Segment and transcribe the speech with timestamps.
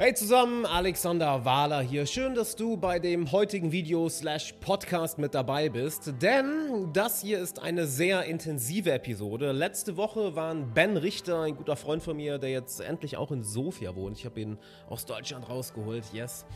[0.00, 2.06] Hey zusammen, Alexander Wahler hier.
[2.06, 7.40] Schön, dass du bei dem heutigen Video slash Podcast mit dabei bist, denn das hier
[7.40, 9.50] ist eine sehr intensive Episode.
[9.50, 13.42] Letzte Woche waren Ben Richter, ein guter Freund von mir, der jetzt endlich auch in
[13.42, 14.16] Sofia wohnt.
[14.16, 14.58] Ich habe ihn
[14.88, 16.46] aus Deutschland rausgeholt, yes.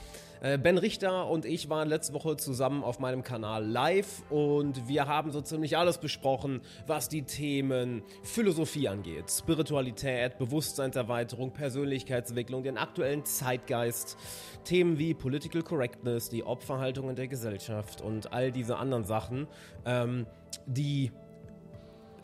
[0.43, 5.07] Äh, ben Richter und ich waren letzte Woche zusammen auf meinem Kanal live und wir
[5.07, 13.25] haben so ziemlich alles besprochen, was die Themen Philosophie angeht, Spiritualität, Bewusstseinserweiterung, Persönlichkeitsentwicklung, den aktuellen
[13.25, 14.17] Zeitgeist,
[14.65, 19.47] Themen wie Political Correctness, die Opferhaltung in der Gesellschaft und all diese anderen Sachen,
[19.86, 20.27] ähm,
[20.67, 21.13] die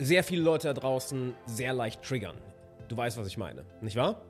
[0.00, 2.36] sehr viele Leute da draußen sehr leicht triggern.
[2.88, 4.20] Du weißt, was ich meine, nicht wahr?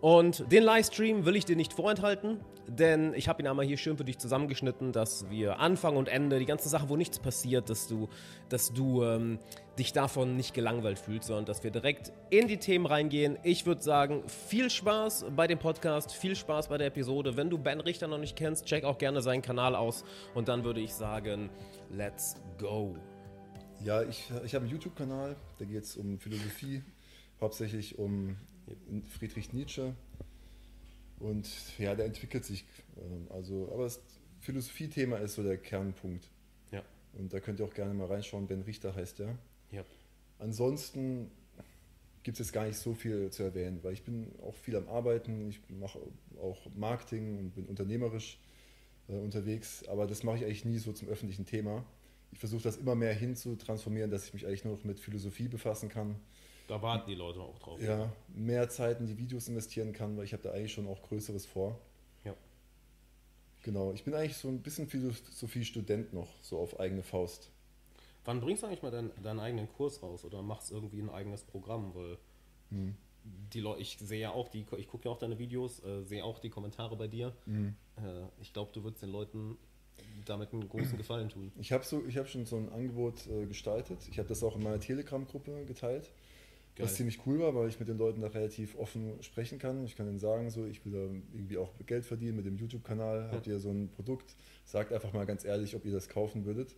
[0.00, 3.96] Und den Livestream will ich dir nicht vorenthalten, denn ich habe ihn einmal hier schön
[3.96, 7.88] für dich zusammengeschnitten, dass wir Anfang und Ende, die ganzen Sachen, wo nichts passiert, dass
[7.88, 8.08] du,
[8.48, 9.38] dass du ähm,
[9.78, 13.38] dich davon nicht gelangweilt fühlst, sondern dass wir direkt in die Themen reingehen.
[13.42, 17.36] Ich würde sagen, viel Spaß bei dem Podcast, viel Spaß bei der Episode.
[17.36, 20.04] Wenn du Ben Richter noch nicht kennst, check auch gerne seinen Kanal aus
[20.34, 21.50] und dann würde ich sagen,
[21.90, 22.96] let's go.
[23.82, 26.82] Ja, ich, ich habe einen YouTube-Kanal, da geht es um Philosophie,
[27.40, 28.36] hauptsächlich um
[29.18, 29.94] Friedrich Nietzsche.
[31.18, 31.48] Und
[31.78, 32.64] ja, der entwickelt sich.
[32.96, 34.00] Ähm, also, aber das
[34.40, 36.28] Philosophie-Thema ist so der Kernpunkt.
[36.70, 36.82] Ja.
[37.14, 38.46] Und da könnt ihr auch gerne mal reinschauen.
[38.46, 39.38] Ben Richter heißt der.
[39.70, 39.84] Ja.
[40.38, 41.30] Ansonsten
[42.22, 44.88] gibt es jetzt gar nicht so viel zu erwähnen, weil ich bin auch viel am
[44.88, 45.48] Arbeiten.
[45.48, 45.98] Ich mache
[46.40, 48.38] auch Marketing und bin unternehmerisch
[49.08, 49.86] äh, unterwegs.
[49.88, 51.84] Aber das mache ich eigentlich nie so zum öffentlichen Thema.
[52.32, 54.98] Ich versuche das immer mehr hin zu transformieren, dass ich mich eigentlich nur noch mit
[54.98, 56.16] Philosophie befassen kann
[56.66, 57.80] da warten die Leute auch drauf.
[57.82, 61.02] Ja, mehr Zeit in die Videos investieren kann, weil ich habe da eigentlich schon auch
[61.02, 61.78] Größeres vor.
[62.24, 62.34] Ja.
[63.62, 67.50] Genau, ich bin eigentlich so ein bisschen Philosophie-Student noch, so auf eigene Faust.
[68.24, 71.42] Wann bringst du eigentlich mal deinen, deinen eigenen Kurs raus oder machst irgendwie ein eigenes
[71.42, 71.94] Programm?
[71.94, 72.16] Weil
[72.70, 72.96] hm.
[73.52, 76.24] die Leute, ich sehe ja auch die, ich gucke ja auch deine Videos, äh, sehe
[76.24, 77.34] auch die Kommentare bei dir.
[77.44, 77.74] Hm.
[77.96, 78.00] Äh,
[78.40, 79.58] ich glaube, du würdest den Leuten
[80.24, 81.52] damit einen großen Gefallen tun.
[81.58, 83.98] Ich habe so, hab schon so ein Angebot äh, gestaltet.
[84.10, 86.10] Ich habe das auch in meiner Telegram-Gruppe geteilt.
[86.76, 86.86] Geil.
[86.86, 89.84] Was ziemlich cool war, weil ich mit den Leuten da relativ offen sprechen kann.
[89.84, 93.30] Ich kann ihnen sagen, so, ich will da irgendwie auch Geld verdienen mit dem YouTube-Kanal.
[93.30, 94.34] Habt ihr so ein Produkt?
[94.64, 96.74] Sagt einfach mal ganz ehrlich, ob ihr das kaufen würdet.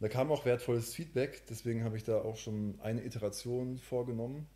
[0.00, 4.46] Da kam auch wertvolles Feedback, deswegen habe ich da auch schon eine Iteration vorgenommen,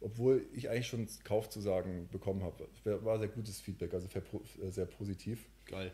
[0.00, 2.68] obwohl ich eigentlich schon Kaufzusagen bekommen habe.
[2.84, 4.06] War sehr gutes Feedback, also
[4.70, 5.46] sehr positiv.
[5.64, 5.92] Geil.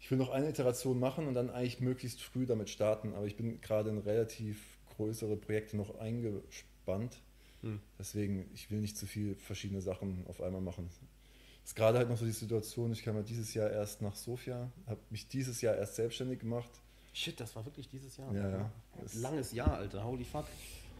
[0.00, 3.36] Ich will noch eine Iteration machen und dann eigentlich möglichst früh damit starten, aber ich
[3.36, 7.20] bin gerade in relativ größere Projekte noch eingespannt
[7.62, 7.80] hm.
[7.98, 10.88] Deswegen, ich will nicht zu viel verschiedene Sachen auf einmal machen.
[10.88, 11.00] Es
[11.64, 14.70] ist gerade halt noch so die Situation, ich kam ja dieses Jahr erst nach Sofia,
[14.86, 16.70] habe mich dieses Jahr erst selbstständig gemacht.
[17.12, 18.32] Shit, das war wirklich dieses Jahr.
[18.32, 18.70] Ja, ja.
[19.14, 20.46] Langes Jahr, Alter, holy fuck.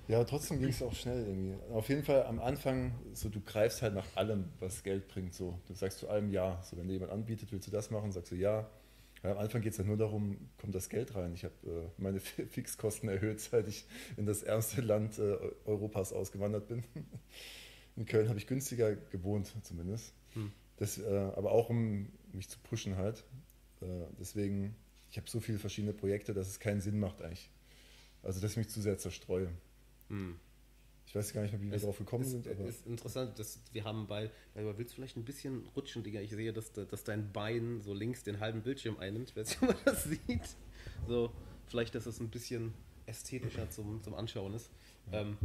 [0.08, 1.54] Ja, trotzdem ging es auch schnell irgendwie.
[1.70, 5.34] Auf jeden Fall am Anfang, so du greifst halt nach allem, was Geld bringt.
[5.34, 6.62] So, du sagst zu allem ja.
[6.62, 8.68] So, wenn dir jemand anbietet, willst du das machen, sagst du ja.
[9.22, 11.34] Ja, am Anfang geht es ja nur darum, kommt das Geld rein.
[11.34, 12.20] Ich habe äh, meine
[12.50, 13.86] Fixkosten erhöht, seit ich
[14.16, 16.84] in das ärmste Land äh, Europas ausgewandert bin.
[17.96, 20.14] In Köln habe ich günstiger gewohnt, zumindest.
[20.34, 20.52] Hm.
[20.76, 23.24] Das, äh, aber auch um mich zu pushen halt.
[23.80, 23.86] Äh,
[24.20, 24.76] deswegen,
[25.10, 27.50] ich habe so viele verschiedene Projekte, dass es keinen Sinn macht eigentlich.
[28.22, 29.48] Also, dass ich mich zu sehr zerstreue.
[30.10, 30.38] Hm.
[31.08, 32.46] Ich weiß gar nicht mehr, wie wir darauf gekommen es, sind.
[32.46, 36.20] Aber ist interessant, dass wir haben bei, aber willst du vielleicht ein bisschen rutschen, Digga?
[36.20, 39.30] Ich sehe, dass, dass dein Bein so links den halben Bildschirm einnimmt.
[39.30, 40.56] Ich weiß nicht, ob man das sieht.
[41.06, 41.32] So,
[41.66, 42.74] vielleicht, dass es ein bisschen
[43.06, 44.70] ästhetischer zum, zum Anschauen ist.
[45.10, 45.22] Ja.
[45.22, 45.38] Ähm,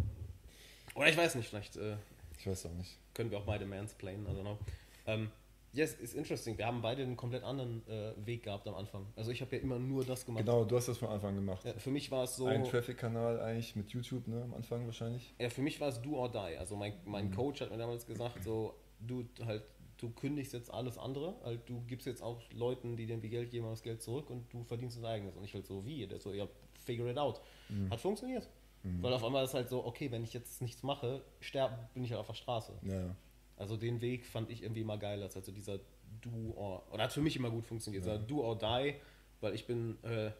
[0.96, 1.78] oder ich weiß nicht, vielleicht.
[1.78, 1.96] Äh,
[2.38, 2.97] ich weiß auch nicht.
[3.13, 4.59] Können wir auch beide mansplainen, I don't know.
[5.06, 5.31] Ähm,
[5.73, 6.56] Yes, ist interesting.
[6.56, 9.07] Wir haben beide einen komplett anderen äh, Weg gehabt am Anfang.
[9.16, 10.45] Also ich habe ja immer nur das gemacht.
[10.45, 11.66] Genau, du hast das von Anfang gemacht.
[11.66, 12.45] Ja, für mich war es so.
[12.45, 15.34] Ein Traffic-Kanal eigentlich mit YouTube, ne, am Anfang wahrscheinlich.
[15.39, 16.57] Ja, für mich war es do or die.
[16.57, 17.34] Also mein, mein mhm.
[17.34, 19.63] Coach hat mir damals gesagt, so, du halt,
[19.97, 23.66] du kündigst jetzt alles andere, halt, du gibst jetzt auch Leuten, die dir Geld geben,
[23.66, 25.35] das Geld zurück und du verdienst das eigenes.
[25.35, 26.05] Und ich halt so, wie?
[26.05, 26.47] Der so, ja,
[26.85, 27.41] figure it out.
[27.69, 27.90] Mhm.
[27.90, 28.47] Hat funktioniert.
[28.84, 29.01] Mhm.
[29.01, 32.11] Weil auf einmal ist halt so, okay, wenn ich jetzt nichts mache, sterbe, bin ich
[32.11, 32.73] halt auf der Straße.
[32.84, 33.16] Ja.
[33.58, 35.80] Also den Weg fand ich irgendwie immer geiler, als also dieser
[36.22, 38.17] Do or, oder hat für mich immer gut funktioniert, ja.
[38.17, 38.96] Do or Die,
[39.41, 40.32] weil ich bin, äh,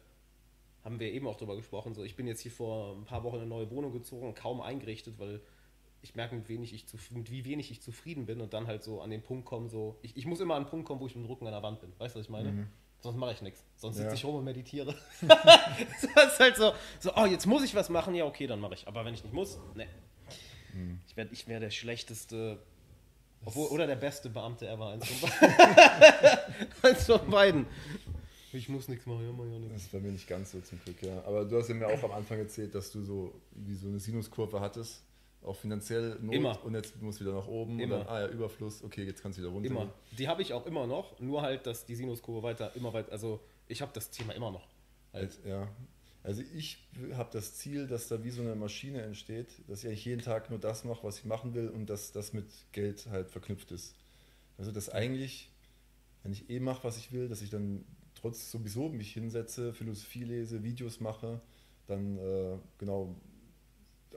[0.84, 3.36] haben wir eben auch drüber gesprochen, so ich bin jetzt hier vor ein paar Wochen
[3.36, 5.42] in eine neue Wohnung gezogen, kaum eingerichtet, weil
[6.02, 9.02] ich merke, mit, wenig ich mit wie wenig ich zufrieden bin und dann halt so
[9.02, 11.16] an den Punkt kommen, so, ich, ich muss immer an den Punkt kommen, wo ich
[11.16, 11.94] mit dem Rücken an der Wand bin.
[11.98, 12.52] Weißt du, was ich meine?
[12.52, 12.68] Mhm.
[13.00, 13.64] Sonst mache ich nichts.
[13.76, 14.14] Sonst sitze ja.
[14.14, 14.96] ich rum und meditiere.
[15.22, 18.74] das ist halt so, so, oh, jetzt muss ich was machen, ja, okay, dann mache
[18.74, 18.88] ich.
[18.88, 19.88] Aber wenn ich nicht muss, ne.
[20.74, 21.00] Mhm.
[21.08, 22.60] Ich wäre ich wär der schlechteste
[23.46, 25.30] obwohl, oder der beste Beamte ever, eins von,
[26.90, 27.66] eins von beiden.
[28.52, 29.74] Ich muss nichts machen, ja, mach ja nichts.
[29.74, 31.24] Das ist bei mir nicht ganz so zum Glück, ja.
[31.26, 34.00] Aber du hast ja mir auch am Anfang erzählt, dass du so wie so eine
[34.00, 35.04] Sinuskurve hattest.
[35.42, 36.64] Auch finanziell Not Immer.
[36.64, 38.00] und jetzt muss wieder nach oben Immer.
[38.00, 39.70] und dann, ah ja, Überfluss, okay, jetzt kannst du wieder runter.
[39.70, 39.94] Immer.
[40.18, 43.42] Die habe ich auch immer noch, nur halt, dass die Sinuskurve weiter, immer weiter, also
[43.68, 44.68] ich habe das Thema immer noch.
[45.12, 45.38] Halt.
[45.46, 45.68] Ja.
[46.24, 46.78] Also ich
[47.14, 50.50] habe das Ziel, dass da wie so eine Maschine entsteht, dass ich eigentlich jeden Tag
[50.50, 53.96] nur das mache, was ich machen will und dass das mit Geld halt verknüpft ist.
[54.58, 55.52] Also dass eigentlich,
[56.24, 57.84] wenn ich eh mache, was ich will, dass ich dann
[58.16, 61.42] trotz sowieso mich hinsetze, Philosophie lese, Videos mache,
[61.88, 63.16] dann äh, genau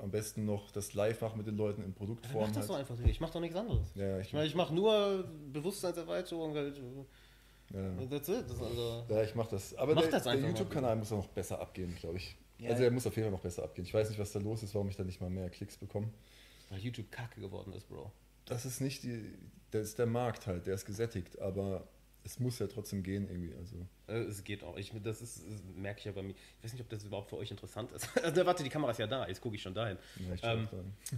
[0.00, 2.44] am besten noch das live mache mit den Leuten in Produktform.
[2.44, 2.88] mach das doch Halt.
[2.88, 3.10] einfach nicht.
[3.10, 3.88] Ich mach doch nichts anderes.
[3.94, 6.80] Ja, ich, Ich meine, ich mache nur Bewusstseinserweiterung, halt.
[7.72, 8.06] Ja.
[8.06, 8.44] That's it.
[8.48, 9.74] Das also, Ja, ich mache das.
[9.74, 10.34] Aber Mach der, der.
[10.36, 12.36] YouTube-Kanal muss auch noch besser abgehen, glaube ich.
[12.58, 12.70] Ja.
[12.70, 13.84] Also er muss auf jeden Fall noch besser abgehen.
[13.84, 16.08] Ich weiß nicht, was da los ist, warum ich da nicht mal mehr Klicks bekomme.
[16.70, 18.10] weil YouTube kacke geworden ist, Bro.
[18.46, 19.34] Das ist nicht die,
[19.72, 21.86] das ist der Markt halt, der ist gesättigt, aber
[22.24, 23.54] es muss ja trotzdem gehen irgendwie.
[23.54, 23.76] Also
[24.08, 24.76] Äh, Es geht auch.
[24.76, 26.30] Ich, das ist, das merke ich ja bei mir.
[26.58, 28.08] Ich weiß nicht, ob das überhaupt für euch interessant ist.
[28.22, 29.28] Also, warte, die Kamera ist ja da.
[29.28, 29.98] Jetzt gucke ich schon dahin.
[30.26, 30.68] ja, ich Ähm.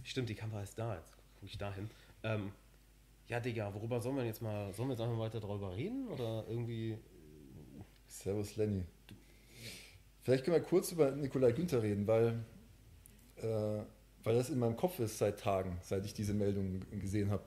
[0.04, 0.96] Stimmt, die Kamera ist da.
[0.96, 1.88] Jetzt gucke ich dahin.
[2.24, 2.52] Ähm,
[3.28, 6.08] ja, Digga, worüber sollen wir jetzt mal, sollen wir jetzt einfach weiter darüber reden?
[6.08, 6.96] Oder irgendwie.
[8.06, 8.84] Servus Lenny.
[10.22, 12.44] Vielleicht können wir kurz über Nikolai Günther reden, weil,
[13.36, 13.82] äh,
[14.24, 17.42] weil das in meinem Kopf ist seit Tagen, seit ich diese Meldung gesehen habe.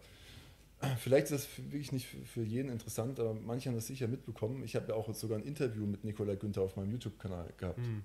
[0.97, 4.63] Vielleicht ist das wirklich nicht für- jeden interessant, aber manche haben das sicher mitbekommen.
[4.63, 7.77] Ich habe ja auch jetzt sogar ein Interview mit Nikolai Günther auf meinem YouTube-Kanal gehabt.
[7.77, 8.03] Hm.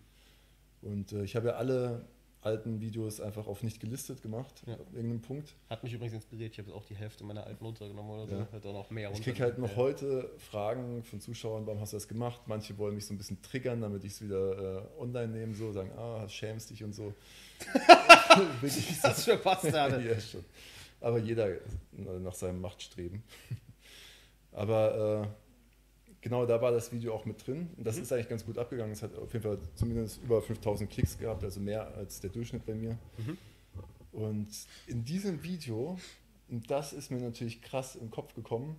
[0.83, 2.07] Und äh, ich habe ja alle
[2.47, 4.75] alten Videos einfach auf nicht gelistet gemacht, Ja.
[4.75, 5.55] ab irgendeinem Punkt.
[5.69, 6.53] Hat mich übrigens inspiriert.
[6.53, 8.37] Ich habe auch die Hälfte meiner alten runtergenommen oder so.
[8.37, 8.49] Ja.
[8.53, 9.77] Hat auch noch mehr Ich kriege halt noch Ja.
[9.77, 12.41] heute Fragen von Zuschauern, warum hast du das gemacht?
[12.47, 15.73] Manche wollen mich so ein bisschen triggern, damit ich es wieder äh, online nehme, so
[15.73, 17.13] sagen, ah, schämst dich und so.
[18.61, 19.09] Wirklich so.
[19.09, 20.03] Was für Bastarde.
[20.09, 20.45] ja, schon.
[21.01, 21.57] Aber jeder
[21.93, 23.23] nach seinem Machtstreben.
[24.53, 25.46] Aber äh,
[26.27, 27.71] genau da war das Video auch mit drin.
[27.77, 28.03] Und das Mhm.
[28.03, 28.93] ist eigentlich ganz gut abgegangen.
[28.93, 32.67] Es hat auf jeden Fall zumindest über 5000 Klicks gehabt, also mehr als der Durchschnitt
[32.67, 32.99] bei mir.
[33.19, 33.39] Mhm.
[34.11, 34.49] Und
[34.89, 35.97] in diesem Video,
[36.49, 38.77] und das ist mir natürlich krass im Kopf gekommen,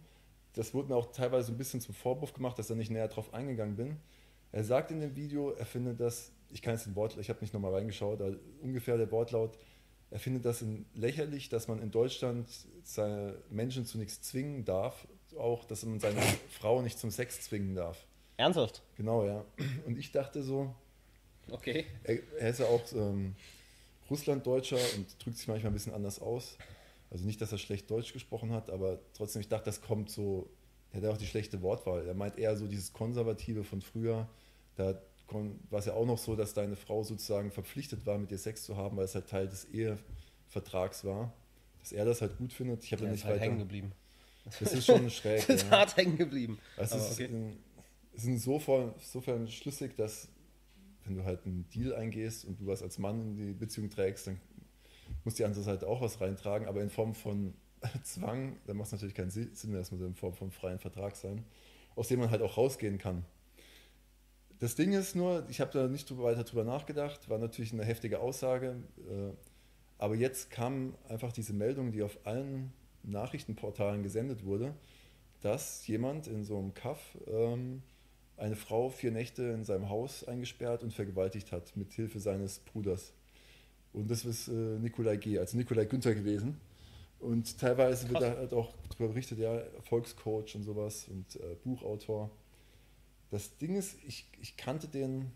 [0.53, 3.07] das wurde mir auch teilweise ein bisschen zum Vorwurf gemacht, dass ich da nicht näher
[3.07, 3.95] drauf eingegangen bin.
[4.51, 7.39] Er sagt in dem Video, er findet das, ich kann jetzt den Wortlaut, ich habe
[7.39, 9.57] nicht nochmal reingeschaut, aber ungefähr der Wortlaut,
[10.09, 10.65] er findet das
[10.95, 12.47] lächerlich, dass man in Deutschland
[12.83, 17.75] seine Menschen zu nichts zwingen darf, auch, dass man seine Frau nicht zum Sex zwingen
[17.75, 18.05] darf.
[18.37, 18.83] Ernsthaft?
[18.95, 19.43] Genau, ja.
[19.85, 20.73] Und ich dachte so,
[21.49, 21.85] Okay.
[22.03, 23.35] er, er ist ja auch ähm,
[24.09, 26.57] Russlanddeutscher und drückt sich manchmal ein bisschen anders aus.
[27.09, 30.49] Also nicht, dass er schlecht Deutsch gesprochen hat, aber trotzdem, ich dachte, das kommt so,
[30.91, 32.05] er hat ja auch die schlechte Wortwahl.
[32.05, 34.27] Er meint eher so dieses Konservative von früher.
[34.75, 35.01] Da
[35.69, 38.63] war es ja auch noch so, dass deine Frau sozusagen verpflichtet war, mit dir Sex
[38.63, 41.33] zu haben, weil es halt Teil des Ehevertrags war.
[41.79, 42.83] Dass er das halt gut findet.
[42.83, 43.45] Ich habe ist nicht halt weiter.
[43.45, 43.91] hängen geblieben.
[44.59, 45.45] Das ist schon schräg.
[45.47, 45.79] Das ist ja.
[45.79, 46.59] hart hängen geblieben.
[46.75, 47.25] Also es ist, okay.
[47.25, 47.57] in,
[48.13, 50.29] ist insofern, insofern schlüssig, dass
[51.05, 54.27] wenn du halt einen Deal eingehst und du was als Mann in die Beziehung trägst,
[54.27, 54.39] dann
[55.23, 57.53] muss die andere Seite auch was reintragen, aber in Form von
[58.03, 60.79] Zwang, dann macht es natürlich keinen Si- Sinn mehr, das muss in Form von freien
[60.79, 61.45] Vertrag sein,
[61.95, 63.23] aus dem man halt auch rausgehen kann.
[64.59, 67.85] Das Ding ist nur, ich habe da nicht drüber, weiter drüber nachgedacht, war natürlich eine
[67.85, 68.75] heftige Aussage,
[69.07, 69.31] äh,
[69.99, 72.73] aber jetzt kam einfach diese Meldung, die auf allen
[73.07, 74.73] Nachrichtenportalen gesendet wurde,
[75.41, 77.81] dass jemand in so einem Kaff ähm,
[78.37, 83.13] eine Frau vier Nächte in seinem Haus eingesperrt und vergewaltigt hat, mit Hilfe seines Bruders.
[83.93, 86.59] Und das ist äh, Nikolai G., also Nikolai Günther gewesen.
[87.19, 88.33] Und teilweise wird Krass.
[88.35, 92.29] da halt auch darüber berichtet, ja, Erfolgscoach und sowas und äh, Buchautor.
[93.31, 95.31] Das Ding ist, ich, ich kannte den,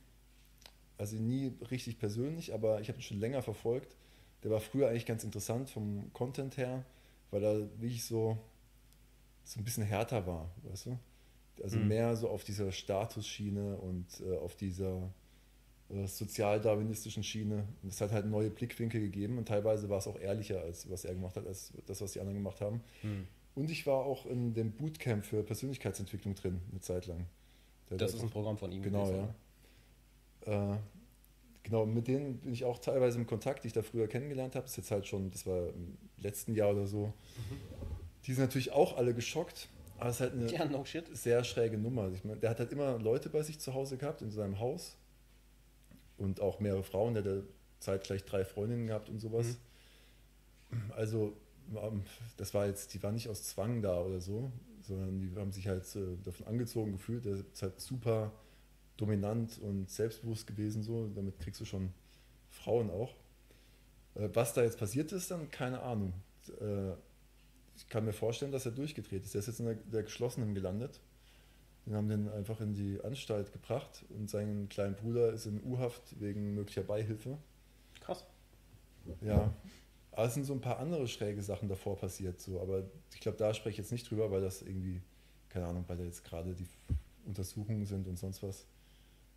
[0.98, 3.96] also nie richtig persönlich, aber ich habe ihn schon länger verfolgt.
[4.44, 6.86] Der war früher eigentlich ganz interessant vom Content her,
[7.32, 8.38] weil er wirklich so,
[9.44, 11.00] so ein bisschen härter war, weißt du?
[11.64, 11.88] Also Mhm.
[11.88, 15.12] mehr so auf dieser Statusschiene und äh, auf dieser
[15.90, 17.68] äh, sozialdarwinistischen Schiene.
[17.84, 21.06] Und es hat halt neue Blickwinkel gegeben und teilweise war es auch ehrlicher, als was
[21.06, 22.82] er gemacht hat, als das, was die anderen gemacht haben.
[23.02, 23.28] Hm.
[23.54, 27.26] Und ich war auch in dem Bootcamp für Persönlichkeitsentwicklung drin, eine Zeit lang.
[27.90, 28.82] Der Das ist ein Programm von ihm.
[28.82, 29.28] Genau, gewesen,
[30.48, 30.74] ja.
[30.74, 30.78] Äh,
[31.63, 34.63] genau, mit denen bin ich auch teilweise im Kontakt, die ich da früher kennengelernt habe.
[34.63, 37.13] Das ist jetzt halt schon, das war im letzten Jahr oder so.
[38.25, 41.77] Die sind natürlich auch alle geschockt, aber es ist halt eine Ja, no sehr schräge
[41.77, 42.12] Nummer.
[42.12, 44.98] Ich meine, der hat halt immer Leute bei sich zu Hause gehabt, in seinem Haus.
[46.18, 47.44] Und auch mehrere Frauen, der hat
[47.80, 49.58] zeitgleich drei Freundinnen gehabt und sowas.
[50.96, 51.36] Also,
[51.75, 52.03] ähm,
[52.38, 54.51] das war jetzt, die waren nicht aus Zwang da oder so,
[54.82, 57.25] sondern die haben sich halt äh, davon angezogen gefühlt.
[57.25, 58.32] Der ist halt super
[58.98, 61.07] dominant und selbstbewusst gewesen, so.
[61.15, 61.91] Damit kriegst du schon
[62.50, 63.13] Frauen auch.
[64.15, 66.13] Äh, Was da jetzt passiert ist, dann keine Ahnung.
[66.60, 66.93] Äh,
[67.77, 69.33] Ich kann mir vorstellen, dass er durchgedreht ist.
[69.33, 71.00] Der ist jetzt in der, der geschlossenen gelandet.
[71.86, 76.19] Den haben den einfach in die Anstalt gebracht und sein kleiner Bruder ist in U-Haft
[76.19, 77.38] wegen möglicher Beihilfe.
[78.01, 78.25] Krass.
[79.21, 79.51] Ja,
[80.12, 82.39] Aber es sind so ein paar andere schräge Sachen davor passiert.
[82.39, 82.62] So.
[82.62, 82.83] Aber
[83.15, 85.01] ich glaube, da spreche ich jetzt nicht drüber, weil das irgendwie,
[85.50, 86.67] keine Ahnung, weil da jetzt gerade die
[87.25, 88.65] Untersuchungen sind und sonst was.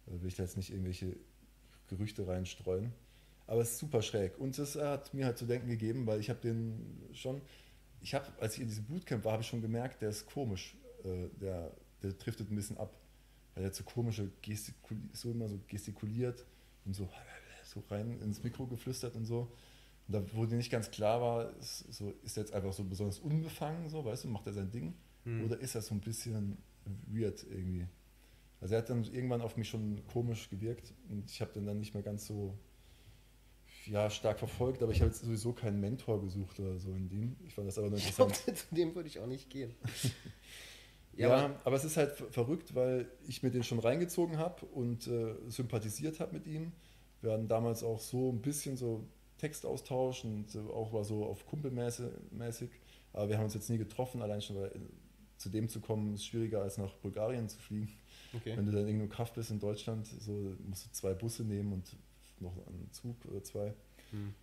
[0.07, 1.17] Da will ich da jetzt nicht irgendwelche
[1.89, 2.93] Gerüchte reinstreuen.
[3.47, 4.39] Aber es ist super schräg.
[4.39, 7.41] Und das hat mir halt zu denken gegeben, weil ich habe den schon,
[8.01, 10.77] ich habe, als ich in diesem Bootcamp war, habe ich schon gemerkt, der ist komisch.
[11.05, 12.97] Äh, der, der driftet ein bisschen ab.
[13.55, 16.45] Weil er hat so komische Gestikul so immer so gestikuliert
[16.85, 17.09] und so,
[17.65, 19.53] so rein ins Mikro geflüstert und so.
[20.07, 22.85] Und da, wo dir nicht ganz klar war, ist, so, ist er jetzt einfach so
[22.85, 24.95] besonders unbefangen, so, weißt du, macht er sein Ding?
[25.25, 25.45] Hm.
[25.45, 26.59] Oder ist er so ein bisschen
[27.07, 27.87] weird irgendwie?
[28.65, 31.79] Also er hat dann irgendwann auf mich schon komisch gewirkt und ich habe den dann
[31.79, 32.57] nicht mehr ganz so
[33.85, 37.37] ja, stark verfolgt, aber ich habe jetzt sowieso keinen Mentor gesucht oder so in dem.
[37.47, 38.37] Ich fand das aber nur interessant.
[38.57, 39.75] Zu dem würde ich auch nicht gehen.
[41.13, 44.65] ja, ja aber, aber, es ist halt verrückt, weil ich mir den schon reingezogen habe
[44.65, 46.73] und äh, sympathisiert habe mit ihm.
[47.21, 49.05] Wir hatten damals auch so ein bisschen so
[49.37, 52.71] Textaustausch und äh, auch war so auf Kumpelmäßig,
[53.13, 54.79] aber wir haben uns jetzt nie getroffen, allein schon, weil äh,
[55.37, 57.91] zu dem zu kommen ist schwieriger als nach Bulgarien zu fliegen.
[58.37, 58.57] Okay.
[58.57, 61.97] Wenn du dann irgendwo Kraft bist in Deutschland, so musst du zwei Busse nehmen und
[62.41, 63.75] noch einen Zug oder zwei.
[64.11, 64.35] Hm.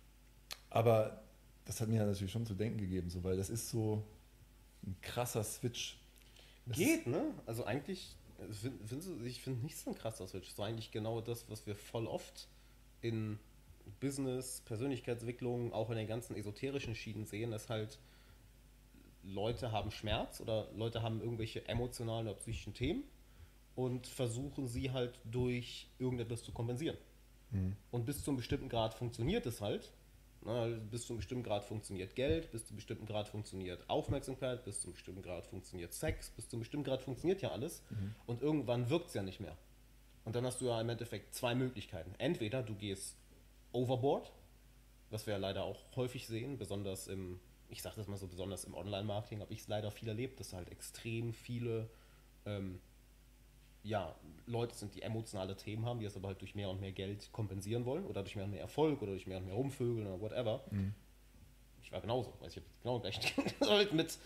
[0.70, 1.22] Aber
[1.64, 4.04] das hat mir ja natürlich schon zu denken gegeben, so, weil das ist so
[4.84, 5.98] ein krasser Switch.
[6.66, 7.34] Das Geht, ne?
[7.46, 8.16] Also eigentlich,
[8.50, 10.50] find, ich finde nicht so ein krasser Switch.
[10.50, 12.48] So eigentlich genau das, was wir voll oft
[13.00, 13.38] in
[14.00, 17.98] Business, Persönlichkeitsentwicklung, auch in den ganzen esoterischen Schienen sehen, ist halt,
[19.24, 23.04] Leute haben Schmerz oder Leute haben irgendwelche emotionalen oder psychischen Themen
[23.74, 26.96] und versuchen sie halt durch irgendetwas zu kompensieren.
[27.50, 27.76] Mhm.
[27.90, 29.92] Und bis zu einem bestimmten Grad funktioniert es halt.
[30.44, 34.64] Na, bis zu einem bestimmten Grad funktioniert Geld, bis zu einem bestimmten Grad funktioniert Aufmerksamkeit,
[34.64, 37.82] bis zu einem bestimmten Grad funktioniert Sex, bis zu einem bestimmten Grad funktioniert ja alles.
[37.90, 38.14] Mhm.
[38.26, 39.56] Und irgendwann wirkt es ja nicht mehr.
[40.24, 42.14] Und dann hast du ja im Endeffekt zwei Möglichkeiten.
[42.18, 43.16] Entweder du gehst
[43.72, 44.32] overboard,
[45.10, 48.64] was wir ja leider auch häufig sehen, besonders im, ich sage das mal so, besonders
[48.64, 51.88] im Online-Marketing habe ich es leider viel erlebt, dass halt extrem viele
[52.46, 52.80] ähm,
[53.84, 54.14] ja,
[54.46, 57.30] Leute sind, die emotionale Themen haben, die das aber halt durch mehr und mehr Geld
[57.32, 60.20] kompensieren wollen oder durch mehr und mehr Erfolg oder durch mehr und mehr Rumvögeln oder
[60.20, 60.62] whatever.
[60.70, 60.94] Mhm.
[61.82, 62.32] Ich war genauso.
[62.40, 64.18] Also ich habe genau gleich mit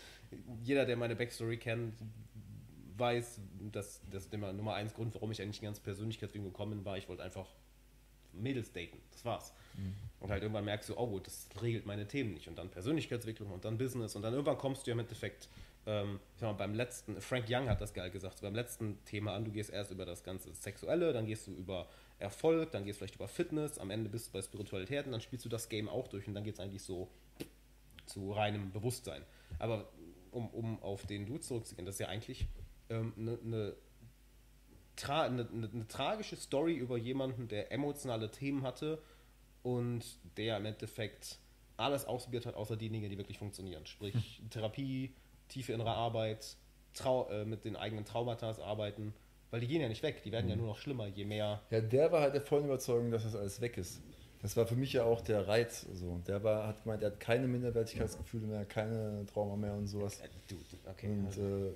[0.63, 1.95] jeder, der meine Backstory kennt,
[2.97, 6.97] weiß, dass das der Nummer eins Grund, warum ich eigentlich ganz Persönlichkeitsentwicklung gekommen bin, war,
[6.97, 7.47] ich wollte einfach
[8.33, 8.99] Mädels daten.
[9.11, 9.53] Das war's.
[9.75, 9.95] Mhm.
[10.19, 12.47] Und halt irgendwann merkst du, oh, das regelt meine Themen nicht.
[12.47, 14.15] Und dann Persönlichkeitsentwicklung und dann Business.
[14.15, 15.49] Und dann irgendwann kommst du ja im Endeffekt
[15.87, 19.33] ähm, ich sag mal, beim letzten, Frank Young hat das geil gesagt, beim letzten Thema
[19.33, 21.87] an, du gehst erst über das ganze Sexuelle, dann gehst du über
[22.19, 25.21] Erfolg, dann gehst du vielleicht über Fitness, am Ende bist du bei Spiritualität und dann
[25.21, 27.09] spielst du das Game auch durch und dann geht es eigentlich so
[28.05, 29.23] zu reinem Bewusstsein.
[29.59, 29.89] Aber
[30.31, 32.47] um, um auf den Dude zurückzugehen, das ist ja eigentlich
[32.89, 33.75] eine ähm, ne, ne,
[34.97, 39.01] tra ne, ne, ne tragische Story über jemanden, der emotionale Themen hatte
[39.63, 40.03] und
[40.35, 41.39] der im Endeffekt
[41.77, 43.85] alles ausprobiert hat, außer die Dinge, die wirklich funktionieren.
[43.85, 45.13] Sprich, Therapie,
[45.47, 46.57] tiefe innere Arbeit,
[46.93, 49.13] Trau äh, mit den eigenen Traumata arbeiten,
[49.51, 50.51] weil die gehen ja nicht weg, die werden mhm.
[50.51, 51.61] ja nur noch schlimmer, je mehr.
[51.69, 54.01] Ja, der war halt der vollen Überzeugung, dass das alles weg ist.
[54.41, 55.85] Das war für mich ja auch der Reiz.
[55.93, 56.21] So.
[56.27, 60.21] Der war, hat gemeint, er hat keine Minderwertigkeitsgefühle mehr, keine Trauma mehr und sowas.
[60.47, 61.07] Dude, okay.
[61.07, 61.41] Und also.
[61.41, 61.71] äh,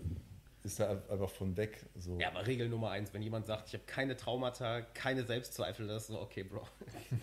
[0.64, 1.86] ist da einfach von weg.
[1.98, 2.20] So.
[2.20, 6.04] Ja, aber Regel Nummer eins, wenn jemand sagt, ich habe keine Traumata, keine Selbstzweifel, das
[6.04, 6.68] ist so, okay, Bro.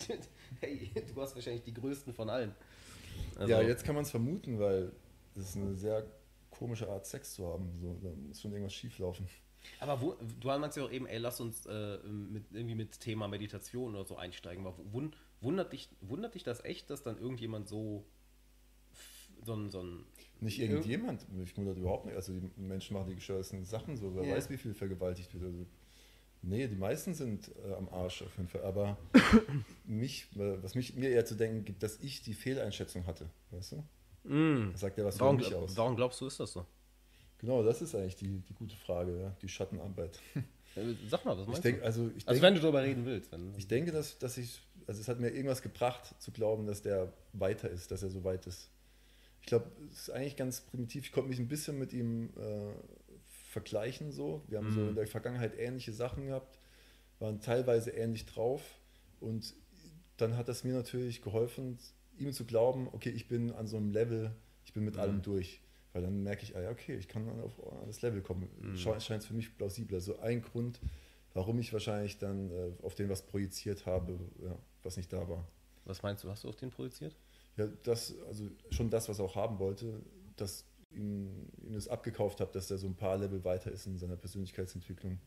[0.60, 2.54] hey, du hast wahrscheinlich die größten von allen.
[3.36, 4.90] Also, ja, jetzt kann man es vermuten, weil
[5.34, 6.04] das ist eine sehr
[6.58, 7.70] komische Art, Sex zu haben.
[7.80, 9.26] So, da muss schon irgendwas schieflaufen.
[9.80, 13.28] Aber wo, du meinst ja auch eben, ey, lass uns äh, mit, irgendwie mit Thema
[13.28, 14.66] Meditation oder so einsteigen.
[14.66, 18.04] Aber wund, wundert, dich, wundert dich das echt, dass dann irgendjemand so
[19.44, 20.04] so ein, so ein
[20.40, 22.16] nicht irgendjemand, mich wundert überhaupt nicht.
[22.16, 24.36] Also die Menschen machen die gestörtesten Sachen so, wer yeah.
[24.36, 25.44] weiß, wie viel vergewaltigt wird.
[25.44, 25.66] Also,
[26.42, 28.62] nee, die meisten sind äh, am Arsch auf jeden Fall.
[28.64, 28.96] Aber
[29.84, 33.84] mich, was mich mir eher zu denken gibt, dass ich die Fehleinschätzung hatte, weißt du?
[34.24, 34.74] Mm.
[34.74, 35.76] Sagt ja was warum, mich aus.
[35.76, 36.66] Warum glaubst du, ist das so?
[37.38, 39.36] Genau, das ist eigentlich die, die gute Frage, ja?
[39.40, 40.18] die Schattenarbeit.
[41.08, 43.30] Sag mal, was meinst ich denk, also, ich also denk, wenn du darüber reden willst.
[43.56, 47.12] Ich denke, dass, dass ich, also es hat mir irgendwas gebracht zu glauben, dass der
[47.32, 48.70] weiter ist, dass er so weit ist.
[49.40, 51.06] Ich glaube, es ist eigentlich ganz primitiv.
[51.06, 52.72] Ich konnte mich ein bisschen mit ihm äh,
[53.50, 54.42] vergleichen so.
[54.46, 54.74] Wir haben mm.
[54.74, 56.58] so in der Vergangenheit ähnliche Sachen gehabt,
[57.18, 58.62] waren teilweise ähnlich drauf
[59.20, 59.54] und
[60.16, 61.78] dann hat das mir natürlich geholfen,
[62.18, 64.34] ihm zu glauben, okay, ich bin an so einem Level,
[64.64, 65.00] ich bin mit mhm.
[65.00, 65.60] allem durch.
[65.92, 67.52] Weil dann merke ich, ah ja, okay, ich kann dann auf
[67.86, 68.48] das Level kommen.
[68.60, 68.76] Mhm.
[68.76, 70.00] Scheint es für mich plausibler.
[70.00, 70.80] So ein Grund,
[71.34, 75.46] warum ich wahrscheinlich dann äh, auf den was projiziert habe, ja, was nicht da war.
[75.84, 77.16] Was meinst du, hast du auf den projiziert?
[77.56, 80.00] Ja, das, also schon das, was er auch haben wollte,
[80.36, 83.96] dass ihm, ihm das abgekauft habe, dass er so ein paar Level weiter ist in
[83.96, 85.18] seiner Persönlichkeitsentwicklung.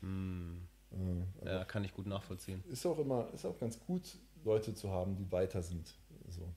[0.00, 0.62] Mhm.
[0.90, 2.62] Äh, ja, kann ich gut nachvollziehen.
[2.68, 5.94] Ist auch immer, ist auch ganz gut, Leute zu haben, die weiter sind.
[6.30, 6.54] So.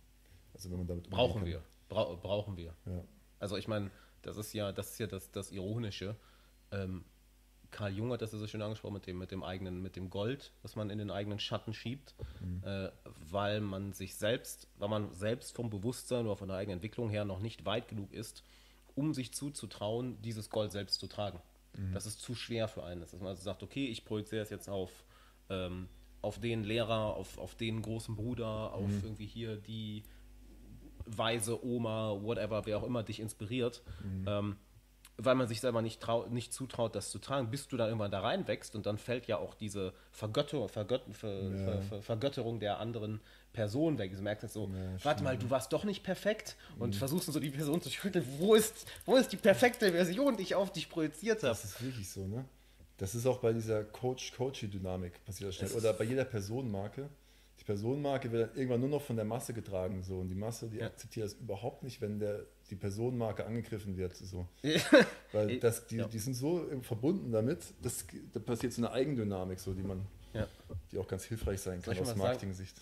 [0.53, 1.63] Also wenn man damit brauchen wir.
[1.89, 2.73] Bra brauchen wir.
[2.85, 3.03] Ja.
[3.39, 6.15] Also ich meine, das ist ja, das ist ja das, das Ironische.
[6.71, 7.03] Ähm,
[7.71, 10.09] Karl Jung hat das ja so schön angesprochen mit dem, mit dem eigenen, mit dem
[10.09, 12.61] Gold, was man in den eigenen Schatten schiebt, mhm.
[12.65, 12.91] äh,
[13.29, 17.23] weil man sich selbst, weil man selbst vom Bewusstsein oder von der eigenen Entwicklung her
[17.23, 18.43] noch nicht weit genug ist,
[18.93, 21.39] um sich zuzutrauen, dieses Gold selbst zu tragen.
[21.77, 21.93] Mhm.
[21.93, 22.99] Das ist zu schwer für einen.
[22.99, 25.05] Dass man also sagt, okay, ich projiziere es jetzt auf,
[25.49, 25.87] ähm,
[26.21, 29.01] auf den Lehrer, auf, auf den großen Bruder, auf mhm.
[29.03, 30.03] irgendwie hier die
[31.05, 33.81] weise Oma, whatever, wer auch immer dich inspiriert.
[34.03, 34.25] Mhm.
[34.27, 34.55] Ähm,
[35.17, 38.11] weil man sich selber nicht, trau nicht zutraut, das zu tragen, bis du dann irgendwann
[38.11, 41.57] da reinwächst und dann fällt ja auch diese Vergötterung, Vergöt Ver ja.
[41.57, 43.21] Ver Ver Vergötterung der anderen
[43.53, 44.15] Person weg.
[44.15, 46.99] Du merkst jetzt so, ja, warte mal, du warst doch nicht perfekt und mhm.
[46.99, 50.55] versuchst so die Person zu schütteln, wo ist, wo ist die perfekte Version, die ich
[50.55, 51.49] auf dich projiziert habe?
[51.49, 52.45] Das ist wirklich so, ne?
[53.01, 55.71] Das ist auch bei dieser Coach-Coachy-Dynamik passiert das schnell.
[55.71, 57.09] Oder bei jeder Personenmarke.
[57.59, 60.03] Die Personenmarke wird dann irgendwann nur noch von der Masse getragen.
[60.03, 60.19] So.
[60.19, 60.85] Und die Masse, die ja.
[60.85, 64.15] akzeptiert das überhaupt nicht, wenn der, die Personenmarke angegriffen wird.
[64.15, 64.47] So.
[65.31, 66.07] Weil das, die, ja.
[66.07, 70.47] die sind so verbunden damit, das, da passiert so eine Eigendynamik, so, die man ja.
[70.91, 72.79] die auch ganz hilfreich sein kann aus Marketing-Sicht.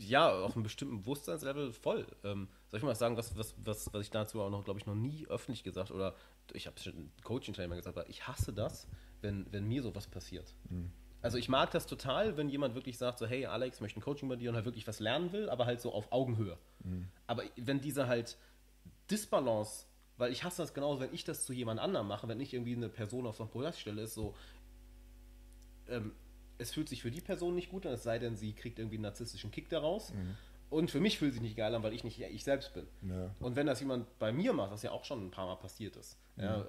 [0.00, 2.06] Ja, auf einem bestimmten Bewusstseinslevel voll.
[2.22, 4.84] Ähm, soll ich mal sagen, was, was, was, was ich dazu auch noch, glaube ich,
[4.84, 6.14] noch nie öffentlich gesagt oder
[6.52, 8.88] ich habe schon im Coaching-Teil mal gesagt, aber ich hasse das,
[9.20, 10.54] wenn, wenn mir sowas passiert.
[10.70, 10.90] Mhm.
[11.20, 14.02] Also ich mag das total, wenn jemand wirklich sagt, so hey Alex, ich möchte ein
[14.02, 16.56] Coaching bei dir und halt wirklich was lernen will, aber halt so auf Augenhöhe.
[16.84, 17.08] Mhm.
[17.26, 18.36] Aber wenn diese halt
[19.10, 19.86] Disbalance,
[20.16, 22.76] weil ich hasse das genauso, wenn ich das zu jemand anderem mache, wenn ich irgendwie
[22.76, 24.34] eine Person auf so einem Projekt stelle, ist so,
[25.88, 26.12] ähm,
[26.58, 28.96] es fühlt sich für die Person nicht gut an, es sei denn, sie kriegt irgendwie
[28.96, 30.12] einen narzisstischen Kick daraus.
[30.12, 30.36] Mhm.
[30.70, 32.86] Und für mich fühlt sich nicht geil an, weil ich nicht ich selbst bin.
[33.02, 33.34] Ja.
[33.40, 35.96] Und wenn das jemand bei mir macht, was ja auch schon ein paar Mal passiert
[35.96, 36.42] ist, mhm.
[36.42, 36.64] ja, äh,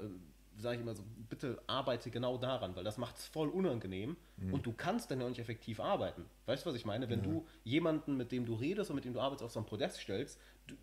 [0.58, 4.54] sage ich immer so, bitte arbeite genau daran, weil das macht es voll unangenehm mhm.
[4.54, 6.26] und du kannst dann ja auch nicht effektiv arbeiten.
[6.46, 7.10] Weißt du, was ich meine?
[7.10, 7.26] Wenn ja.
[7.26, 10.00] du jemanden, mit dem du redest und mit dem du arbeitest, auf so ein Podest
[10.00, 10.76] stellst, du,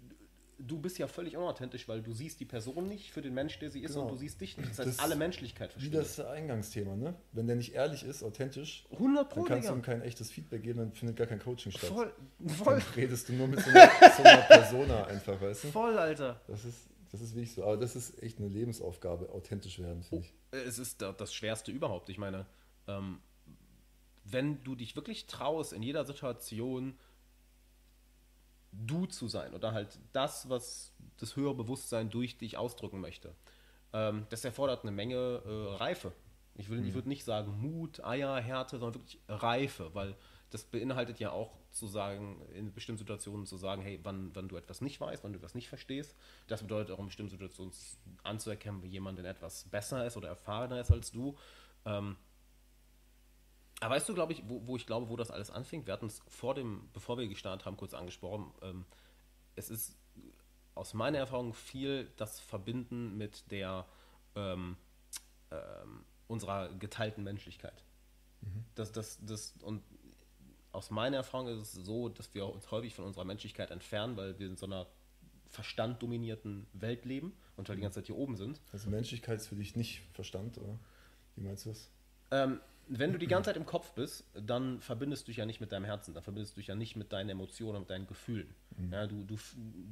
[0.58, 3.70] du bist ja völlig unauthentisch, weil du siehst die Person nicht für den Mensch, der
[3.70, 4.06] sie ist, genau.
[4.06, 4.70] und du siehst dich nicht.
[4.70, 5.92] Das heißt, das alle Menschlichkeit verstehen.
[5.92, 7.14] Wie das Eingangsthema, ne?
[7.32, 10.78] Wenn der nicht ehrlich ist, authentisch, 100 dann kannst du ihm kein echtes Feedback geben,
[10.78, 11.90] dann findet gar kein Coaching statt.
[11.90, 12.12] Voll,
[12.46, 12.78] voll.
[12.78, 15.68] Dann redest du nur mit so einer, so einer Persona einfach, weißt du?
[15.68, 16.40] Voll, Alter.
[16.46, 17.64] Das ist, das ist wirklich so.
[17.64, 20.34] Aber das ist echt eine Lebensaufgabe, authentisch werden, finde ich.
[20.52, 22.08] Oh, es ist das Schwerste überhaupt.
[22.08, 22.46] Ich meine,
[22.88, 23.20] ähm,
[24.24, 26.94] wenn du dich wirklich traust, in jeder Situation
[28.86, 33.34] du zu sein oder halt das, was das höhere Bewusstsein durch dich ausdrücken möchte.
[33.92, 36.12] Ähm, das erfordert eine Menge äh, Reife.
[36.54, 36.88] Ich, will, mhm.
[36.88, 40.16] ich würde nicht sagen Mut, Eier, Härte, sondern wirklich Reife, weil
[40.50, 44.56] das beinhaltet ja auch zu sagen, in bestimmten Situationen zu sagen, hey, wann, wann du
[44.56, 46.16] etwas nicht weißt, wann du etwas nicht verstehst.
[46.46, 47.72] Das bedeutet auch in bestimmten Situationen
[48.22, 51.36] anzuerkennen, wie jemand in etwas besser ist oder erfahrener ist als du.
[51.84, 52.16] Ähm,
[53.80, 55.86] aber weißt du, glaube ich, wo, wo, ich glaube, wo das alles anfängt?
[55.86, 58.52] Wir hatten es vor dem, bevor wir gestartet haben, kurz angesprochen.
[58.62, 58.84] Ähm,
[59.54, 59.96] es ist
[60.74, 63.86] aus meiner Erfahrung viel das Verbinden mit der
[64.34, 64.76] ähm,
[65.50, 67.84] ähm, unserer geteilten Menschlichkeit.
[68.40, 68.64] Mhm.
[68.74, 69.82] Das, das, das, und
[70.72, 74.38] aus meiner Erfahrung ist es so, dass wir uns häufig von unserer Menschlichkeit entfernen, weil
[74.38, 74.86] wir in so einer
[75.48, 78.60] verstanddominierten Welt leben und halt die ganze Zeit hier oben sind.
[78.72, 80.78] Also Menschlichkeit ist für dich nicht Verstand, oder?
[81.34, 81.90] Wie meinst du das?
[82.30, 85.60] Ähm, wenn du die ganze Zeit im Kopf bist, dann verbindest du dich ja nicht
[85.60, 88.54] mit deinem Herzen, dann verbindest du dich ja nicht mit deinen Emotionen, mit deinen Gefühlen.
[88.76, 88.92] Mhm.
[88.92, 89.36] Ja, du, du,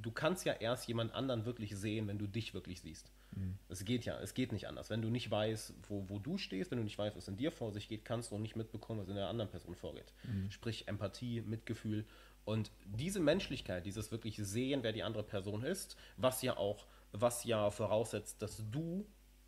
[0.00, 3.10] du kannst ja erst jemand anderen wirklich sehen, wenn du dich wirklich siehst.
[3.32, 3.58] Mhm.
[3.68, 4.90] Es geht ja, es geht nicht anders.
[4.90, 7.50] Wenn du nicht weißt, wo, wo du stehst, wenn du nicht weißt, was in dir
[7.50, 10.12] vor sich geht, kannst du auch nicht mitbekommen, was in der anderen Person vorgeht.
[10.22, 10.50] Mhm.
[10.50, 12.04] Sprich Empathie, Mitgefühl.
[12.44, 17.44] Und diese Menschlichkeit, dieses wirklich Sehen, wer die andere Person ist, was ja auch, was
[17.44, 19.06] ja voraussetzt, dass du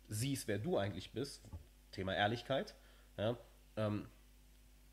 [0.09, 1.43] siehst, wer du eigentlich bist,
[1.91, 2.75] Thema Ehrlichkeit,
[3.17, 3.37] ja,
[3.75, 4.07] ähm,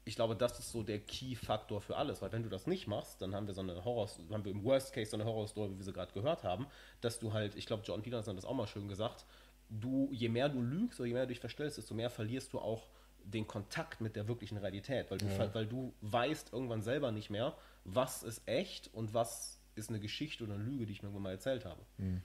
[0.04, 3.22] ich glaube, das ist so der Key-Faktor für alles, weil wenn du das nicht machst,
[3.22, 5.78] dann haben wir so eine Horror, haben wir im Worst Case so eine Horror-Story, wie
[5.78, 6.66] wir sie gerade gehört haben,
[7.00, 9.24] dass du halt, ich glaube, John Peterson hat das auch mal schön gesagt,
[9.70, 12.58] du, je mehr du lügst oder je mehr du dich verstellst, desto mehr verlierst du
[12.58, 12.88] auch
[13.24, 15.54] den Kontakt mit der wirklichen Realität, weil du, ja.
[15.54, 20.44] weil du weißt irgendwann selber nicht mehr, was ist echt und was ist eine Geschichte
[20.44, 21.80] oder eine Lüge, die ich mir irgendwann mal erzählt habe.
[21.96, 22.22] Mhm.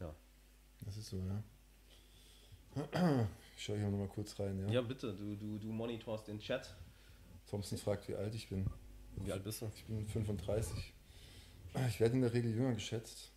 [0.00, 0.14] Ja.
[0.80, 1.42] Das ist so, ja.
[3.62, 4.58] Ich schaue hier nochmal kurz rein.
[4.58, 6.74] Ja, ja bitte, du, du, du monitorst den Chat.
[7.46, 8.66] Thompson fragt, wie alt ich bin.
[9.14, 9.70] Wie alt bist du?
[9.76, 10.92] Ich bin 35.
[11.86, 13.30] Ich werde in der Regel jünger geschätzt.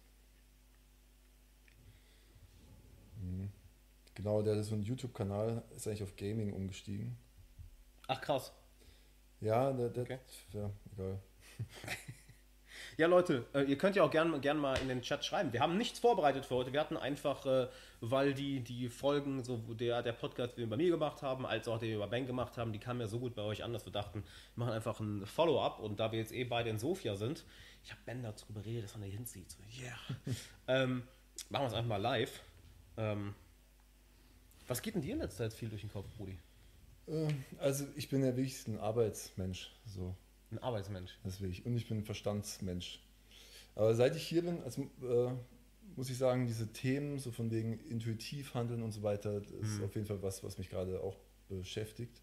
[3.21, 3.51] Mhm.
[4.15, 7.15] Genau, der ist so ein YouTube-Kanal, ist eigentlich auf Gaming umgestiegen.
[8.07, 8.51] Ach krass.
[9.41, 10.19] Ja, der, der okay.
[10.53, 11.21] ja, egal.
[12.97, 15.51] Ja, Leute, äh, ihr könnt ja auch gerne gern mal in den Chat schreiben.
[15.51, 16.71] Wir haben nichts vorbereitet für heute.
[16.71, 17.67] Wir hatten einfach, äh,
[17.99, 21.67] weil die, die Folgen, so der, der Podcast, den wir bei mir gemacht haben, als
[21.67, 23.73] auch den wir bei Ben gemacht haben, die kamen ja so gut bei euch an,
[23.73, 24.23] dass wir dachten,
[24.55, 25.79] wir machen einfach ein Follow-up.
[25.79, 27.43] Und da wir jetzt eh beide in Sofia sind,
[27.83, 29.51] ich habe Ben dazu beredet, dass er nicht hinzieht.
[29.51, 29.97] So, yeah.
[30.67, 31.03] ähm,
[31.49, 32.41] machen wir es einfach mal live.
[32.95, 33.35] Ähm,
[34.67, 36.39] was geht denn dir in letzter Zeit viel durch den Kopf, Brudi?
[37.07, 37.27] Äh,
[37.59, 39.71] Also ich bin ja wirklich ein Arbeitsmensch.
[39.85, 40.15] So.
[40.55, 41.17] Ein Arbeitsmensch.
[41.23, 41.65] Das will ich.
[41.65, 43.01] Und ich bin ein Verstandsmensch.
[43.75, 45.31] Aber seit ich hier bin, also, äh,
[45.97, 49.79] muss ich sagen, diese Themen, so von wegen intuitiv handeln und so weiter, das ist
[49.79, 49.85] Mhm.
[49.85, 51.17] auf jeden Fall was, was mich gerade auch
[51.49, 52.21] beschäftigt.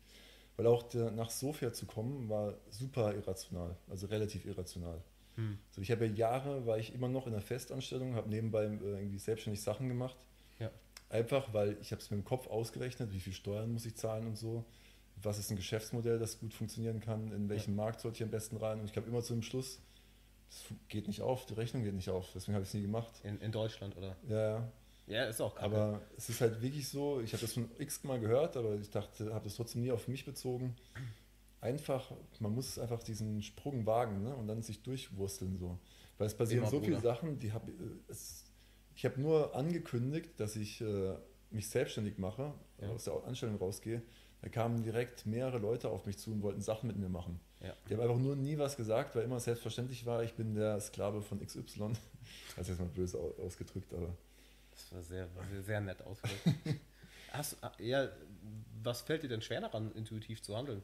[0.57, 5.03] Weil auch der, nach Sofia zu kommen, war super irrational, also relativ irrational.
[5.37, 5.59] Hm.
[5.71, 8.69] So, ich habe ja Jahre, war ich immer noch in der Festanstellung, habe nebenbei äh,
[8.69, 10.17] irgendwie selbstständig Sachen gemacht.
[10.59, 10.71] Ja.
[11.09, 14.27] Einfach, weil ich habe es mit dem Kopf ausgerechnet, wie viel Steuern muss ich zahlen
[14.27, 14.65] und so.
[15.23, 17.31] Was ist ein Geschäftsmodell, das gut funktionieren kann?
[17.33, 18.81] In welchen Markt sollte ich am besten rein?
[18.81, 19.81] Und ich kam immer zu dem Schluss,
[20.49, 22.31] das geht nicht auf, die Rechnung geht nicht auf.
[22.35, 23.13] Deswegen habe ich es nie gemacht.
[23.25, 24.17] In, in Deutschland, oder?
[24.29, 24.73] Ja, ja.
[25.07, 25.65] Ja, ist auch kacke.
[25.65, 28.89] Aber es ist halt wirklich so, ich habe das schon x Mal gehört, aber ich
[28.91, 30.77] dachte, habe das trotzdem nie auf mich bezogen.
[31.61, 34.35] Einfach, man muss einfach diesen Sprung wagen ne?
[34.35, 35.79] und dann sich durchwursteln so.
[36.19, 37.15] Weil es passieren Immer, so viele Bruder.
[37.15, 37.73] Sachen, die hab, äh,
[38.95, 41.15] ich habe nur angekündigt, dass ich äh,
[41.51, 42.89] mich selbstständig mache, Ja.
[42.91, 44.03] aus der Anstellung rausgehe.
[44.43, 47.41] Da kamen direkt mehrere Leute auf mich zu und wollten Sachen mit mir machen.
[47.61, 47.73] Ja.
[47.89, 51.23] Die haben einfach nur nie was gesagt, weil immer selbstverständlich war, ich bin der Sklave
[51.23, 51.93] von XY.
[52.57, 54.15] Das ist jetzt mal böse au- ausgedrückt, aber
[54.73, 56.43] Das war sehr, sehr, sehr nett ausgedrückt.
[57.33, 58.09] Hast, du- ja,
[58.83, 60.83] was fällt dir denn schwer daran, intuitiv zu handeln?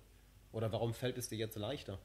[0.53, 1.99] Oder warum fällt es dir jetzt leichter?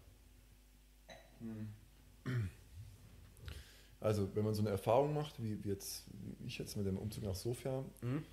[4.00, 6.04] Also, wenn man so eine Erfahrung macht, wie, wie jetzt
[6.40, 8.24] wie ich jetzt mit dem Umzug nach Sofia, Mhm.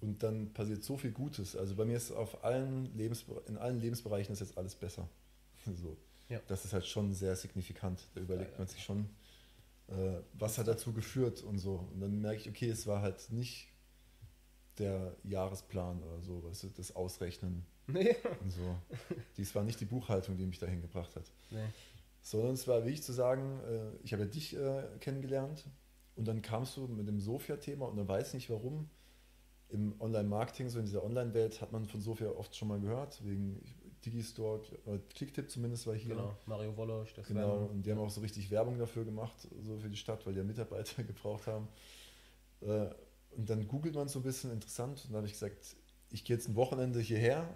[0.00, 1.56] Und dann passiert so viel Gutes.
[1.56, 5.08] Also bei mir ist auf allen Lebensbere in allen Lebensbereichen ist jetzt alles besser.
[5.74, 5.96] So.
[6.30, 6.40] Ja.
[6.46, 8.00] Das ist halt schon sehr signifikant.
[8.14, 9.10] Da überlegt Geil, man sich schon,
[9.88, 11.86] äh, was hat dazu geführt und so.
[11.92, 13.68] Und dann merke ich, okay, es war halt nicht
[14.78, 18.16] der Jahresplan oder so, weißt du, das Ausrechnen Nee.
[18.42, 18.76] und so.
[19.36, 21.66] Dies war nicht die Buchhaltung, die mich dahin gebracht hat nee.
[22.22, 25.64] sondern es war wichtig zu sagen, äh, ich habe ja dich äh, kennengelernt
[26.16, 28.88] und dann kamst du mit dem Sofia-Thema und dann weiß ich nicht warum.
[29.72, 33.60] Im Online-Marketing, so in dieser Online-Welt, hat man von Sofia oft schon mal gehört, wegen
[34.04, 36.14] Digistore, äh, Clicktip zumindest war hier.
[36.14, 36.34] Genau.
[36.46, 37.36] Mario Wolosch, der Sven.
[37.36, 40.32] Genau, und die haben auch so richtig Werbung dafür gemacht, so für die Stadt, weil
[40.32, 41.68] die ja Mitarbeiter gebraucht haben.
[42.62, 42.88] Äh,
[43.36, 45.76] Und dann googelt man so ein bisschen interessant und dann habe ich gesagt,
[46.10, 47.46] ich gehe jetzt ein Wochenende hierher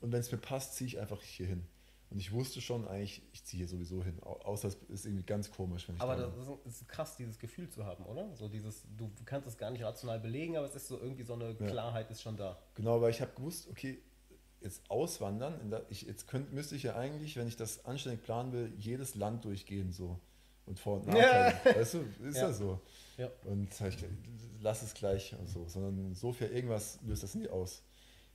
[0.00, 1.66] und wenn es mir passt, ziehe ich einfach hier hin.
[2.10, 5.22] Und ich wusste schon eigentlich, ich ziehe hier sowieso hin, au- außer es ist irgendwie
[5.24, 8.34] ganz komisch, wenn ich Aber da das ist, ist krass, dieses Gefühl zu haben, oder?
[8.34, 11.34] So dieses, du kannst es gar nicht rational belegen, aber es ist so irgendwie so
[11.34, 11.66] eine Ja.
[11.68, 12.58] Klarheit ist schon da.
[12.74, 14.02] Genau, weil ich habe gewusst, okay,
[14.60, 18.52] jetzt auswandern, der, ich, jetzt könnt, müsste ich ja eigentlich, wenn ich das anständig planen
[18.52, 20.18] will, jedes Land durchgehen so
[20.66, 21.76] und Vor- und Nachteile.
[21.80, 22.52] Weißt du, ist ja, Ja.
[22.52, 22.80] so.
[23.18, 23.30] Ja.
[23.44, 24.04] Und ich
[24.60, 27.82] lass es gleich und so, sondern Sofia, irgendwas löst das nie aus.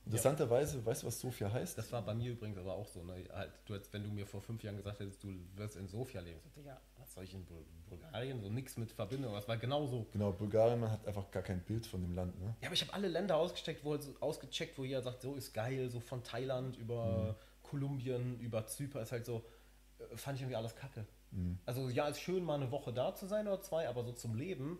[0.06, 1.76] Interessanterweise, weißt du, was Sofia heißt?
[1.76, 3.02] Das war bei mir übrigens aber auch so.
[3.02, 3.24] Ne?
[3.32, 6.20] Halt, du hättest, wenn du mir vor fünf Jahren gesagt hättest, du wirst in Sofia
[6.20, 8.40] leben, ich ja, was soll ich in Bul Bulgarien?
[8.40, 9.34] So nichts mit Verbindung.
[9.34, 10.06] Das war genau so.
[10.12, 12.38] Genau, Bulgarien, man hat einfach gar kein Bild von dem Land.
[12.40, 12.54] Ne?
[12.60, 15.52] Ja, aber ich habe alle Länder ausgesteckt, wo, so- ausgecheckt, wo jeder sagt, so ist
[15.52, 19.44] geil, so von Thailand über Kolumbien, über Zypern, ist halt so,
[19.98, 21.04] äh, fand ich irgendwie alles kacke.
[21.32, 21.58] Mhm.
[21.66, 24.36] Also ja, ist schön, mal eine Woche da zu sein oder zwei, aber so zum
[24.36, 24.78] Leben,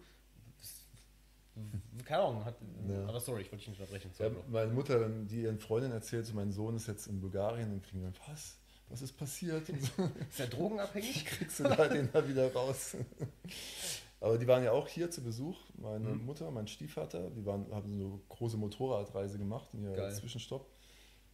[2.05, 2.57] keine Ahnung, hat,
[2.89, 3.07] Ja.
[3.07, 4.11] aber sorry, ich wollte dich nicht unterbrechen.
[4.19, 7.21] Ja, Sorry, meine Mutter, wenn die ihren Freundin erzählt, so mein Sohn ist jetzt in
[7.21, 8.57] Bulgarien, dann kriegen wir, was?
[8.89, 9.69] Was ist passiert?
[9.69, 9.79] Und.
[10.31, 11.25] Ist er drogenabhängig?
[11.27, 12.97] kriegst du da den da wieder raus.
[14.21, 15.59] Aber die waren ja auch hier zu Besuch.
[15.77, 16.25] Meine Mhm.
[16.25, 20.71] Mutter, mein Stiefvater, die waren, haben so eine große Motorradreise gemacht in ihrer Zwischenstopp.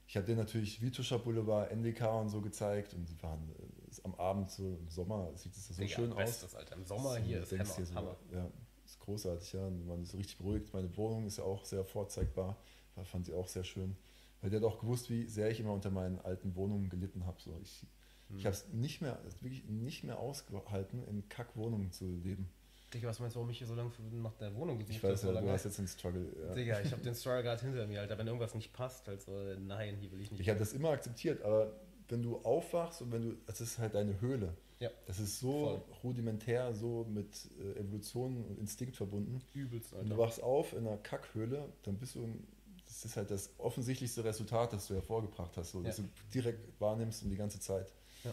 [0.07, 4.15] Ich habe denen natürlich Vituscher Boulevard, NDK und so gezeigt und die waren äh, am
[4.17, 6.19] Abend so im Sommer sieht es so Digga, schön aus.
[6.19, 6.75] Bestes, Alter.
[6.77, 7.65] Im Sommer So, hier ist Hammer.
[7.77, 8.17] dir so, Hammer.
[8.33, 8.51] Ja,
[8.93, 9.67] ist großartig, ja.
[9.67, 10.73] Und man ist richtig beruhigt.
[10.73, 12.57] Meine Wohnung ist ja auch sehr vorzeigbar.
[12.95, 13.97] War, fand sie auch sehr schön.
[14.41, 17.41] Weil der hat auch gewusst, wie sehr ich immer unter meinen alten Wohnungen gelitten habe.
[17.41, 17.87] So, ich
[18.33, 18.39] Hm.
[18.39, 22.49] ich habe es nicht mehr, wirklich nicht mehr ausgehalten, in Kackwohnungen zu leben.
[22.93, 23.91] Digga, was meinst du, warum ich hier so lange
[24.23, 25.47] nach der Wohnung gesucht Ich weiß so ja, lange?
[25.47, 26.27] du hast jetzt einen Struggle.
[26.47, 26.53] Ja.
[26.53, 28.19] Digga, ich habe den Struggle gerade hinter mir, Alter.
[28.19, 30.41] Wenn irgendwas nicht passt, halt so, nein, hier will ich nicht.
[30.41, 31.73] Ich habe das immer akzeptiert, aber
[32.09, 34.55] wenn du aufwachst und wenn du, das ist halt deine Höhle.
[34.83, 34.91] Ja.
[35.07, 35.83] Das ist so Voll.
[36.03, 37.29] rudimentär, so mit
[37.61, 39.41] äh, Evolution und Instinkt verbunden.
[39.55, 40.19] übelst, Wenn du Alter.
[40.19, 42.47] wachst auf in einer Kackhöhle, dann bist du, ein-
[42.87, 45.93] das ist halt das offensichtlichste Resultat, das du hervorgebracht hast, so, Ja.
[45.93, 46.03] du
[46.35, 47.93] direkt wahrnimmst und die ganze Zeit.
[48.25, 48.33] Ja.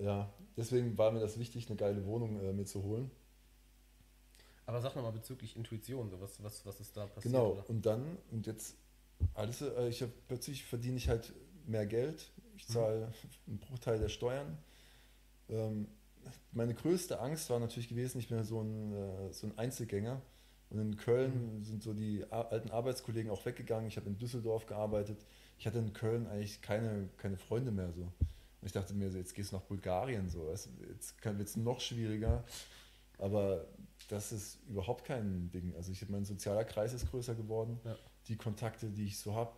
[0.00, 3.10] Ja, deswegen war mir das wichtig, eine geile Wohnung äh, mir zu holen.
[4.64, 7.24] Aber sag nochmal bezüglich Intuition, so was, was, was ist da passiert?
[7.34, 7.68] Genau, Oder?
[7.68, 8.76] und dann, und jetzt,
[9.34, 11.32] alles, äh, ich hab, plötzlich verdiene ich halt
[11.66, 12.72] mehr Geld, ich Mhm.
[12.72, 13.12] zahle
[13.48, 14.56] einen Bruchteil der Steuern.
[15.52, 15.88] Ähm,
[16.52, 20.20] meine größte Angst war natürlich gewesen, ich bin ja so ein, äh, so ein Einzelgänger.
[20.70, 21.64] Und in Köln mhm.
[21.64, 23.88] sind so die alten Arbeitskollegen auch weggegangen.
[23.88, 25.26] Ich habe in Düsseldorf gearbeitet.
[25.58, 28.02] Ich hatte in Köln eigentlich keine, keine Freunde mehr so.
[28.02, 30.48] Und ich dachte mir, jetzt gehst du nach Bulgarien so.
[30.48, 30.70] Jetzt
[31.22, 32.44] wird es noch schwieriger.
[33.18, 33.66] Aber
[34.08, 35.74] das ist überhaupt kein Ding.
[35.76, 37.78] Also ich mein sozialer Kreis ist größer geworden.
[37.84, 37.96] Ja.
[38.28, 39.52] Die Kontakte, die ich so habe,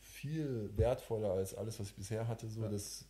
[0.00, 2.48] viel wertvoller als alles, was ich bisher hatte.
[2.48, 2.68] So, ja.
[2.68, 3.04] das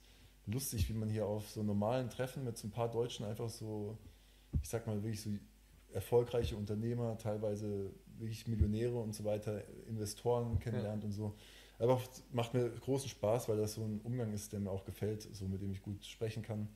[0.46, 3.96] lustig, wie man hier auf so normalen Treffen mit so ein paar Deutschen einfach so,
[4.62, 5.30] ich sag mal wirklich so
[5.92, 11.06] erfolgreiche Unternehmer, teilweise wirklich Millionäre und so weiter, Investoren kennenlernt ja.
[11.06, 11.34] und so.
[11.78, 12.00] Aber
[12.32, 15.46] macht mir großen Spaß, weil das so ein Umgang ist, der mir auch gefällt, so
[15.46, 16.68] mit dem ich gut sprechen kann.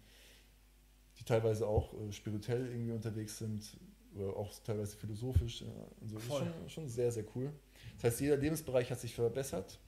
[1.19, 3.77] Die teilweise auch äh, spirituell irgendwie unterwegs sind
[4.15, 5.63] oder auch teilweise philosophisch.
[5.63, 5.69] Ja,
[6.01, 6.17] und so.
[6.17, 7.53] Das ist schon, schon sehr, sehr cool.
[7.95, 9.79] Das heißt, jeder Lebensbereich hat sich verbessert.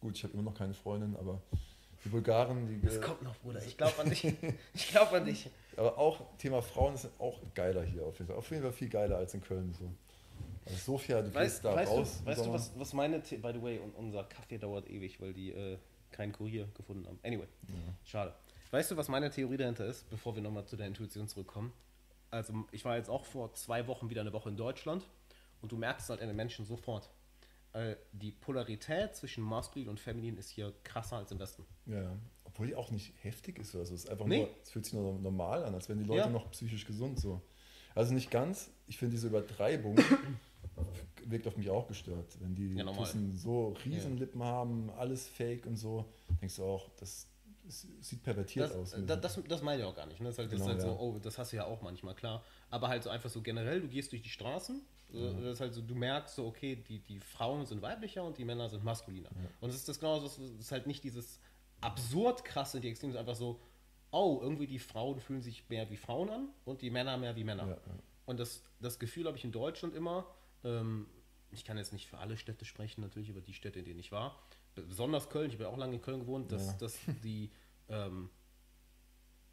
[0.00, 1.42] Gut, ich habe immer noch keine Freundin, aber
[2.04, 2.80] die Bulgaren, die.
[2.86, 3.62] Das kommt noch, Bruder.
[3.64, 4.24] Ich glaube an dich.
[4.74, 5.50] Ich glaube an dich.
[5.76, 8.36] Aber auch Thema Frauen ist auch geiler hier auf jeden Fall.
[8.36, 9.74] Auf jeden Fall viel geiler als in Köln.
[9.78, 9.90] So.
[10.66, 12.18] Also Sofia, du weißt, gehst da weißt raus.
[12.20, 13.22] Du, weißt du, was, was meine.
[13.24, 15.78] The by the way, unser Kaffee dauert ewig, weil die äh,
[16.10, 17.18] keinen Kurier gefunden haben.
[17.22, 17.74] Anyway, ja.
[18.04, 18.34] schade.
[18.70, 21.72] Weißt du, was meine Theorie dahinter ist, bevor wir nochmal zu der Intuition zurückkommen?
[22.30, 25.06] Also, ich war jetzt auch vor zwei Wochen wieder eine Woche in Deutschland
[25.62, 27.08] und du merkst halt an den Menschen sofort,
[27.72, 31.64] äh, die Polarität zwischen maskulin und feminin ist hier krasser als im Westen.
[31.86, 33.76] Ja, obwohl die auch nicht heftig ist.
[33.76, 34.38] Also es ist einfach nee.
[34.38, 36.28] nur, es fühlt sich nur normal an, als wären die Leute ja.
[36.28, 37.42] noch psychisch gesund so.
[37.94, 38.70] Also nicht ganz.
[38.86, 39.96] Ich finde diese Übertreibung
[41.26, 42.36] wirkt auf mich auch gestört.
[42.40, 44.46] Wenn die ja, Tussen so Riesenlippen ja.
[44.46, 46.06] haben, alles fake und so,
[46.40, 47.26] denkst du auch, das,
[47.64, 48.90] das sieht pervertiert das, aus.
[49.06, 50.20] Das, das, das, meine ich auch gar nicht.
[50.20, 50.26] Ne?
[50.26, 52.42] Das ist halt, genau, ist halt so, oh, das hast du ja auch manchmal, klar.
[52.70, 55.32] Aber halt so einfach so generell, du gehst durch die Straßen ja.
[55.32, 58.44] Das ist halt so, du merkst so, okay, die, die Frauen sind weiblicher und die
[58.44, 59.30] Männer sind maskuliner.
[59.30, 59.50] Ja.
[59.60, 61.40] Und es ist das genau, das ist halt nicht dieses
[61.80, 63.60] absurd krasse, die Extreme, ist einfach so,
[64.10, 67.44] oh, irgendwie die Frauen fühlen sich mehr wie Frauen an und die Männer mehr wie
[67.44, 67.68] Männer.
[67.68, 67.78] Ja,
[68.26, 70.26] und das, das Gefühl habe ich in Deutschland immer,
[70.64, 71.06] ähm,
[71.50, 74.12] ich kann jetzt nicht für alle Städte sprechen, natürlich über die Städte, in denen ich
[74.12, 74.38] war,
[74.74, 77.50] besonders Köln, ich habe ja auch lange in Köln gewohnt, dass, dass die
[77.88, 78.28] ähm,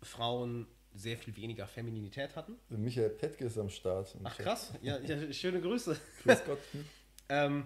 [0.01, 2.55] Frauen sehr viel weniger Femininität hatten.
[2.69, 4.15] Michael Petke ist am Start.
[4.23, 5.97] Ach krass, ja, ja schöne Grüße.
[6.23, 6.59] Grüß Gott.
[7.29, 7.65] ähm,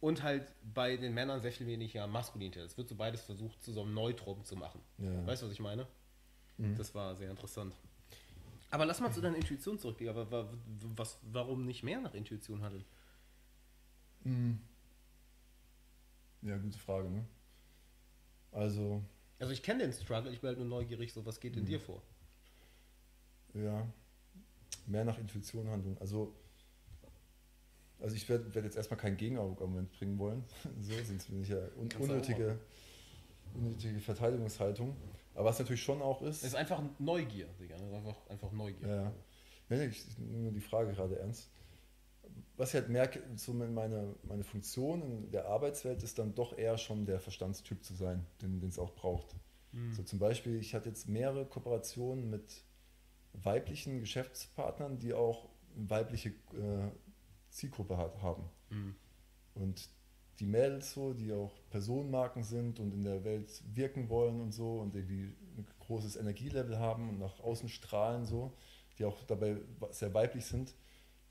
[0.00, 2.64] und halt bei den Männern sehr viel weniger Maskulinität.
[2.64, 4.80] Es wird so beides versucht, zu so einem Neutrum zu machen.
[4.98, 5.26] Ja.
[5.26, 5.86] Weißt du, was ich meine?
[6.58, 6.76] Mhm.
[6.76, 7.74] Das war sehr interessant.
[8.70, 10.10] Aber lass mal zu deiner Intuition zurückgehen.
[10.10, 10.52] Aber
[10.96, 12.84] was, warum nicht mehr nach Intuition handeln?
[14.24, 14.58] Mhm.
[16.42, 17.24] Ja, gute Frage, ne?
[18.52, 19.02] Also.
[19.38, 21.66] Also ich kenne den Struggle, ich bin halt nur neugierig, so was geht in mhm.
[21.66, 22.02] dir vor?
[23.54, 23.86] Ja,
[24.86, 25.96] mehr nach Intuition handeln.
[26.00, 26.34] Also,
[28.00, 30.44] also ich werde werd jetzt erstmal kein Gegenargument bringen wollen.
[30.80, 32.58] so, sonst bin ich ja un unnötige,
[33.54, 34.96] unnötige Verteidigungshaltung.
[35.34, 36.38] Aber was natürlich schon auch ist.
[36.38, 37.74] Es ist einfach Neugier, Digga.
[37.76, 38.88] Es ist einfach, einfach Neugier.
[38.88, 39.12] Ja.
[39.76, 41.50] ja ich nehme die Frage gerade ernst.
[42.56, 46.78] Was ich halt merke, so meine, meine Funktion in der Arbeitswelt ist dann doch eher
[46.78, 49.34] schon der Verstandstyp zu sein, den es auch braucht.
[49.72, 49.92] Mhm.
[49.92, 52.62] So zum Beispiel, ich hatte jetzt mehrere Kooperationen mit
[53.42, 56.90] weiblichen Geschäftspartnern, die auch eine weibliche äh,
[57.50, 58.44] Zielgruppe hat, haben.
[58.70, 58.94] Mhm.
[59.54, 59.88] Und
[60.40, 64.80] die Mädels so, die auch Personenmarken sind und in der Welt wirken wollen und so
[64.80, 68.52] und irgendwie ein großes Energielevel haben und nach außen strahlen so,
[68.98, 69.56] die auch dabei
[69.90, 70.74] sehr weiblich sind,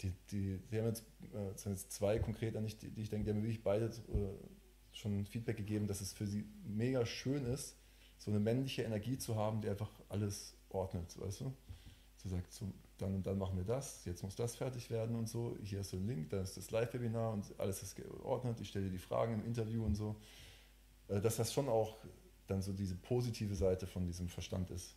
[0.02, 3.26] die, die, die haben jetzt, äh, sind jetzt zwei konkret an, die, die ich denke,
[3.26, 4.48] die haben mir wirklich beide äh,
[4.92, 7.78] schon Feedback gegeben, dass es für sie mega schön ist,
[8.18, 11.54] so eine männliche Energie zu haben, die einfach alles ordnet, weißt du?
[12.24, 15.28] Sie sagt, so, dann und dann machen wir das, jetzt muss das fertig werden und
[15.28, 15.58] so.
[15.62, 18.60] Hier ist so ein Link, da ist das Live-Webinar und alles ist geordnet.
[18.62, 20.16] Ich stelle dir die Fragen im Interview und so.
[21.10, 21.98] Äh, dass das schon auch
[22.48, 24.96] dann so diese positive Seite von diesem Verstand ist.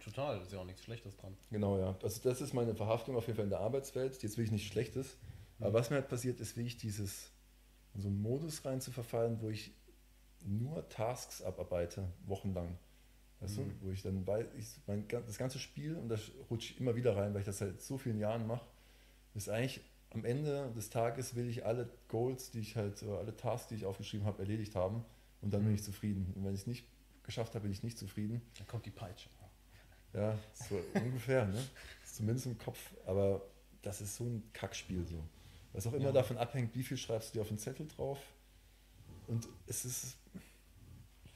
[0.00, 1.34] Total, ist ja auch nichts Schlechtes dran.
[1.50, 1.96] Genau, ja.
[2.02, 4.22] Also das ist meine Verhaftung auf jeden Fall in der Arbeitswelt.
[4.22, 5.16] Jetzt will ich nichts Schlechtes.
[5.58, 5.64] Mhm.
[5.64, 7.30] Aber was mir halt passiert, ist wirklich dieses,
[7.94, 9.72] in so einen Modus rein zu verfallen, wo ich
[10.44, 12.76] nur Tasks abarbeite, wochenlang.
[13.42, 13.70] Weißt mhm.
[13.80, 16.16] du, wo ich dann weiß, ich, mein, das ganze Spiel, und da
[16.48, 18.64] rutsche ich immer wieder rein, weil ich das seit so vielen Jahren mache,
[19.34, 23.68] ist eigentlich am Ende des Tages will ich alle Goals, die ich halt, alle Tasks,
[23.68, 25.04] die ich aufgeschrieben habe, erledigt haben
[25.40, 25.66] und dann mhm.
[25.66, 26.32] bin ich zufrieden.
[26.36, 26.86] Und wenn ich es nicht
[27.22, 28.42] geschafft habe, bin ich nicht zufrieden.
[28.58, 29.30] Dann kommt die Peitsche.
[30.12, 31.62] Ja, so ungefähr, ne?
[32.04, 33.42] Zumindest im Kopf, aber
[33.80, 35.24] das ist so ein Kackspiel so.
[35.72, 36.12] Was auch immer ja.
[36.12, 38.18] davon abhängt, wie viel schreibst du dir auf den Zettel drauf.
[39.26, 40.16] Und es ist.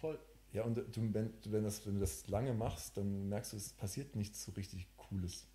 [0.00, 0.18] Voll.
[0.56, 3.74] Ja, und du, wenn, wenn, das, wenn du das lange machst, dann merkst du, es
[3.74, 5.46] passiert nichts so richtig Cooles.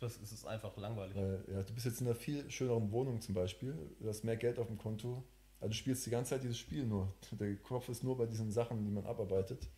[0.00, 1.16] Es ist einfach langweilig.
[1.16, 4.36] Weil, ja, du bist jetzt in einer viel schöneren Wohnung zum Beispiel, du hast mehr
[4.36, 5.22] Geld auf dem Konto,
[5.60, 7.14] also du spielst die ganze Zeit dieses Spiel nur.
[7.30, 9.68] Der Kopf ist nur bei diesen Sachen, die man abarbeitet.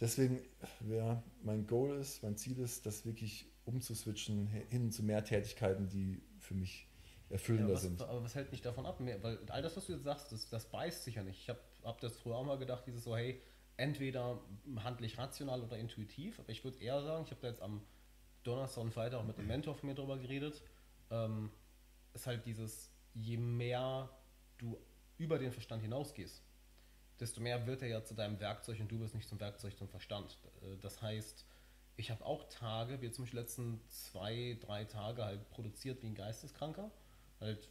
[0.00, 0.40] deswegen,
[0.88, 6.22] ja, mein Goal ist, mein Ziel ist, das wirklich umzuswitchen hin zu mehr Tätigkeiten, die
[6.38, 6.88] für mich
[7.28, 8.00] erfüllender ja, was, sind.
[8.00, 8.96] Aber was hält mich davon ab?
[9.00, 11.40] Weil all das, was du jetzt sagst, das, das beißt sich ja nicht.
[11.40, 13.40] Ich habe hab das früher auch mal gedacht, dieses so, hey,
[13.76, 14.40] entweder
[14.76, 17.82] handlich rational oder intuitiv, aber ich würde eher sagen, ich habe da jetzt am
[18.42, 20.62] Donnerstag und Freitag auch mit einem Mentor von mir drüber geredet,
[21.10, 21.50] ähm,
[22.12, 24.10] ist halt dieses, je mehr
[24.58, 24.78] du
[25.18, 26.42] über den Verstand hinausgehst,
[27.18, 29.88] desto mehr wird er ja zu deinem Werkzeug und du bist nicht zum Werkzeug zum
[29.88, 30.38] Verstand.
[30.62, 31.46] Äh, das heißt,
[31.96, 36.14] ich habe auch Tage, wie zum Beispiel letzten zwei, drei Tage halt produziert wie ein
[36.14, 36.90] Geisteskranker.
[37.40, 37.68] Halt,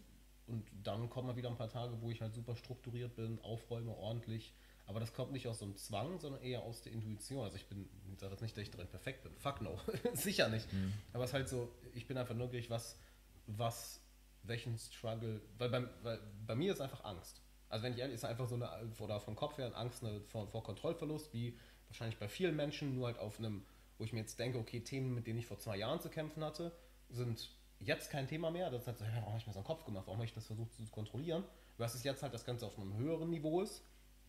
[0.50, 3.96] und dann kommen mal wieder ein paar Tage, wo ich halt super strukturiert bin, aufräume
[3.96, 4.54] ordentlich.
[4.88, 7.44] Aber das kommt nicht aus so einem Zwang, sondern eher aus der Intuition.
[7.44, 9.32] Also ich bin, ich sage jetzt nicht, dass ich darin perfekt bin.
[9.38, 9.80] Fuck no.
[10.14, 10.72] Sicher nicht.
[10.74, 10.94] Mhm.
[11.14, 12.98] Aber es ist halt so, ich bin einfach neugierig, was,
[13.46, 14.02] was,
[14.44, 17.42] welchen Struggle, weil bei, weil bei mir ist einfach Angst.
[17.70, 18.68] Also wenn ich ehrlich, ist einfach so eine,
[19.00, 21.56] oder vom Kopf her eine Angst eine, vor, vor Kontrollverlust, wie
[21.88, 23.64] wahrscheinlich bei vielen Menschen, nur halt auf einem,
[24.00, 26.44] wo ich mir jetzt denke, okay, Themen, mit denen ich vor zwei Jahren zu kämpfen
[26.44, 26.72] hatte,
[27.10, 28.70] sind jetzt kein Thema mehr.
[28.70, 30.04] Das ist halt so, warum habe ich mir so einen Kopf gemacht?
[30.06, 31.44] Warum habe ich das versucht zu kontrollieren?
[31.78, 33.84] Was ist jetzt halt das Ganze auf einem höheren Niveau ist,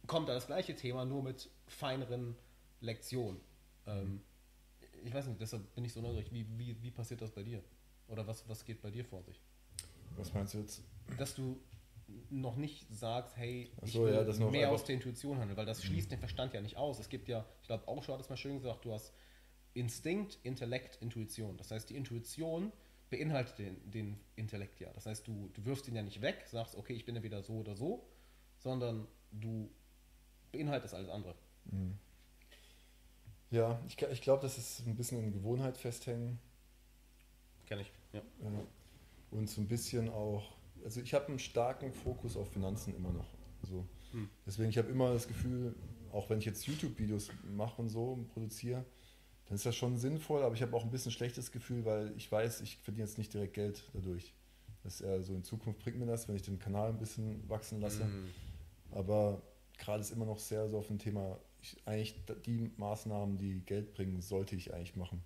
[0.07, 2.37] kommt da das gleiche Thema, nur mit feineren
[2.81, 3.41] Lektionen.
[3.87, 4.23] Ähm,
[5.05, 6.33] ich weiß nicht, deshalb bin ich so neugierig.
[6.33, 7.63] Wie, wie, wie passiert das bei dir?
[8.09, 9.41] Oder was, was geht bei dir vor sich?
[10.17, 10.83] Was meinst du jetzt?
[11.19, 11.61] Dass du
[12.29, 15.83] noch nicht sagst, hey, ich so, will ja, mehr aus der Intuition handeln, weil das
[15.85, 16.15] schließt mhm.
[16.15, 16.99] den Verstand ja nicht aus.
[16.99, 19.13] Es gibt ja, ich glaube, auch schon hat es mal schön gesagt, du hast
[19.75, 21.57] Instinkt, Intellekt, Intuition.
[21.57, 22.73] Das heißt, die Intuition
[23.11, 24.91] beinhaltet den, den Intellekt ja.
[24.95, 27.43] Das heißt, du, du wirfst ihn ja nicht weg, sagst, okay, ich bin ja wieder
[27.43, 28.07] so oder so,
[28.59, 29.71] sondern du
[30.53, 31.35] beinhaltest alles andere.
[31.65, 31.99] Mhm.
[33.51, 36.39] Ja, ich, ich glaube, das ist ein bisschen in Gewohnheit festhängen.
[37.67, 38.23] Kenn ich, ja.
[39.31, 43.27] Und so ein bisschen auch also ich habe einen starken Fokus auf Finanzen immer noch.
[43.63, 43.85] So.
[44.13, 44.29] Hm.
[44.47, 45.75] Deswegen, ich habe immer das Gefühl,
[46.13, 48.85] auch wenn ich jetzt YouTube-Videos mache und so und produziere,
[49.51, 52.33] dann ist das schon sinnvoll, aber ich habe auch ein bisschen schlechtes Gefühl, weil ich
[52.33, 54.33] weiß, ich verdiene jetzt nicht direkt Geld dadurch.
[54.83, 57.47] Das ist eher so, in Zukunft bringt mir das, wenn ich den Kanal ein bisschen
[57.51, 58.05] wachsen lasse.
[58.05, 58.31] Hm.
[58.93, 59.43] Aber
[59.77, 62.15] gerade ist immer noch sehr so auf dem Thema, ich, eigentlich
[62.47, 65.23] die Maßnahmen, die Geld bringen, sollte ich eigentlich machen.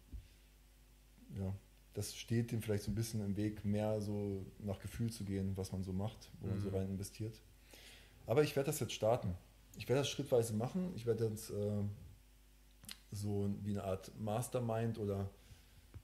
[1.38, 1.54] Ja
[1.94, 5.56] das steht dem vielleicht so ein bisschen im Weg, mehr so nach Gefühl zu gehen,
[5.56, 6.52] was man so macht, wo mhm.
[6.52, 6.74] man so mhm.
[6.74, 7.40] rein investiert.
[8.26, 9.34] Aber ich werde das jetzt starten.
[9.76, 10.92] Ich werde das schrittweise machen.
[10.96, 11.82] Ich werde jetzt äh,
[13.14, 15.28] so wie eine Art Mastermind oder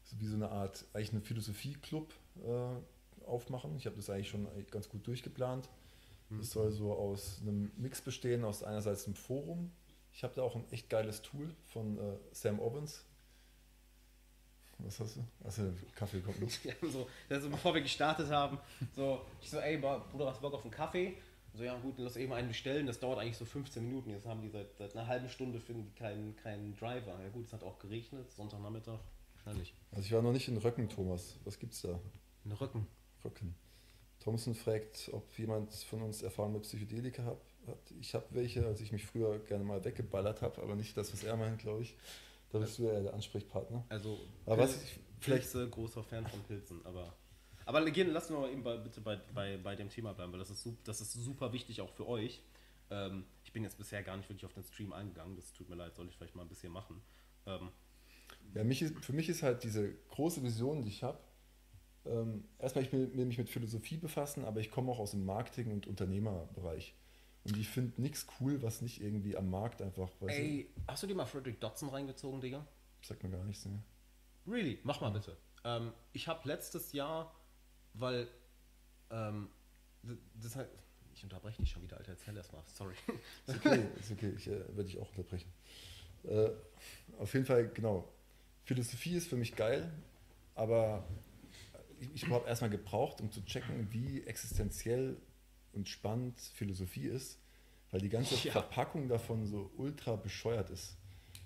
[0.02, 2.12] so wie so eine Art, eigentlich eine Philosophie-Club
[2.44, 3.76] äh, aufmachen.
[3.76, 5.68] Ich habe das eigentlich schon ganz gut durchgeplant.
[6.28, 6.38] Mhm.
[6.38, 9.70] Das soll so aus einem Mix bestehen, aus einerseits einem Forum.
[10.12, 13.04] Ich habe da auch ein echt geiles Tool von äh, Sam Owens,
[14.84, 15.24] was hast du?
[15.44, 15.62] Achso,
[15.94, 16.60] Kaffee kommt los.
[16.64, 18.58] ja, so, also bevor wir gestartet haben,
[18.94, 21.16] so, ich so, ey, Bruder, hast du Bock auf einen Kaffee?
[21.54, 24.10] So, ja gut, lass eben einen bestellen, das dauert eigentlich so 15 Minuten.
[24.10, 27.20] Jetzt haben die seit, seit einer halben Stunde finden die keinen, keinen Driver.
[27.22, 29.00] Ja gut, es hat auch geregnet, Sonntagnachmittag,
[29.34, 29.74] wahrscheinlich.
[29.90, 31.36] Also ich war noch nicht in Röcken, Thomas.
[31.44, 31.98] Was gibt's da?
[32.44, 32.86] In Röcken?
[33.24, 33.54] Röcken.
[34.20, 37.40] Thompson fragt, ob jemand von uns Erfahrung mit Psychedelika hat.
[38.00, 41.24] Ich habe welche, als ich mich früher gerne mal weggeballert habe, aber nicht das, was
[41.24, 41.96] er meint, glaube ich.
[42.50, 43.84] Da bist du ja der Ansprechpartner.
[43.88, 47.14] Also, aber was ich vielleicht Pilze, großer Fan von Pilzen, aber.
[47.66, 50.38] Aber gehen, lassen wir mal eben bei, bitte bei, bei, bei dem Thema bleiben, weil
[50.38, 52.42] das ist, das ist super wichtig auch für euch.
[52.90, 55.76] Ähm, ich bin jetzt bisher gar nicht wirklich auf den Stream eingegangen, das tut mir
[55.76, 57.00] leid, soll ich vielleicht mal ein bisschen machen.
[57.46, 57.70] Ähm,
[58.54, 61.18] ja, mich ist, für mich ist halt diese große Vision, die ich habe,
[62.06, 65.24] ähm, erstmal, ich will, will, mich mit Philosophie befassen, aber ich komme auch aus dem
[65.24, 66.94] Marketing- und Unternehmerbereich.
[67.44, 70.10] Und ich finde nichts cool, was nicht irgendwie am Markt einfach.
[70.26, 70.82] Ey, du?
[70.88, 72.66] hast du dir mal Frederick Dodson reingezogen, Digga?
[73.02, 73.82] Sagt mir gar nichts, ne?
[74.46, 74.78] Really?
[74.82, 75.36] Mach mal bitte.
[75.64, 77.34] Ähm, ich habe letztes Jahr,
[78.00, 78.28] weil.
[79.10, 79.48] Ähm,
[80.40, 80.70] das halt,
[81.14, 82.12] ich unterbreche dich schon wieder, Alter.
[82.12, 82.62] Erzähl erst mal.
[82.74, 82.94] Sorry.
[83.46, 84.32] Ist okay, ist okay.
[84.36, 85.52] Ich äh, werde dich auch unterbrechen.
[86.24, 86.50] Äh,
[87.18, 88.08] auf jeden Fall, genau.
[88.64, 89.90] Philosophie ist für mich geil,
[90.54, 91.04] aber
[91.98, 95.16] ich, ich habe erstmal gebraucht, um zu checken, wie existenziell
[95.72, 97.38] und spannend Philosophie ist,
[97.90, 98.52] weil die ganze ja.
[98.52, 100.96] Verpackung davon so ultra bescheuert ist.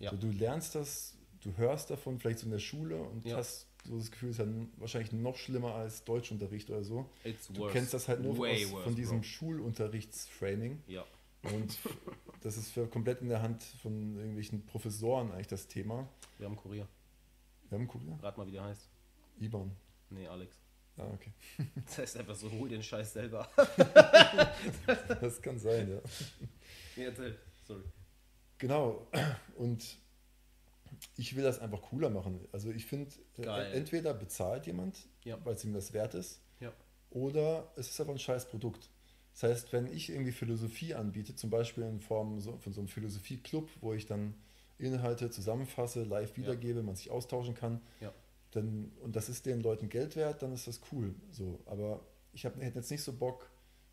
[0.01, 0.11] Ja.
[0.11, 3.37] So, du lernst das, du hörst davon vielleicht so in der Schule und ja.
[3.37, 4.47] hast so das Gefühl, ist ja
[4.79, 7.09] wahrscheinlich noch schlimmer als Deutschunterricht oder so.
[7.25, 7.73] It's du worse.
[7.73, 9.25] kennst das halt nur aus, worse, von diesem bro.
[9.25, 10.83] Schulunterrichtsframing.
[10.87, 11.05] Ja.
[11.43, 11.79] Und
[12.43, 16.09] das ist für komplett in der Hand von irgendwelchen Professoren eigentlich das Thema.
[16.39, 16.89] Wir haben Kurier.
[17.69, 18.19] Wir haben Kurier?
[18.23, 18.89] Rat mal, wie der heißt.
[19.41, 19.71] Iban.
[20.11, 20.57] Nee, Alex.
[20.97, 21.33] Ah, okay.
[21.85, 23.49] Das heißt einfach so, hol den Scheiß selber.
[25.21, 26.01] das kann sein, ja.
[26.97, 27.39] Nee, erzähl.
[27.67, 27.83] Sorry.
[28.59, 29.09] Genau.
[29.57, 29.99] Und
[31.17, 32.41] ich will das einfach cooler machen.
[32.53, 35.39] Also ich finde, äh, entweder bezahlt jemand, ja.
[35.45, 36.73] weil es ihm das wert ist, ja.
[37.11, 38.89] oder es ist einfach ein scheiß Produkt.
[39.33, 42.89] Das heißt, wenn ich irgendwie Philosophie anbiete, zum Beispiel in Form so, von so einem
[42.89, 44.35] Philosophie-Club, wo ich dann
[44.79, 48.13] Inhalte zusammenfasse, live wiedergebe, man sich austauschen kann, Ja.
[48.53, 51.15] dann, und das ist den Leuten Geld wert, dann ist das cool.
[51.31, 53.51] So, aber ich hab, hätte jetzt nicht so Bock,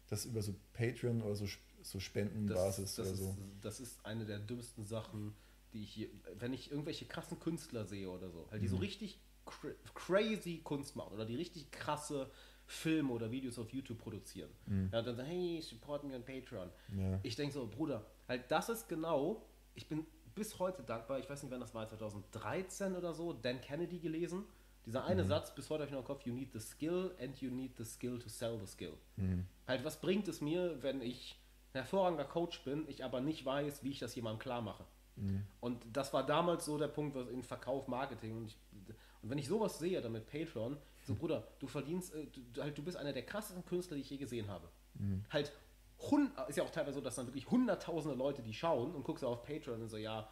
[0.07, 1.45] das über so Patreon oder so,
[1.81, 3.37] so Spendenbasis das, oder ist, so.
[3.61, 5.33] das ist eine der dümmsten Sachen,
[5.73, 6.09] die ich hier,
[6.39, 8.71] wenn ich irgendwelche krassen Künstler sehe oder so, halt die Mhm.
[8.71, 12.29] so richtig cra crazy Kunst machen oder die richtig krasse
[12.67, 14.49] Filme oder Videos auf YouTube produzieren.
[14.67, 16.69] Ja, und dann sagen, hey, support me on Patreon.
[16.89, 16.99] Mhm.
[16.99, 17.19] Ja.
[17.23, 19.45] Ich denke so, Bruder, halt das ist genau,
[19.75, 20.05] ich bin
[20.35, 24.45] bis heute dankbar, ich weiß nicht, wann das war, 2013 oder so, Dan Kennedy gelesen.
[24.85, 25.07] Dieser Mhm.
[25.07, 27.51] eine Satz, bis heute habe ich noch im Kopf, you need the skill and you
[27.51, 28.93] need the skill to sell the skill.
[29.17, 29.45] Mhm.
[29.67, 31.37] Halt, was bringt es mir, wenn ich
[31.73, 34.85] ein hervorragender Coach bin, ich aber nicht weiß, wie ich das jemandem klar mache?
[35.21, 35.43] Mhm.
[35.59, 38.37] Und das war damals so der Punkt, was in Verkauf, Marketing.
[38.37, 38.57] Und, ich,
[39.21, 42.77] und wenn ich sowas sehe, dann mit Patreon, so Bruder, du verdienst, äh, du, halt,
[42.77, 44.67] du bist einer der krassesten Künstler, die ich je gesehen habe.
[44.95, 45.23] Mhm.
[45.29, 45.51] Halt,
[45.99, 49.23] hund, ist ja auch teilweise so, dass dann wirklich hunderttausende Leute die schauen und guckst
[49.23, 50.27] auf Patreon und so, ja,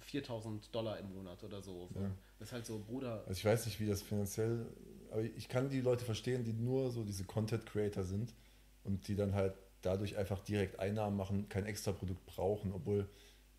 [0.00, 1.88] 4000 Dollar im Monat oder so.
[1.94, 2.10] Ja.
[2.38, 4.66] Das ist halt so, Bruder, Also ich weiß nicht, wie das finanziell,
[5.10, 8.34] aber ich kann die Leute verstehen, die nur so diese Content Creator sind
[8.84, 13.08] und die dann halt dadurch einfach direkt Einnahmen machen, kein extra Produkt brauchen, obwohl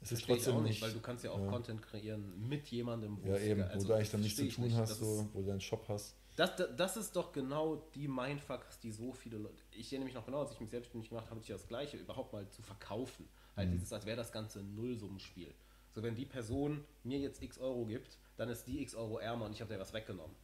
[0.02, 1.48] es ist trotzdem auch nicht, nicht, weil du kannst ja auch ja.
[1.48, 4.66] Content kreieren mit jemandem, wo ja eben, also, wo du eigentlich dann nichts zu tun
[4.66, 4.78] nicht.
[4.78, 6.16] hast, so, wo du deinen Shop hast.
[6.36, 9.64] Das, das, das ist doch genau die Mindfucks, die so viele Leute.
[9.72, 12.32] Ich erinnere mich noch genau, als ich mich selbstständig gemacht habe, ich das Gleiche, überhaupt
[12.32, 13.28] mal zu verkaufen.
[13.56, 15.52] Halt dieses, als wäre das Ganze ein Nullsummenspiel.
[15.89, 19.45] So, wenn die Person mir jetzt x Euro gibt, dann ist die x Euro ärmer
[19.45, 20.36] und ich habe dir was weggenommen.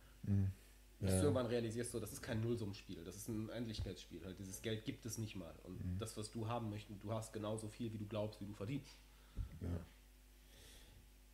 [1.00, 1.18] Bis Ja.
[1.18, 4.26] du irgendwann realisierst, so, das ist kein Nullsummenspiel, das ist ein Endlichkeitsspiel.
[4.26, 5.54] Halt, dieses Geld gibt es nicht mal.
[5.64, 8.54] Und das, was du haben möchtest, du hast genauso viel, wie du glaubst, wie du
[8.54, 8.98] verdienst.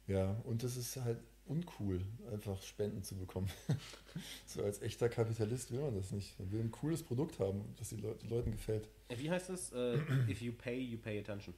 [0.08, 2.02] Ja, und es ist halt uncool,
[2.32, 3.50] einfach Spenden zu bekommen.
[4.46, 6.40] so als echter Kapitalist will man das nicht.
[6.40, 8.88] Man will ein cooles Produkt haben, das die Leute, den Leuten gefällt.
[9.10, 9.72] Wie heißt es?
[9.72, 9.98] Äh,
[10.30, 11.54] if you pay, you pay attention.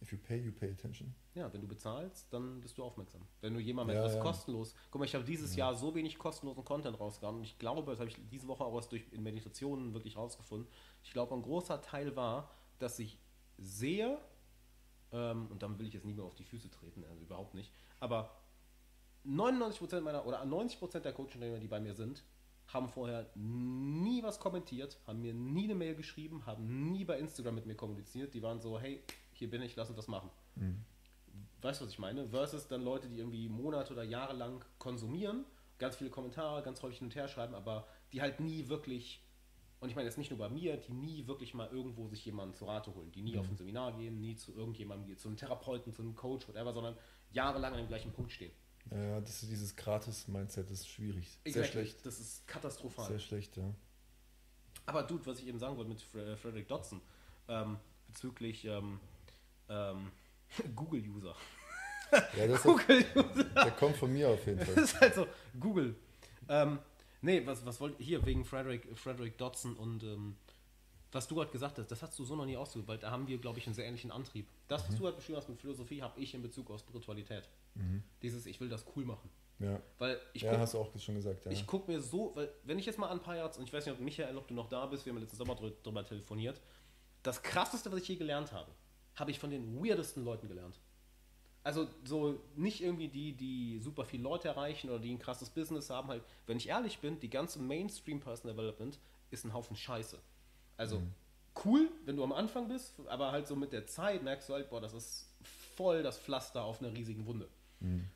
[0.00, 1.12] If you pay, you pay attention.
[1.34, 3.22] Ja, wenn du bezahlst, dann bist du aufmerksam.
[3.40, 4.22] Wenn du jemandem Ja, etwas ja.
[4.22, 4.74] kostenlos.
[4.90, 7.98] Guck mal, ich habe dieses Jahr so wenig kostenlosen Content rausgehauen und ich glaube, das
[7.98, 10.68] habe ich diese Woche auch erst durch in Meditationen wirklich rausgefunden.
[11.02, 13.18] Ich glaube, ein großer Teil war, dass ich
[13.58, 14.20] sehe,
[15.12, 17.72] ähm, und damit will ich jetzt nie mehr auf die Füße treten, also überhaupt nicht,
[18.00, 18.30] aber
[19.26, 22.24] 99% meiner oder 90% der Coaching-Trainer, die bei mir sind,
[22.68, 27.54] haben vorher nie was kommentiert, haben mir nie eine Mail geschrieben, haben nie bei Instagram
[27.54, 28.34] mit mir kommuniziert.
[28.34, 29.02] Die waren so, hey,
[29.32, 30.30] hier bin ich, lass uns das machen.
[31.62, 32.28] Weißt du, was ich meine?
[32.28, 35.44] Versus dann Leute, die irgendwie Monate oder Jahre lang konsumieren,
[35.78, 39.22] ganz viele Kommentare, ganz häufig hin und her schreiben, aber die halt nie wirklich,
[39.80, 42.54] und ich meine jetzt nicht nur bei mir, die nie wirklich mal irgendwo sich jemanden
[42.54, 45.36] zu Rate holen, die nie auf ein Seminar gehen, nie zu irgendjemandem gehen, zu einem
[45.36, 46.96] Therapeuten, zu einem Coach, whatever, sondern
[47.30, 48.52] jahrelang an dem gleichen Punkt stehen.
[48.90, 51.28] Ja, das ist dieses Gratis-Mindset ist schwierig.
[51.44, 51.70] Sehr Exactly.
[51.72, 52.06] schlecht.
[52.06, 53.06] Das ist katastrophal.
[53.06, 53.72] Sehr schlecht, ja.
[54.86, 57.00] Aber Dude, was ich eben sagen wollte mit Fre Frederick Dodson,
[57.48, 57.76] ähm,
[58.06, 58.98] bezüglich ähm,
[59.68, 60.10] ähm,
[60.74, 61.34] Google-User.
[62.10, 63.44] Ja, das ist, Google-User.
[63.44, 64.82] der kommt von mir auf jeden Das Fall.
[64.84, 65.26] ist halt so,
[65.60, 65.94] Google.
[67.20, 70.36] Nee, was, was wollte hier wegen Frederick, Frederick Dodson und ähm,
[71.10, 73.26] was du gerade gesagt hast, das hast du so noch nie ausgeübt, weil da haben
[73.26, 74.46] wir, glaube ich, einen sehr ähnlichen Antrieb.
[74.68, 77.48] Das, was du halt beschrieben hast mit Philosophie, habe ich in Bezug auf Spiritualität.
[78.22, 79.30] Dieses, ich will das cool machen.
[79.60, 81.44] Ja, Weil ich ja guck- hast du auch schon gesagt.
[81.46, 81.50] Ja.
[81.50, 83.72] ich gucke mir so, weil wenn ich jetzt mal an ein paar Jahre, und ich
[83.72, 86.04] weiß nicht, ob Michael, ob du noch da bist, wir haben letzten Sommer drü- drüber
[86.04, 86.60] telefoniert.
[87.22, 88.70] Das krasseste, was ich je gelernt habe,
[89.16, 90.78] habe ich von den weirdesten Leuten gelernt.
[91.68, 95.90] Also so nicht irgendwie die, die super viele Leute erreichen oder die ein krasses Business
[95.90, 96.08] haben.
[96.08, 98.98] Halt, wenn ich ehrlich bin, die ganze Mainstream Personal Development
[99.30, 100.18] ist ein Haufen Scheiße.
[100.78, 101.02] Also
[101.66, 104.70] cool, wenn du am Anfang bist, aber halt so mit der Zeit merkst du halt,
[104.70, 105.28] boah, das ist
[105.76, 107.50] voll das Pflaster auf einer riesigen Wunde.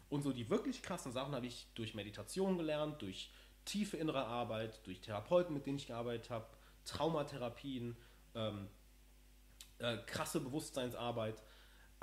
[0.08, 3.30] Und so die wirklich krassen Sachen habe ich durch Meditation gelernt, durch
[3.66, 6.46] tiefe innere Arbeit, durch Therapeuten, mit denen ich gearbeitet habe,
[6.86, 7.98] Traumatherapien,
[8.34, 8.68] ähm,
[9.76, 11.42] äh, krasse Bewusstseinsarbeit.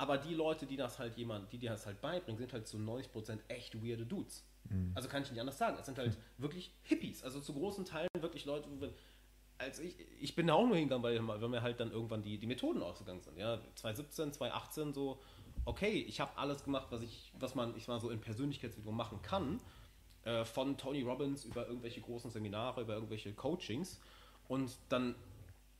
[0.00, 2.78] Aber die Leute, die das halt jemand, die dir das halt beibringen, sind halt zu
[2.78, 4.46] 90% echt weirde Dudes.
[4.94, 5.76] Also kann ich nicht anders sagen.
[5.78, 7.22] Es sind halt wirklich Hippies.
[7.22, 8.94] Also zu großen Teilen wirklich Leute, wo wir,
[9.58, 12.38] als ich, ich bin da auch nur hingegangen, weil, weil mir halt dann irgendwann die,
[12.38, 13.36] die Methoden ausgegangen sind.
[13.36, 15.20] Ja, 2017, 2018 so,
[15.66, 19.20] okay, ich habe alles gemacht, was ich, was man, ich mal so in Persönlichkeitsentwicklung machen
[19.20, 19.60] kann.
[20.24, 24.00] Äh, von Tony Robbins über irgendwelche großen Seminare, über irgendwelche Coachings.
[24.48, 25.14] Und dann,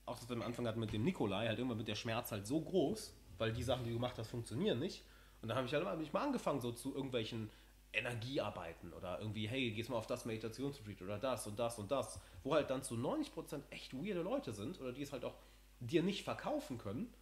[0.05, 2.47] auch das wir am Anfang hatten mit dem Nikolai, halt irgendwann mit der Schmerz halt
[2.47, 5.03] so groß, weil die Sachen, die du gemacht hast, funktionieren nicht.
[5.41, 7.51] Und dann habe ich halt hab ich mal angefangen, so zu irgendwelchen
[7.93, 12.21] Energiearbeiten oder irgendwie, hey, gehst mal auf das Meditationsretreat oder das und das und das,
[12.45, 15.35] wo halt dann zu 90% echt weirde Leute sind oder die es halt auch
[15.81, 17.13] dir nicht verkaufen können.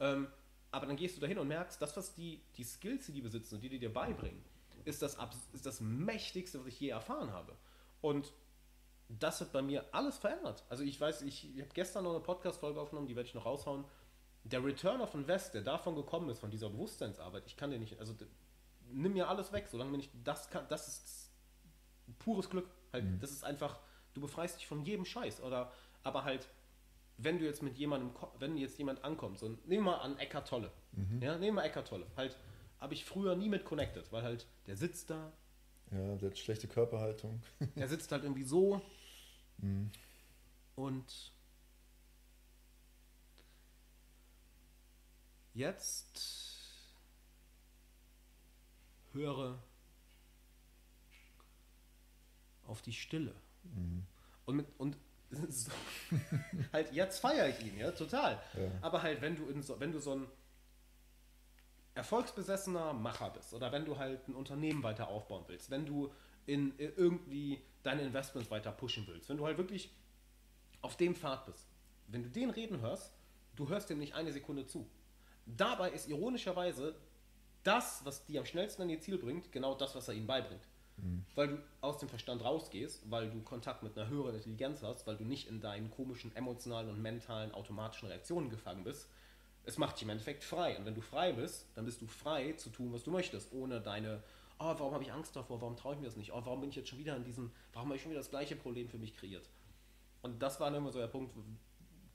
[0.00, 0.28] Ähm,
[0.72, 3.56] aber dann gehst du dahin und merkst, das, was die, die Skills, die die besitzen
[3.56, 4.42] und die die dir beibringen,
[4.84, 5.16] ist das,
[5.52, 7.54] ist das mächtigste, was ich je erfahren habe.
[8.00, 8.32] Und
[9.08, 10.64] das hat bei mir alles verändert.
[10.68, 13.44] Also ich weiß, ich, ich habe gestern noch eine Podcast-Folge aufgenommen, die werde ich noch
[13.44, 13.84] raushauen,
[14.52, 17.98] der Return of Invest, der davon gekommen ist, von dieser Bewusstseinsarbeit, ich kann den nicht,
[17.98, 18.14] also
[18.92, 21.32] nimm mir alles weg, solange mir nicht das kann, das ist
[22.18, 22.68] pures Glück.
[22.92, 23.20] Halt, mhm.
[23.20, 23.78] das ist einfach,
[24.14, 25.42] du befreist dich von jedem Scheiß.
[25.42, 25.72] Oder
[26.02, 26.48] aber halt,
[27.18, 30.48] wenn du jetzt mit jemandem, wenn jetzt jemand ankommt, so nehmen wir mal an Eckart
[30.48, 30.70] Tolle.
[30.92, 31.20] Mhm.
[31.22, 32.06] Ja, nehmen wir Eckart Tolle.
[32.16, 32.36] Halt,
[32.78, 35.32] habe ich früher nie mit connected, weil halt, der sitzt da.
[35.90, 37.40] Ja, der hat schlechte Körperhaltung.
[37.76, 38.80] der sitzt halt irgendwie so.
[39.58, 39.90] Mhm.
[40.74, 41.32] Und
[45.56, 46.92] jetzt
[49.12, 49.58] höre
[52.66, 53.34] auf die Stille.
[53.62, 54.06] Mhm.
[54.44, 54.96] Und, mit, und
[55.48, 55.70] so,
[56.72, 58.40] halt jetzt feiere ich ihn, ja, total.
[58.54, 58.70] Ja.
[58.82, 60.26] Aber halt, wenn du, in so, wenn du so ein
[61.94, 66.12] erfolgsbesessener Macher bist oder wenn du halt ein Unternehmen weiter aufbauen willst, wenn du
[66.44, 69.90] in, in irgendwie deine Investments weiter pushen willst, wenn du halt wirklich
[70.82, 71.66] auf dem Pfad bist,
[72.08, 73.14] wenn du den reden hörst,
[73.56, 74.86] du hörst dem nicht eine Sekunde zu.
[75.46, 76.96] Dabei ist ironischerweise
[77.62, 80.62] das, was die am schnellsten an ihr Ziel bringt, genau das, was er ihnen beibringt.
[80.96, 81.24] Mhm.
[81.34, 85.16] Weil du aus dem Verstand rausgehst, weil du Kontakt mit einer höheren Intelligenz hast, weil
[85.16, 89.08] du nicht in deinen komischen emotionalen und mentalen automatischen Reaktionen gefangen bist.
[89.64, 90.78] Es macht dich im Endeffekt frei.
[90.78, 93.80] Und wenn du frei bist, dann bist du frei zu tun, was du möchtest, ohne
[93.80, 94.22] deine,
[94.58, 96.70] oh, warum habe ich Angst davor, warum traue ich mir das nicht, oh, warum bin
[96.70, 98.98] ich jetzt schon wieder in diesem, warum habe ich schon wieder das gleiche Problem für
[98.98, 99.48] mich kreiert.
[100.22, 101.34] Und das war dann immer so der Punkt,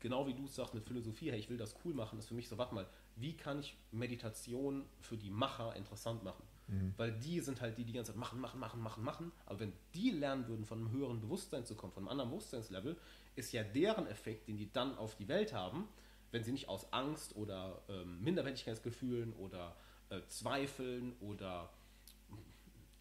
[0.01, 2.33] genau wie du es sagst mit Philosophie, hey, ich will das cool machen, ist für
[2.33, 2.85] mich so, warte mal,
[3.15, 6.43] wie kann ich Meditation für die Macher interessant machen?
[6.67, 6.93] Mhm.
[6.97, 9.31] Weil die sind halt die, die die ganze Zeit machen, machen, machen, machen, machen.
[9.45, 12.97] Aber wenn die lernen würden, von einem höheren Bewusstsein zu kommen, von einem anderen Bewusstseinslevel,
[13.35, 15.87] ist ja deren Effekt, den die dann auf die Welt haben,
[16.31, 19.75] wenn sie nicht aus Angst oder ähm, Minderwertigkeitsgefühlen oder
[20.09, 21.69] äh, Zweifeln oder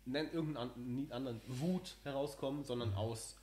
[0.05, 2.96] nenn irgendeinen anderen Wut herauskommen, sondern mhm.
[2.96, 3.36] aus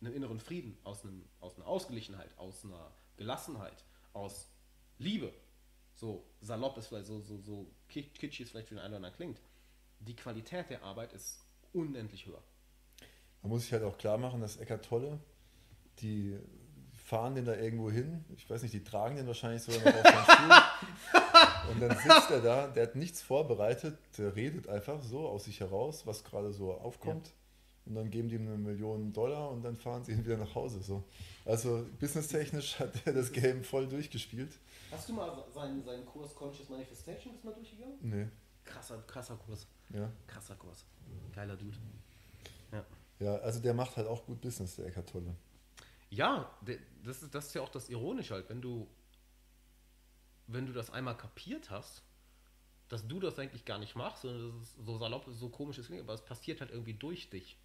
[0.00, 4.50] einem inneren Frieden, aus, einem, aus einer Ausgeglichenheit, aus einer Gelassenheit, aus
[4.98, 5.32] Liebe.
[5.94, 9.16] So salopp ist vielleicht so, so, so kitschig es vielleicht für den einen oder anderen
[9.16, 9.40] klingt.
[10.00, 12.42] Die Qualität der Arbeit ist unendlich höher.
[13.42, 15.18] Man muss sich halt auch klar machen, dass Eckart Tolle,
[16.00, 16.38] die
[16.94, 18.24] fahren den da irgendwo hin.
[18.36, 21.70] Ich weiß nicht, die tragen den wahrscheinlich sogar noch auf den Stuhl.
[21.72, 25.60] Und dann sitzt er da, der hat nichts vorbereitet, der redet einfach so aus sich
[25.60, 27.26] heraus, was gerade so aufkommt.
[27.26, 27.32] Ja
[27.88, 30.54] und dann geben die ihm eine Million Dollar und dann fahren sie ihn wieder nach
[30.54, 30.82] Hause.
[30.82, 31.04] So.
[31.44, 34.52] Also businesstechnisch hat er das Game voll durchgespielt.
[34.90, 37.96] Hast du mal seinen, seinen Kurs Conscious Manifestation mal durchgegangen?
[38.02, 38.26] Nee.
[38.64, 39.66] Krasser, krasser Kurs.
[39.88, 40.10] Ja.
[40.26, 40.84] Krasser Kurs.
[41.34, 41.78] Geiler Dude.
[42.72, 42.84] Ja.
[43.20, 45.34] Ja, also der macht halt auch gut Business, der Eckart Tolle.
[46.10, 46.54] Ja,
[47.04, 48.86] das ist, das ist ja auch das Ironische halt, wenn du,
[50.46, 52.02] wenn du das einmal kapiert hast,
[52.88, 55.90] dass du das eigentlich gar nicht machst, sondern das ist so salopp, so komisch ist,
[55.90, 57.58] aber es passiert halt irgendwie durch dich.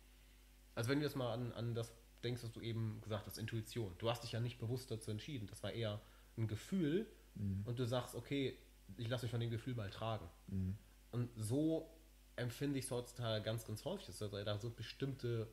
[0.76, 1.93] Also wenn du jetzt mal an, an das
[2.24, 3.93] denkst, was du eben gesagt hast, Intuition.
[3.97, 5.47] Du hast dich ja nicht bewusst dazu entschieden.
[5.47, 6.01] Das war eher
[6.38, 7.05] ein Gefühl
[7.36, 7.63] mhm.
[7.65, 8.57] und du sagst, okay,
[8.97, 10.28] ich lasse mich von dem Gefühl mal tragen.
[10.47, 10.78] Mhm.
[11.11, 11.89] Und so
[12.36, 14.07] empfinde ich es heutzutage ganz, ganz häufig.
[14.07, 15.47] Das heißt, da sind bestimmte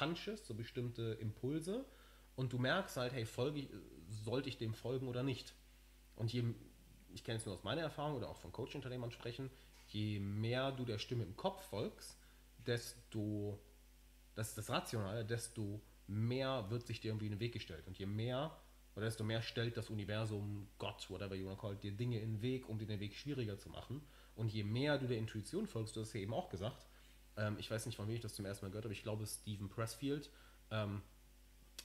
[0.00, 1.84] Hunches, so bestimmte Impulse
[2.36, 3.68] und du merkst halt, hey, folge
[4.08, 5.54] sollte ich dem folgen oder nicht?
[6.16, 6.44] Und je,
[7.12, 9.50] ich kenne es nur aus meiner Erfahrung oder auch von Coach-Unternehmern sprechen,
[9.86, 12.18] je mehr du der Stimme im Kopf folgst,
[12.66, 13.58] desto
[14.38, 17.86] das ist das Rationale, desto mehr wird sich dir irgendwie in den Weg gestellt.
[17.88, 18.56] Und je mehr,
[18.94, 22.20] oder desto mehr stellt das Universum, Gott, whatever you want to call it, dir Dinge
[22.20, 24.00] in den Weg, um dir den Weg schwieriger zu machen.
[24.36, 26.86] Und je mehr du der Intuition folgst, du hast es ja eben auch gesagt,
[27.36, 29.26] ähm, ich weiß nicht, von wem ich das zum ersten Mal gehört habe, ich glaube
[29.26, 30.30] Stephen Pressfield,
[30.70, 31.02] ähm,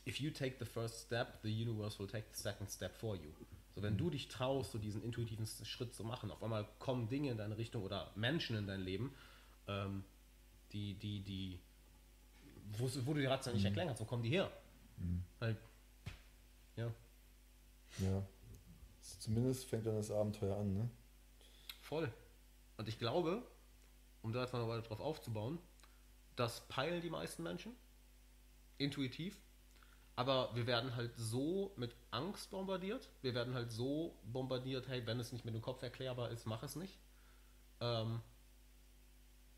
[0.05, 3.31] if you take the first step, the universe will take the second step for you.
[3.73, 7.31] So, wenn du dich traust, so diesen intuitiven Schritt zu machen, auf einmal kommen Dinge
[7.31, 9.11] in deine Richtung oder Menschen in dein Leben,
[9.67, 10.03] ähm,
[10.71, 11.59] die, die, die
[12.77, 13.65] wo, wo du die nicht mhm.
[13.65, 14.51] erklären kannst, wo kommen die her?
[14.97, 15.23] Mhm.
[15.39, 15.57] Halt,
[16.75, 16.91] ja.
[17.99, 18.23] Ja.
[19.19, 20.89] Zumindest fängt dann das Abenteuer an, ne?
[21.81, 22.11] Voll.
[22.77, 23.43] Und ich glaube,
[24.21, 25.59] um da jetzt mal weiter drauf aufzubauen,
[26.35, 27.75] das peilen die meisten Menschen.
[28.77, 29.39] Intuitiv.
[30.15, 33.09] Aber wir werden halt so mit Angst bombardiert.
[33.21, 36.63] Wir werden halt so bombardiert, hey, wenn es nicht mit dem Kopf erklärbar ist, mach
[36.63, 36.97] es nicht.
[37.79, 38.21] Ähm,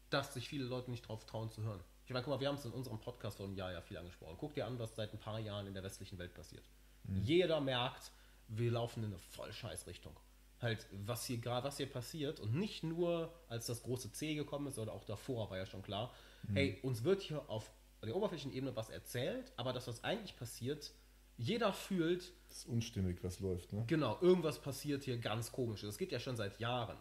[0.10, 1.84] dass sich viele Leute nicht drauf trauen zu hören.
[2.06, 3.98] Ich meine, guck mal, wir haben es in unserem Podcast vor einem Jahr ja viel
[3.98, 4.36] angesprochen.
[4.38, 6.64] Guck dir an, was seit ein paar Jahren in der westlichen Welt passiert.
[7.04, 7.22] Mhm.
[7.24, 8.12] Jeder merkt,
[8.48, 10.16] wir laufen in eine voll scheiß Richtung.
[10.62, 14.68] Halt, was hier gerade, was hier passiert und nicht nur, als das große C gekommen
[14.68, 16.54] ist, oder auch davor war ja schon klar, mhm.
[16.54, 17.72] hey, uns wird hier auf
[18.04, 20.94] der oberflächlichen Ebene was erzählt, aber das, was eigentlich passiert,
[21.38, 22.34] jeder fühlt.
[22.48, 23.84] Das ist unstimmig, was läuft, ne?
[23.88, 25.82] Genau, irgendwas passiert hier ganz komisch.
[25.82, 26.98] Das geht ja schon seit Jahren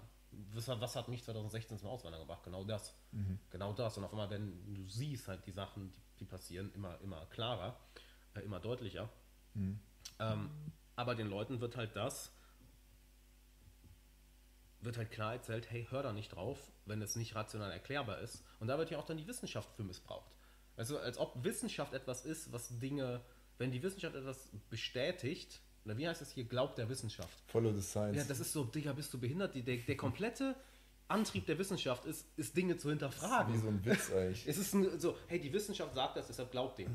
[0.52, 2.42] was, hat mich 2016 zum Auswandern gebracht?
[2.44, 2.94] Genau das.
[3.12, 3.38] Mhm.
[3.50, 3.96] Genau das.
[3.98, 7.78] Und auf einmal, wenn du siehst halt die Sachen, die, die passieren, immer, immer klarer,
[8.34, 9.08] äh, immer deutlicher.
[9.54, 9.80] Mhm.
[10.18, 10.50] Ähm,
[10.96, 12.32] aber den Leuten wird halt das
[14.84, 18.44] wird halt klar erzählt, hey, hör da nicht drauf, wenn es nicht rational erklärbar ist.
[18.60, 20.30] Und da wird ja auch dann die Wissenschaft für missbraucht.
[20.76, 23.20] Also als ob Wissenschaft etwas ist, was Dinge,
[23.58, 27.42] wenn die Wissenschaft etwas bestätigt, oder wie heißt es hier, glaubt der Wissenschaft.
[27.46, 28.16] Follow the science.
[28.16, 29.54] Ja, das ist so, Digga, bist du behindert?
[29.54, 30.56] Die, der, der komplette
[31.08, 33.54] Antrieb der Wissenschaft ist, ist Dinge zu hinterfragen.
[33.54, 34.48] Wie so ein Witz eigentlich.
[34.48, 36.88] Es ist ein, so, hey, die Wissenschaft sagt das, deshalb glaubt dem.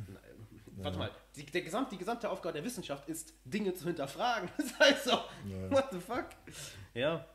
[0.77, 0.85] Ja.
[0.85, 4.49] Warte mal, die, der gesamt, die gesamte Aufgabe der Wissenschaft ist, Dinge zu hinterfragen.
[4.57, 5.71] Das heißt so, ja.
[5.71, 6.25] what the fuck?
[6.93, 7.25] Ja.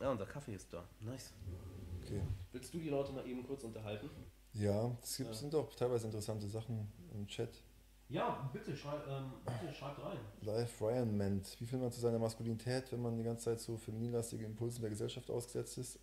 [0.00, 0.84] Ja, unser Kaffee ist da.
[1.00, 1.32] Nice.
[2.04, 2.20] Okay.
[2.52, 4.08] Willst du die Leute mal eben kurz unterhalten?
[4.52, 5.34] Ja, es gibt, ja.
[5.34, 7.50] sind auch teilweise interessante Sachen im Chat.
[8.10, 10.18] Ja, bitte, schrei, ähm, bitte schreibt rein.
[10.40, 11.56] Live Ryan Ment.
[11.60, 14.90] Wie findet man zu seiner Maskulinität, wenn man die ganze Zeit so femininlastige Impulsen der
[14.90, 15.98] Gesellschaft ausgesetzt ist?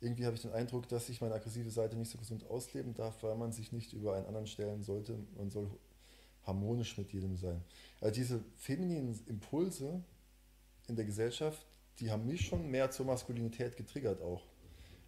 [0.00, 3.22] Irgendwie habe ich den Eindruck, dass ich meine aggressive Seite nicht so gesund ausleben darf,
[3.22, 5.18] weil man sich nicht über einen anderen stellen sollte.
[5.36, 5.70] Man soll
[6.46, 7.62] harmonisch mit jedem sein.
[8.00, 10.02] Also diese femininen Impulse
[10.88, 11.66] in der Gesellschaft,
[12.00, 14.42] die haben mich schon mehr zur Maskulinität getriggert auch.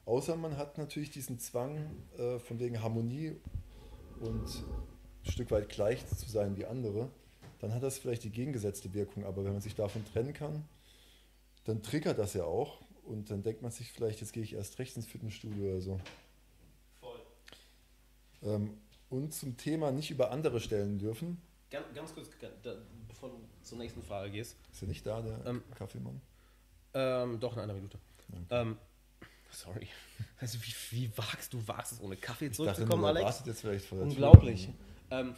[0.05, 1.78] Außer man hat natürlich diesen Zwang
[2.18, 3.37] äh, von wegen Harmonie
[4.20, 4.64] und
[5.27, 7.11] ein Stück weit gleich zu sein wie andere,
[7.61, 9.24] dann hat das vielleicht die gegengesetzte Wirkung.
[9.24, 10.64] Aber wenn man sich davon trennen kann,
[11.64, 12.81] dann triggert das ja auch.
[13.05, 16.01] Und dann denkt man sich vielleicht, jetzt gehe ich erst recht ins Fitnessstudio oder so.
[17.01, 17.20] Voll.
[18.43, 18.79] Ähm,
[19.11, 21.41] und zum Thema nicht über andere stellen dürfen.
[21.70, 22.29] Ganz, ganz kurz,
[23.09, 24.57] bevor du zur nächsten Frage gehst.
[24.72, 26.20] Ist er nicht da, der ähm, Kaffeemann?
[26.95, 27.99] Ähm, doch, in einer Minute.
[28.29, 28.43] Okay.
[28.51, 28.79] Ähm,
[29.51, 29.89] sorry.
[30.39, 33.43] Also wie, wie wagst du wagst es ohne Kaffee zurückzukommen, Alex?
[33.47, 34.68] Jetzt vielleicht Unglaublich.
[35.11, 35.35] Ähm,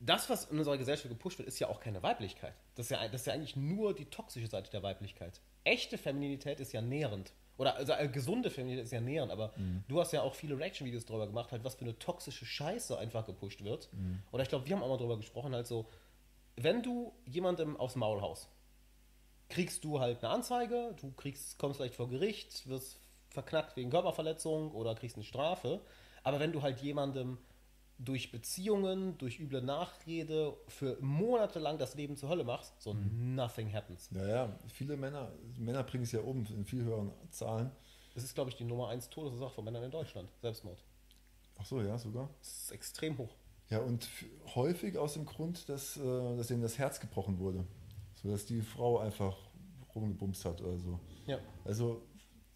[0.00, 2.54] das, was in unserer Gesellschaft gepusht wird, ist ja auch keine Weiblichkeit.
[2.74, 5.40] Das ist ja, das ist ja eigentlich nur die toxische Seite der Weiblichkeit.
[5.64, 7.32] Echte Femininität ist ja nährend.
[7.56, 9.84] Oder also äh, gesunde Femininität ist ja nährend, aber mhm.
[9.88, 13.24] du hast ja auch viele Reaction-Videos darüber gemacht, halt, was für eine toxische Scheiße einfach
[13.24, 13.88] gepusht wird.
[13.92, 14.22] Mhm.
[14.32, 15.88] Oder ich glaube, wir haben auch mal darüber gesprochen, halt so,
[16.56, 18.48] wenn du jemandem aufs Maul haust,
[19.48, 22.98] kriegst du halt eine Anzeige, du kriegst, kommst vielleicht vor Gericht, wirst
[23.30, 25.80] verknackt wegen Körperverletzung oder kriegst eine Strafe.
[26.22, 27.38] Aber wenn du halt jemandem
[27.98, 33.34] durch Beziehungen, durch üble Nachrede für monatelang das Leben zur Hölle machst, so mhm.
[33.34, 34.10] nothing happens.
[34.12, 37.70] Ja, ja, viele Männer, Männer bringen es ja um in viel höheren Zahlen.
[38.14, 40.82] Das ist, glaube ich, die Nummer 1 Todesursache von Männern in Deutschland, Selbstmord.
[41.58, 42.28] Ach so, ja, sogar.
[42.40, 43.34] Das ist extrem hoch.
[43.70, 44.08] Ja, und
[44.54, 47.64] häufig aus dem Grund, dass, äh, dass ihnen das Herz gebrochen wurde.
[48.22, 49.36] Sodass die Frau einfach
[49.94, 51.00] rumgebumst hat oder so.
[51.26, 51.38] Ja.
[51.64, 52.02] Also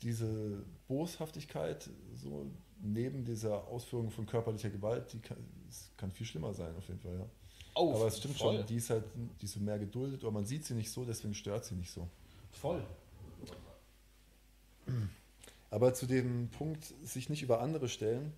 [0.03, 2.51] diese Boshaftigkeit, so
[2.81, 5.37] neben dieser Ausführung von körperlicher Gewalt, die kann,
[5.97, 7.27] kann viel schlimmer sein, auf jeden Fall, ja.
[7.75, 8.57] Oh, Aber es stimmt voll.
[8.57, 9.05] schon, die ist halt,
[9.41, 11.91] die ist so mehr geduldet, aber man sieht sie nicht so, deswegen stört sie nicht
[11.91, 12.09] so.
[12.53, 12.83] Voll.
[15.71, 18.33] Aber zu dem Punkt, sich nicht über andere stellen,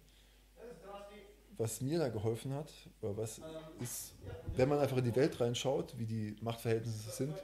[1.56, 3.40] was mir da geholfen hat, was
[3.80, 4.14] ist,
[4.56, 7.34] wenn man einfach in die Welt reinschaut, wie die Machtverhältnisse sind,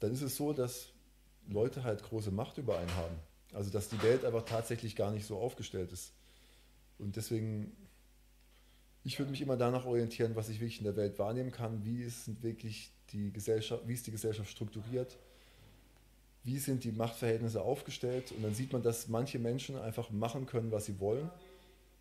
[0.00, 0.88] dann ist es so, dass
[1.46, 3.14] Leute halt große Macht über einen haben.
[3.54, 6.12] Also dass die Welt einfach tatsächlich gar nicht so aufgestellt ist.
[6.98, 7.72] Und deswegen,
[9.04, 12.02] ich würde mich immer danach orientieren, was ich wirklich in der Welt wahrnehmen kann, wie
[12.02, 15.16] ist wirklich die Gesellschaft, wie ist die Gesellschaft strukturiert,
[16.42, 18.32] wie sind die Machtverhältnisse aufgestellt.
[18.32, 21.30] Und dann sieht man, dass manche Menschen einfach machen können, was sie wollen,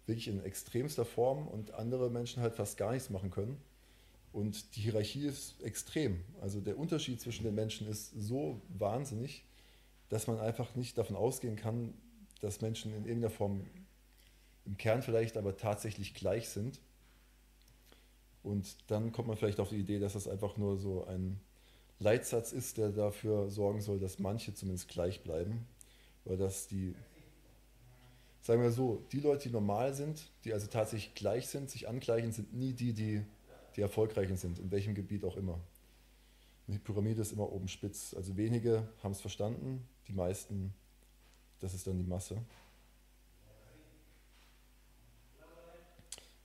[0.06, 3.58] wirklich in extremster Form und andere Menschen halt fast gar nichts machen können.
[4.34, 6.20] Und die Hierarchie ist extrem.
[6.42, 9.44] Also der Unterschied zwischen den Menschen ist so wahnsinnig,
[10.14, 11.92] dass man einfach nicht davon ausgehen kann,
[12.40, 13.66] dass Menschen in irgendeiner Form
[14.64, 16.80] im Kern vielleicht aber tatsächlich gleich sind.
[18.44, 21.40] Und dann kommt man vielleicht auf die Idee, dass das einfach nur so ein
[21.98, 25.66] Leitsatz ist, der dafür sorgen soll, dass manche zumindest gleich bleiben.
[26.26, 26.94] Oder dass die,
[28.42, 32.32] sagen wir so, die Leute, die normal sind, die also tatsächlich gleich sind, sich angleichen,
[32.32, 33.26] sind nie die, die,
[33.76, 35.60] die erfolgreichen sind, in welchem Gebiet auch immer.
[36.68, 38.14] Die Pyramide ist immer oben spitz.
[38.14, 40.74] Also wenige haben es verstanden, die meisten,
[41.60, 42.42] das ist dann die Masse.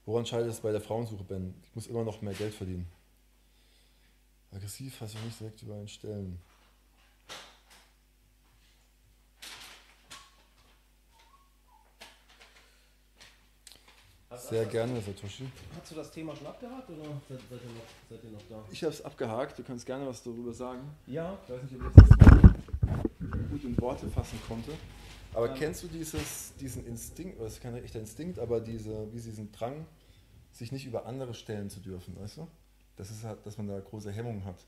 [0.05, 1.53] Woran scheitert es bei der Frauensuche, Ben?
[1.63, 2.87] Ich muss immer noch mehr Geld verdienen.
[4.51, 6.39] Aggressiv hast du nicht direkt über einen Stellen.
[14.49, 15.47] Sehr gerne, Satoshi.
[15.79, 18.63] Hast du das Thema schon abgehakt oder seid, seid, ihr, noch, seid ihr noch da?
[18.71, 20.81] Ich habe es abgehakt, du kannst gerne was darüber sagen.
[21.05, 21.37] Ja.
[21.43, 22.48] Ich weiß nicht, ob ich das
[23.59, 24.71] gut in Worte fassen konnte.
[25.33, 25.55] Aber ähm.
[25.55, 29.85] kennst du dieses, diesen Instinkt, das ist kein echter Instinkt, aber diese, wie diesen Drang,
[30.51, 32.47] sich nicht über andere stellen zu dürfen, weißt du?
[32.95, 34.65] Das ist halt, dass man da große Hemmungen hat.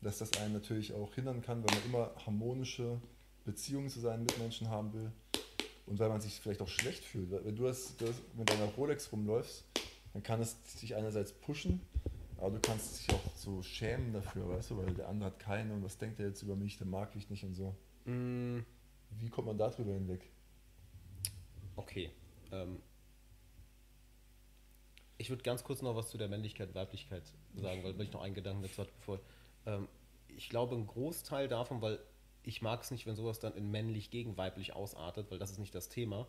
[0.00, 3.00] Dass das einen natürlich auch hindern kann, wenn man immer harmonische
[3.44, 5.10] Beziehungen zu seinen Mitmenschen haben will
[5.86, 7.30] und weil man sich vielleicht auch schlecht fühlt.
[7.30, 9.64] Wenn du das, das mit deiner Rolex rumläufst,
[10.12, 11.80] dann kann es dich einerseits pushen,
[12.36, 15.72] Aber du kannst dich auch so schämen dafür, weißt du, weil der andere hat keine
[15.72, 17.74] und was denkt er jetzt über mich, der mag mich nicht und so.
[18.08, 18.64] Mm,
[19.20, 20.30] Wie kommt man darüber hinweg?
[21.76, 22.10] okay.
[22.50, 22.80] Ähm,
[25.18, 27.22] ich würde ganz kurz noch was zu der Männlichkeit, Weiblichkeit
[27.54, 29.20] sagen, weil ich noch einen Gedanken dazu hatte, bevor.
[29.66, 29.88] Ähm,
[30.28, 31.98] ich glaube, ein Großteil davon, weil
[32.44, 35.58] ich mag es nicht, wenn sowas dann in männlich gegen weiblich ausartet, weil das ist
[35.58, 36.26] nicht das Thema.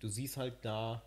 [0.00, 1.02] Du siehst halt da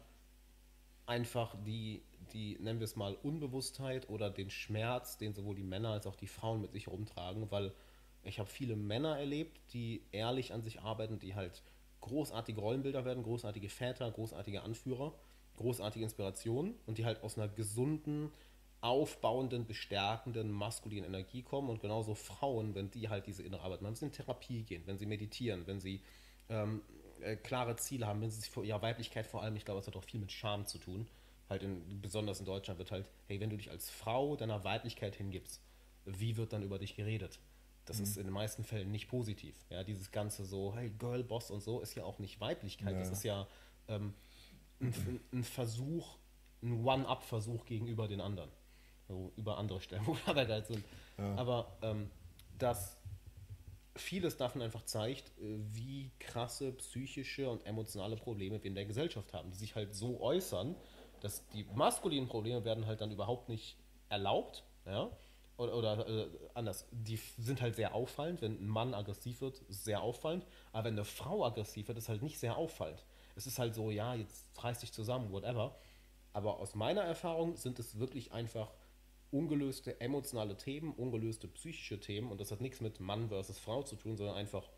[1.05, 2.01] einfach die,
[2.33, 6.15] die, nennen wir es mal, Unbewusstheit oder den Schmerz, den sowohl die Männer als auch
[6.15, 7.73] die Frauen mit sich rumtragen, weil
[8.25, 11.61] ich habe viele Männer erlebt, die ehrlich an sich arbeiten, die halt
[12.01, 15.13] großartige Rollenbilder werden, großartige Väter, großartige Anführer,
[15.57, 18.31] großartige Inspirationen und die halt aus einer gesunden,
[18.81, 23.91] aufbauenden, bestärkenden, maskulinen Energie kommen und genauso Frauen, wenn die halt diese innere Arbeit machen,
[23.91, 26.01] wenn sie in Therapie gehen, wenn sie meditieren, wenn sie
[26.49, 26.81] ähm,
[27.21, 29.87] äh, klare Ziele haben, wenn sie sich vor ihrer Weiblichkeit vor allem, ich glaube, es
[29.87, 31.07] hat auch viel mit Scham zu tun,
[31.49, 35.15] halt in, besonders in Deutschland wird halt, hey, wenn du dich als Frau deiner Weiblichkeit
[35.15, 35.61] hingibst,
[36.05, 37.39] wie wird dann über dich geredet?
[37.85, 39.55] Das ist in den meisten Fällen nicht positiv.
[39.69, 42.93] Ja, dieses ganze so, hey, Girlboss und so, ist ja auch nicht Weiblichkeit.
[42.93, 42.99] Ja.
[42.99, 43.47] Das ist ja
[43.87, 44.13] ähm,
[44.81, 44.93] ein,
[45.31, 46.17] ein Versuch,
[46.63, 48.49] ein One-Up-Versuch gegenüber den anderen.
[49.07, 50.83] So, über andere Stellen, wo wir aber halt sind.
[51.17, 51.35] Ja.
[51.35, 52.09] Aber ähm,
[52.57, 52.97] dass
[53.95, 59.33] vieles davon einfach zeigt, äh, wie krasse psychische und emotionale Probleme wir in der Gesellschaft
[59.33, 60.75] haben, die sich halt so äußern,
[61.21, 63.77] dass die maskulinen Probleme werden halt dann überhaupt nicht
[64.09, 65.09] erlaubt, ja,
[65.57, 69.85] oder, oder äh, anders, die sind halt sehr auffallend, wenn ein Mann aggressiv wird, ist
[69.85, 73.05] sehr auffallend, aber wenn eine Frau aggressiv wird, ist halt nicht sehr auffallend.
[73.35, 75.75] Es ist halt so, ja, jetzt reiß dich zusammen, whatever,
[76.33, 78.71] aber aus meiner Erfahrung sind es wirklich einfach
[79.31, 82.31] ungelöste emotionale Themen, ungelöste psychische Themen.
[82.31, 84.69] Und das hat nichts mit Mann versus Frau zu tun, sondern einfach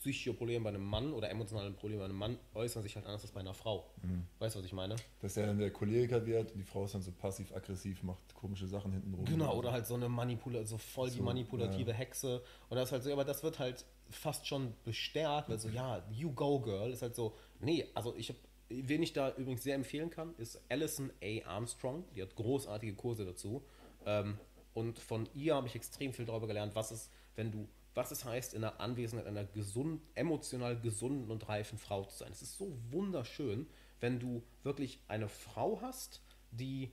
[0.00, 3.22] psychische Probleme bei einem Mann oder emotionale Probleme bei einem Mann äußern sich halt anders
[3.22, 3.90] als bei einer Frau.
[4.38, 4.96] Weißt du, was ich meine?
[5.20, 8.66] Dass er dann der Choleriker wird und die Frau ist dann so passiv-aggressiv, macht komische
[8.66, 9.26] Sachen hinten rum.
[9.26, 11.96] Genau, oder halt so eine Manipula so voll die So, manipulative ja.
[11.96, 12.42] Hexe.
[12.70, 16.02] Und das ist halt so, aber das wird halt fast schon bestärkt, weil so, ja,
[16.10, 18.38] you go girl, ist halt so, nee, also ich habe,
[18.70, 21.46] wen ich da übrigens sehr empfehlen kann, ist Alison A.
[21.46, 23.62] Armstrong, die hat großartige Kurse dazu.
[24.06, 24.38] Ähm,
[24.72, 28.24] und von ihr habe ich extrem viel darüber gelernt, was es, wenn du, was es
[28.24, 32.32] heißt, in der Anwesenheit einer gesund, emotional gesunden und reifen Frau zu sein.
[32.32, 33.66] Es ist so wunderschön,
[34.00, 36.92] wenn du wirklich eine Frau hast, die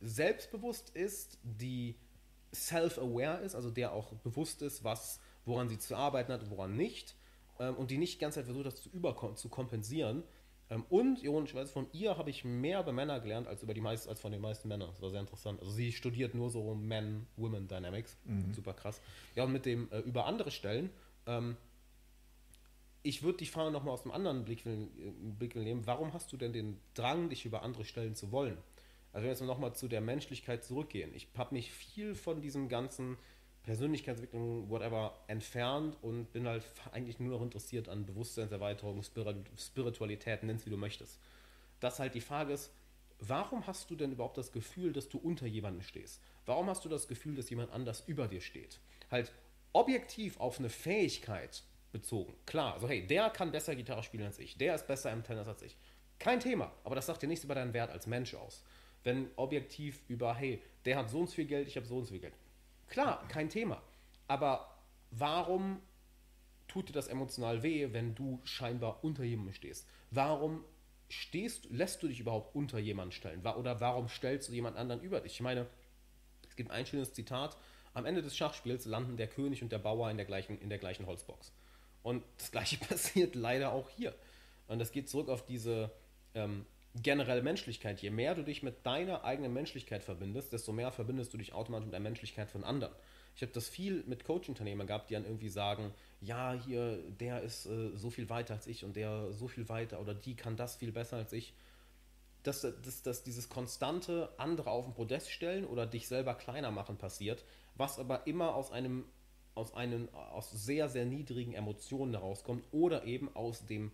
[0.00, 1.96] selbstbewusst ist, die
[2.54, 6.76] self-aware ist, also der auch bewusst ist, was, woran sie zu arbeiten hat und woran
[6.76, 7.14] nicht,
[7.58, 9.48] ähm, und die nicht die ganze Zeit versucht, das zu, überkom zu
[10.70, 14.08] Ähm, und ironischerweise von ihr habe ich mehr über Männer gelernt als über die meisten,
[14.08, 14.88] als von den meisten Männern.
[14.90, 15.60] Das war sehr interessant.
[15.60, 18.16] Also sie studiert nur so Men-Women Dynamics.
[18.52, 19.00] Super krass.
[19.34, 20.90] Ja, und mit dem äh, über andere Stellen,
[21.26, 21.56] ähm,
[23.02, 25.86] ich würde die Frage nochmal aus einem anderen Blickwinkel, äh, Blickwinkel nehmen.
[25.86, 28.58] Warum hast du denn den Drang, dich über andere Stellen zu wollen?
[29.12, 31.14] Also wenn wir jetzt nochmal zu der Menschlichkeit zurückgehen.
[31.14, 33.16] Ich habe mich viel von diesem ganzen
[33.68, 40.64] Persönlichkeitsentwicklung, whatever, entfernt und bin halt eigentlich nur noch interessiert an Bewusstseinserweiterung, Spirit Spiritualität, nenn's
[40.64, 41.20] wie du möchtest.
[41.78, 42.72] Dass halt die Frage ist,
[43.18, 46.22] warum hast du denn überhaupt das Gefühl, dass du unter jemanden stehst?
[46.46, 48.80] Warum hast du das Gefühl, dass jemand anders über dir steht?
[49.10, 49.32] Halt
[49.74, 51.62] objektiv auf eine Fähigkeit
[51.92, 52.32] bezogen.
[52.46, 55.46] Klar, also hey, der kann besser Gitarre spielen als ich, der ist besser im Tennis
[55.46, 55.76] als ich.
[56.18, 58.64] Kein Thema, aber das sagt dir nichts über deinen Wert als Mensch aus.
[59.04, 62.06] Wenn objektiv über, hey, der hat so und so viel Geld, ich habe so und
[62.06, 62.34] so viel Geld.
[62.88, 63.82] Klar, kein Thema.
[64.26, 64.74] Aber
[65.10, 65.80] warum
[66.66, 69.88] tut dir das emotional weh, wenn du scheinbar unter jemandem stehst?
[70.10, 70.64] Warum
[71.08, 73.44] stehst, lässt du dich überhaupt unter jemanden stellen?
[73.46, 75.32] Oder warum stellst du jemand anderen über dich?
[75.32, 75.66] Ich meine,
[76.48, 77.56] es gibt ein schönes Zitat.
[77.94, 80.78] Am Ende des Schachspiels landen der König und der Bauer in der gleichen, in der
[80.78, 81.52] gleichen Holzbox.
[82.02, 84.14] Und das gleiche passiert leider auch hier.
[84.66, 85.90] Und das geht zurück auf diese
[86.34, 86.66] ähm,
[87.02, 88.00] generelle Menschlichkeit.
[88.00, 91.86] Je mehr du dich mit deiner eigenen Menschlichkeit verbindest, desto mehr verbindest du dich automatisch
[91.86, 92.94] mit der Menschlichkeit von anderen.
[93.36, 97.66] Ich habe das viel mit Coach-Unternehmern gehabt, die dann irgendwie sagen, ja, hier, der ist
[97.66, 100.76] äh, so viel weiter als ich und der so viel weiter oder die kann das
[100.76, 101.54] viel besser als ich
[102.42, 106.96] dass, dass, dass dieses konstante andere auf den Podest stellen oder dich selber kleiner machen
[106.96, 107.44] passiert,
[107.74, 109.04] was aber immer aus einem
[109.54, 113.90] aus einem aus sehr sehr niedrigen Emotionen herauskommt oder eben aus dem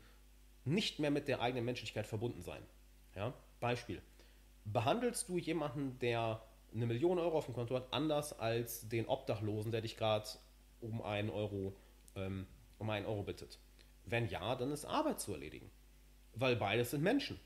[0.65, 2.63] nicht mehr mit der eigenen Menschlichkeit verbunden sein.
[3.15, 3.35] Ja?
[3.61, 4.03] Beispiel:
[4.65, 6.43] Behandelst du jemanden, der
[6.75, 10.29] eine Million Euro auf dem Konto hat, anders als den Obdachlosen, der dich gerade
[10.81, 11.03] um
[12.17, 12.47] ähm,
[12.79, 13.59] um einen Euro bittet?
[14.05, 15.71] Wenn ja, dann ist Arbeit zu erledigen,
[16.35, 17.41] weil beides sind Menschen.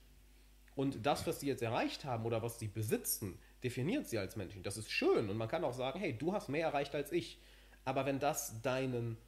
[0.75, 4.63] Und das, was sie jetzt erreicht haben oder was sie besitzen, definiert sie als Menschen.
[4.63, 5.29] Das ist schön.
[5.29, 7.41] Und man kann auch sagen, hey, du hast mehr erreicht als ich.
[7.85, 9.19] Aber wenn das deinen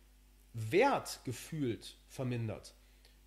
[0.53, 2.74] Wert gefühlt vermindert,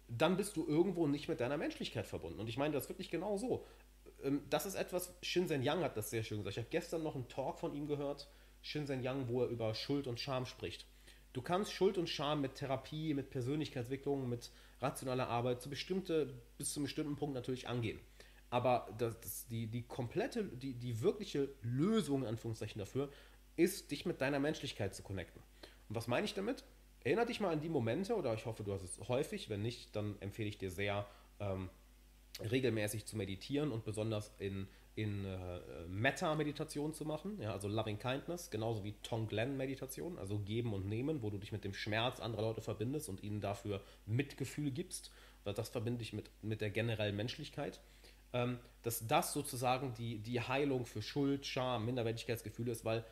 [0.08, 2.40] dann bist du irgendwo nicht mit deiner Menschlichkeit verbunden.
[2.40, 3.66] Und ich meine das wirklich genau so.
[4.24, 6.58] ähm, das ist etwas, Shinzen Yang hat das sehr schön gesagt.
[6.58, 8.30] Ich habe gestern noch einen Talk von ihm gehört,
[8.62, 10.86] Shinzen Yang, wo er über Schuld und Scham spricht.
[11.34, 14.52] Du kannst Schuld und Scham mit Therapie, mit Persönlichkeitsentwicklung, mit
[14.82, 18.00] rationaler Arbeit zu bestimmte, bis zu einem bestimmten Punkt natürlich angehen.
[18.52, 23.10] Aber das, das, die, die komplette, die, die wirkliche Lösung, in Anführungszeichen dafür,
[23.56, 25.42] ist, dich mit deiner Menschlichkeit zu connecten.
[25.90, 26.64] Und was meine ich damit?
[27.04, 29.96] Erinner dich mal an die Momente, oder ich hoffe, du hast es häufig, wenn nicht,
[29.96, 31.06] dann empfehle ich dir sehr,
[31.40, 31.70] ähm,
[32.40, 38.50] regelmäßig zu meditieren und besonders in, in äh, Metta-Meditation zu machen, ja, also Loving Kindness,
[38.50, 42.62] genauso wie Tonglen-Meditation, also Geben und Nehmen, wo du dich mit dem Schmerz anderer Leute
[42.62, 45.12] verbindest und ihnen dafür Mitgefühl gibst,
[45.44, 47.80] weil das verbinde ich mit, mit der generellen Menschlichkeit,
[48.34, 53.06] ähm, dass das sozusagen die, die Heilung für Schuld, Scham, Minderwertigkeitsgefühle ist, weil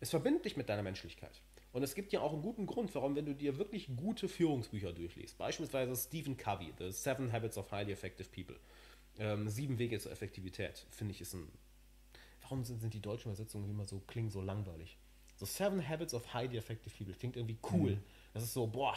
[0.00, 1.40] es verbindet dich mit deiner Menschlichkeit.
[1.72, 4.92] Und es gibt ja auch einen guten Grund, warum, wenn du dir wirklich gute Führungsbücher
[4.92, 8.56] durchliest, beispielsweise Stephen Covey, The Seven Habits of Highly Effective People,
[9.18, 11.48] ähm, Sieben Wege zur Effektivität, finde ich, ist ein.
[12.42, 14.96] Warum sind, sind die deutschen Übersetzungen immer so, klingen so langweilig?
[15.36, 17.92] So Seven Habits of Highly Effective People klingt irgendwie cool.
[17.92, 18.02] Mhm.
[18.32, 18.94] Das ist so, boah,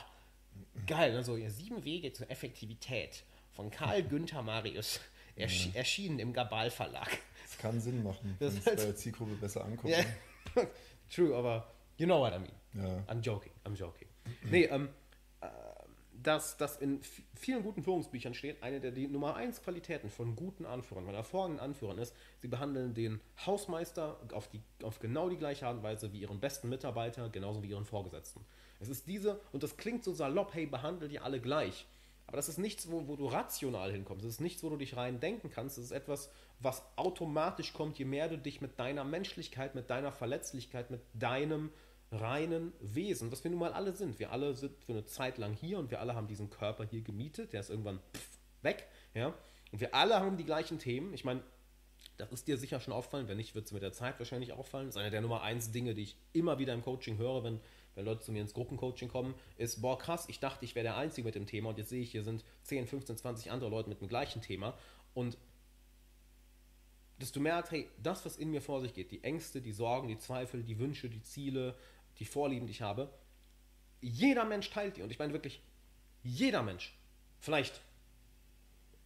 [0.88, 1.14] geil.
[1.14, 1.24] Ne?
[1.24, 5.02] So, ja, Sieben Wege zur Effektivität von Karl Günther Marius,
[5.36, 5.74] ersch ja.
[5.76, 7.10] erschienen im Gabal Verlag.
[7.44, 9.94] Das kann Sinn machen, wenn es halt, bei der Zielgruppe besser ankommt.
[9.94, 10.06] Yeah.
[11.10, 11.68] True, aber
[11.98, 12.61] you know what I mean.
[12.74, 13.04] Ja.
[13.08, 14.08] I'm joking, I'm joking.
[14.50, 14.90] Nee, ähm,
[15.42, 15.48] äh,
[16.24, 17.02] dass, dass in
[17.36, 21.64] vielen guten Führungsbüchern steht, eine der die Nummer 1 Qualitäten von guten Anführern, von hervorragenden
[21.64, 26.14] Anführern ist, sie behandeln den Hausmeister auf, die, auf genau die gleiche Art und Weise
[26.14, 28.46] wie ihren besten Mitarbeiter, genauso wie ihren Vorgesetzten.
[28.80, 31.88] Es ist diese, und das klingt so salopp, hey, behandle die alle gleich.
[32.28, 34.24] Aber das ist nichts, wo, wo du rational hinkommst.
[34.24, 35.78] Das ist nichts, wo du dich rein denken kannst.
[35.78, 40.14] Das ist etwas, was automatisch kommt, je mehr du dich mit deiner Menschlichkeit, mit deiner
[40.14, 41.72] Verletzlichkeit, mit deinem
[42.12, 44.20] reinen Wesen, was wir nun mal alle sind.
[44.20, 47.02] Wir alle sind für eine Zeit lang hier und wir alle haben diesen Körper hier
[47.02, 49.34] gemietet, der ist irgendwann pff, weg, ja.
[49.72, 51.14] Und wir alle haben die gleichen Themen.
[51.14, 51.42] Ich meine,
[52.18, 54.88] das ist dir sicher schon auffallen, wenn nicht, wird es mit der Zeit wahrscheinlich auffallen.
[54.88, 57.62] Das ist einer der Nummer eins Dinge, die ich immer wieder im Coaching höre, wenn,
[57.96, 60.98] wenn Leute zu mir ins Gruppencoaching kommen, ist, boah, krass, ich dachte, ich wäre der
[60.98, 63.90] Einzige mit dem Thema und jetzt sehe ich, hier sind 10, 15, 20 andere Leute
[63.90, 64.78] mit dem gleichen Thema.
[65.14, 65.38] Und
[67.20, 70.08] dass du merkst, hey, das, was in mir vor sich geht, die Ängste, die Sorgen,
[70.08, 71.76] die Zweifel, die Wünsche, die Ziele,
[72.20, 73.12] die Vorlieben, die ich habe,
[74.02, 75.02] jeder Mensch teilt die.
[75.02, 75.62] Und ich meine wirklich,
[76.24, 76.94] jeder Mensch.
[77.40, 77.82] Vielleicht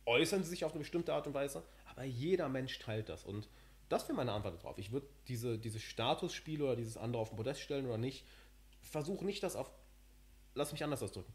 [0.05, 3.23] äußern sie sich auf eine bestimmte Art und Weise, aber jeder Mensch teilt das.
[3.23, 3.47] Und
[3.89, 4.77] das wäre meine Antwort darauf.
[4.77, 8.25] Ich würde diese, diese Statusspiele oder dieses andere auf den Podest stellen oder nicht,
[8.81, 9.71] versuche nicht das auf.
[10.53, 11.33] Lass mich anders ausdrücken.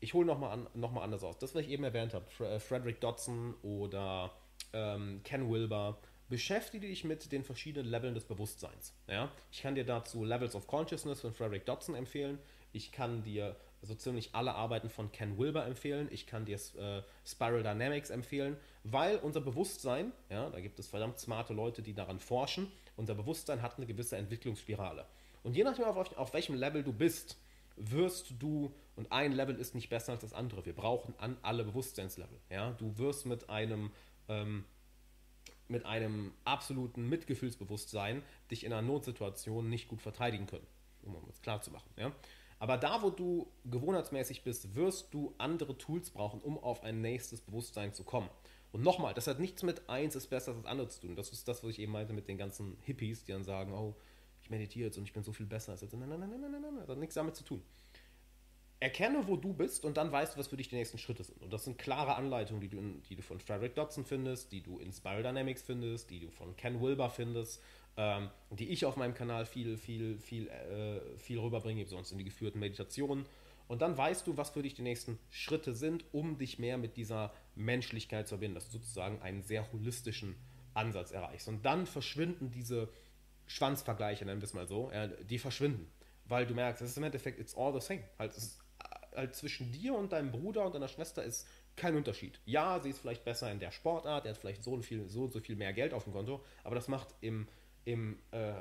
[0.00, 1.38] Ich hole nochmal noch mal anders aus.
[1.38, 4.32] Das, was ich eben erwähnt habe, äh, Frederick Dodson oder
[4.72, 5.98] ähm, Ken Wilber,
[6.28, 8.94] beschäftige dich mit den verschiedenen Leveln des Bewusstseins.
[9.06, 9.30] Ja?
[9.50, 12.38] Ich kann dir dazu Levels of Consciousness von Frederick Dodson empfehlen.
[12.72, 16.08] Ich kann dir so ziemlich alle Arbeiten von Ken Wilber empfehlen.
[16.10, 21.18] Ich kann dir äh, Spiral Dynamics empfehlen, weil unser Bewusstsein, ja, da gibt es verdammt
[21.18, 25.04] smarte Leute, die daran forschen, unser Bewusstsein hat eine gewisse Entwicklungsspirale.
[25.42, 27.36] Und je nachdem, auf, auf welchem Level du bist,
[27.76, 31.64] wirst du, und ein Level ist nicht besser als das andere, wir brauchen an alle
[31.64, 32.38] Bewusstseinslevel.
[32.50, 32.72] Ja?
[32.72, 33.90] Du wirst mit einem
[34.28, 34.64] ähm,
[35.68, 40.66] mit einem absoluten Mitgefühlsbewusstsein dich in einer Notsituation nicht gut verteidigen können,
[41.02, 41.88] um es klar zu machen.
[41.96, 42.12] Ja?
[42.58, 47.40] Aber da, wo du gewohnheitsmäßig bist, wirst du andere Tools brauchen, um auf ein nächstes
[47.40, 48.28] Bewusstsein zu kommen.
[48.72, 51.16] Und nochmal, das hat nichts mit eins ist besser als das andere zu tun.
[51.16, 53.94] Das ist das, was ich eben meinte mit den ganzen Hippies, die dann sagen, oh,
[54.42, 55.94] ich meditiere jetzt und ich bin so viel besser als jetzt.
[55.94, 57.62] Nein, nein, nein, nein, nein, nein, das hat nichts damit zu tun
[58.84, 61.42] erkenne, wo du bist und dann weißt du, was für dich die nächsten Schritte sind.
[61.42, 64.60] Und das sind klare Anleitungen, die du, in, die du von Frederick Dodson findest, die
[64.60, 67.62] du in Spiral Dynamics findest, die du von Ken Wilber findest,
[67.96, 72.24] ähm, die ich auf meinem Kanal viel, viel, viel, äh, viel rüberbringe, sonst in die
[72.24, 73.24] geführten Meditationen.
[73.68, 76.98] Und dann weißt du, was für dich die nächsten Schritte sind, um dich mehr mit
[76.98, 80.36] dieser Menschlichkeit zu verbinden, dass du sozusagen einen sehr holistischen
[80.74, 81.48] Ansatz erreichst.
[81.48, 82.90] Und dann verschwinden diese
[83.46, 85.90] Schwanzvergleiche, nennen wir es mal so, äh, die verschwinden.
[86.26, 88.02] Weil du merkst, es ist im Endeffekt, it's all the same.
[88.18, 88.63] Halt, es ist
[89.14, 91.46] halt zwischen dir und deinem Bruder und deiner Schwester ist
[91.76, 92.40] kein Unterschied.
[92.44, 95.40] Ja, sie ist vielleicht besser in der Sportart, er hat vielleicht so, viel, so so
[95.40, 97.48] viel mehr Geld auf dem Konto, aber das macht im,
[97.84, 98.52] im, äh,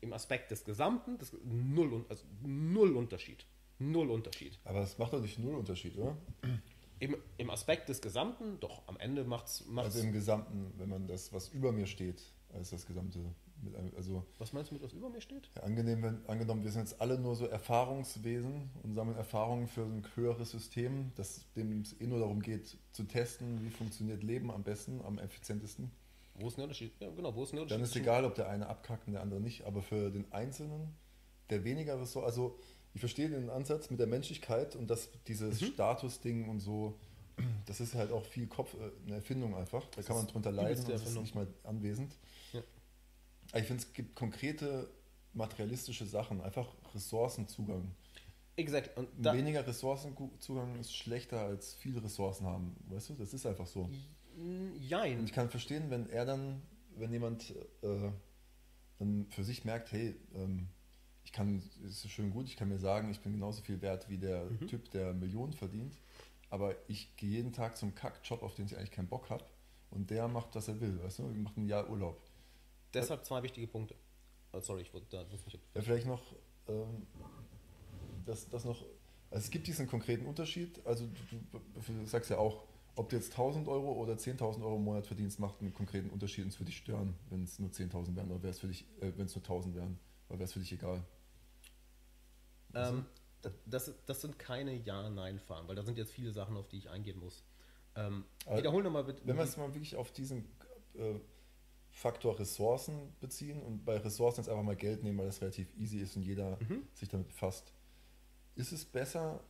[0.00, 3.46] im Aspekt des Gesamten das null, also null Unterschied.
[3.78, 4.58] Null Unterschied.
[4.64, 6.16] Aber das macht doch nicht null Unterschied, oder?
[7.00, 9.64] Im, Im Aspekt des Gesamten, doch, am Ende macht es.
[9.76, 12.22] Also im Gesamten, wenn man das, was über mir steht,
[12.52, 13.20] als das Gesamte
[13.96, 15.50] also, was meinst du mit, was über mir steht?
[15.56, 20.04] Ja, angenehm, angenommen, wir sind jetzt alle nur so Erfahrungswesen und sammeln Erfahrungen für ein
[20.14, 24.62] höheres System, das dem es eh nur darum geht, zu testen, wie funktioniert Leben am
[24.62, 25.90] besten, am effizientesten.
[26.34, 26.92] Wo ist der Unterschied?
[27.00, 27.80] Ja, genau, wo ist der Unterschied?
[27.80, 30.94] Dann ist egal, ob der eine abkackt und der andere nicht, aber für den Einzelnen,
[31.50, 32.58] der weniger so, also
[32.94, 35.66] ich verstehe den Ansatz mit der Menschlichkeit und dass dieses mhm.
[35.66, 36.98] Statusding und so
[37.66, 39.84] das ist halt auch viel Kopf, äh, eine Erfindung einfach.
[39.86, 42.16] Da Das kann man drunter leiden und ist nicht mal anwesend.
[42.52, 42.62] Ja.
[43.54, 44.88] Ich finde, es gibt konkrete
[45.32, 47.94] materialistische Sachen, einfach Ressourcenzugang.
[48.56, 48.96] Exakt.
[48.98, 52.76] Und Weniger Ressourcenzugang ist schlechter als viele Ressourcen haben.
[52.88, 53.82] Weißt du, das ist einfach so.
[54.36, 55.24] Und Jein.
[55.24, 56.62] ich kann verstehen, wenn er dann,
[56.96, 58.10] wenn jemand äh,
[58.98, 60.68] dann für sich merkt, hey, ähm,
[61.24, 64.08] ich kann, es ist schön gut, ich kann mir sagen, ich bin genauso viel wert
[64.08, 64.66] wie der Mhm.
[64.66, 65.94] Typ, der Millionen verdient,
[66.50, 69.44] aber ich gehe jeden Tag zum Kackjob, auf den ich eigentlich keinen Bock habe
[69.90, 72.20] und der macht, was er will, weißt du, macht ein Jahr Urlaub.
[72.94, 73.94] Deshalb zwei wichtige Punkte.
[74.52, 76.22] Oh, sorry, ich wollte da nicht, Ja, vielleicht noch,
[76.68, 77.06] ähm,
[78.24, 78.82] das, das noch,
[79.30, 82.64] also es gibt diesen konkreten Unterschied, also du, du, sagst ja auch,
[82.96, 86.44] ob du jetzt 1000 Euro oder 10.000 Euro im Monat verdienst, macht einen konkreten Unterschied
[86.44, 88.86] und es würde dich stören, wenn es nur 10.000 wären oder wäre es für dich,
[89.00, 91.04] äh, wenn es nur 1000 wären, oder wäre es für dich egal.
[92.74, 93.04] Ähm,
[93.44, 96.90] d- das, das sind keine Ja-Nein-Fragen, weil da sind jetzt viele Sachen, auf die ich
[96.90, 97.44] eingehen muss.
[97.94, 99.22] Ähm, Aber wiederhol nochmal bitte.
[99.24, 100.44] Wenn wir es mal wirklich auf diesen
[100.94, 101.14] äh,
[101.98, 105.98] Faktor Ressourcen beziehen und bei Ressourcen jetzt einfach mal Geld nehmen, weil das relativ easy
[105.98, 106.86] ist und jeder Mhm.
[106.94, 107.72] sich damit befasst,
[108.54, 109.40] ist es besser,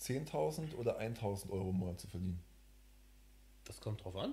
[0.00, 2.42] 10.000 oder 1.000 Euro im Monat zu verdienen?
[3.64, 4.32] Das kommt drauf an.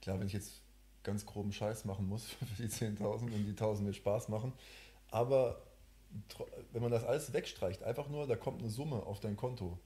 [0.00, 0.62] Klar, wenn ich jetzt
[1.02, 2.24] ganz groben Scheiß machen muss
[2.56, 4.54] für die 10.000 und die 1.000 mir Spaß machen,
[5.10, 5.62] aber
[6.72, 9.78] wenn man das alles wegstreicht, einfach nur, da kommt eine Summe auf dein Konto,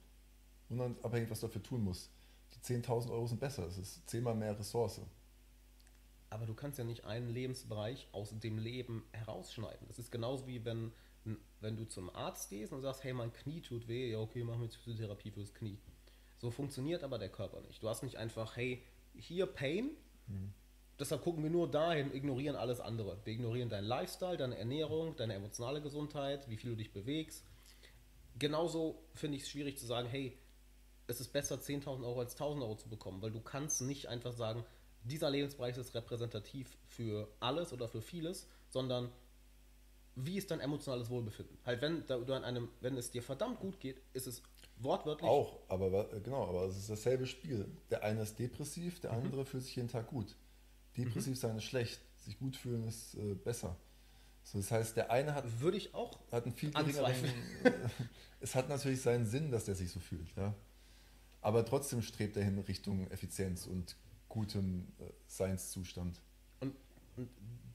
[0.68, 2.10] unabhängig, was du dafür tun musst.
[2.54, 5.00] Die 10.000 Euro sind besser, es ist zehnmal mehr Ressource.
[6.30, 9.86] Aber du kannst ja nicht einen Lebensbereich aus dem Leben herausschneiden.
[9.88, 10.92] Das ist genauso wie wenn,
[11.60, 14.60] wenn du zum Arzt gehst und sagst, hey, mein Knie tut weh, ja okay, machen
[14.60, 15.78] wir jetzt Physiotherapie fürs Knie.
[16.36, 17.82] So funktioniert aber der Körper nicht.
[17.82, 18.82] Du hast nicht einfach, hey,
[19.14, 19.90] hier Pain,
[20.98, 23.18] deshalb gucken wir nur dahin, ignorieren alles andere.
[23.24, 27.44] Wir ignorieren deinen Lifestyle, deine Ernährung, deine emotionale Gesundheit, wie viel du dich bewegst.
[28.38, 30.38] Genauso finde ich es schwierig zu sagen, hey,
[31.08, 34.32] es ist besser 10.000 Euro als 1.000 Euro zu bekommen, weil du kannst nicht einfach
[34.32, 34.64] sagen,
[35.04, 39.10] dieser Lebensbereich ist repräsentativ für alles oder für vieles, sondern
[40.14, 41.56] wie ist dein emotionales Wohlbefinden?
[41.64, 44.42] Halt, wenn du an einem, wenn es dir verdammt gut geht, ist es
[44.78, 47.66] wortwörtlich Auch, aber genau, aber es ist dasselbe Spiel.
[47.90, 50.36] Der eine ist depressiv, der andere fühlt sich jeden Tag gut.
[50.96, 53.76] Depressiv sein ist schlecht, sich gut fühlen ist äh, besser.
[54.42, 57.14] So, das heißt, der eine hat, würde ich auch hat einen viel geringeren.
[58.40, 60.54] Es hat natürlich seinen Sinn, dass der sich so fühlt, ja.
[61.40, 63.96] Aber trotzdem strebt er hin Richtung Effizienz und
[64.28, 66.20] gutem äh, Seinszustand.
[66.60, 66.74] Und,
[67.16, 67.28] und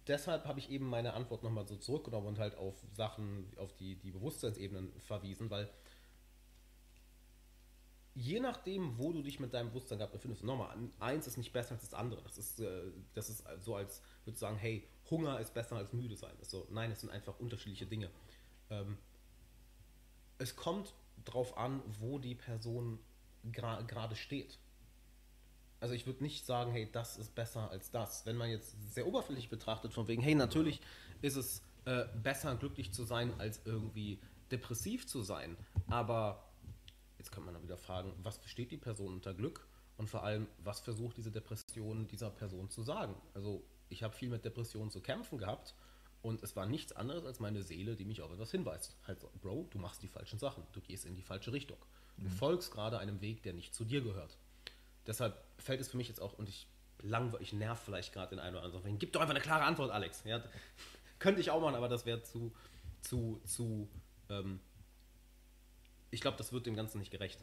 [0.08, 3.96] deshalb habe ich eben meine Antwort nochmal so zurückgenommen und halt auf Sachen, auf die,
[3.96, 5.70] die Bewusstseinsebenen verwiesen, weil
[8.16, 11.74] je nachdem, wo du dich mit deinem Bewusstsein gerade befindest, nochmal, eins ist nicht besser
[11.74, 12.22] als das andere.
[12.24, 15.94] Das ist, äh, das ist so, als würde ich sagen, hey, Hunger ist besser als
[15.94, 16.36] müde sein.
[16.40, 18.10] Das nein, es sind einfach unterschiedliche Dinge.
[18.70, 18.98] Ähm,
[20.38, 20.94] es kommt
[21.26, 23.00] drauf an, wo die Person
[23.52, 24.60] gerade steht.
[25.84, 28.26] Also ich würde nicht sagen, hey, das ist besser als das.
[28.26, 30.80] Wenn man jetzt sehr oberflächlich betrachtet, von wegen, hey, natürlich
[31.22, 34.18] ist es äh, besser, glücklich zu sein, als irgendwie
[34.50, 35.58] depressiv zu sein.
[35.88, 36.48] Aber
[37.18, 39.68] jetzt kann man dann wieder fragen, was versteht die Person unter Glück?
[39.98, 43.16] Und vor allem, was versucht diese Depression dieser Person zu sagen?
[43.34, 45.76] Also ich habe viel mit Depressionen zu kämpfen gehabt
[46.22, 48.96] und es war nichts anderes als meine Seele, die mich auf etwas hinweist.
[49.06, 51.78] Halt Bro, du machst die falschen Sachen, du gehst in die falsche Richtung.
[52.16, 54.38] Du folgst gerade einem Weg, der nicht zu dir gehört.
[55.08, 56.68] Deshalb fällt es für mich jetzt auch, und ich
[57.02, 58.98] langweilig, ich nerv vielleicht gerade den einen oder anderen.
[59.00, 60.24] Gib doch einfach eine klare Antwort, Alex.
[60.26, 60.44] Ja,
[61.20, 62.54] könnte ich auch machen, aber das wäre zu,
[63.02, 63.90] zu, zu,
[64.30, 64.60] ähm,
[66.12, 67.40] ich glaube, das wird dem Ganzen nicht gerecht.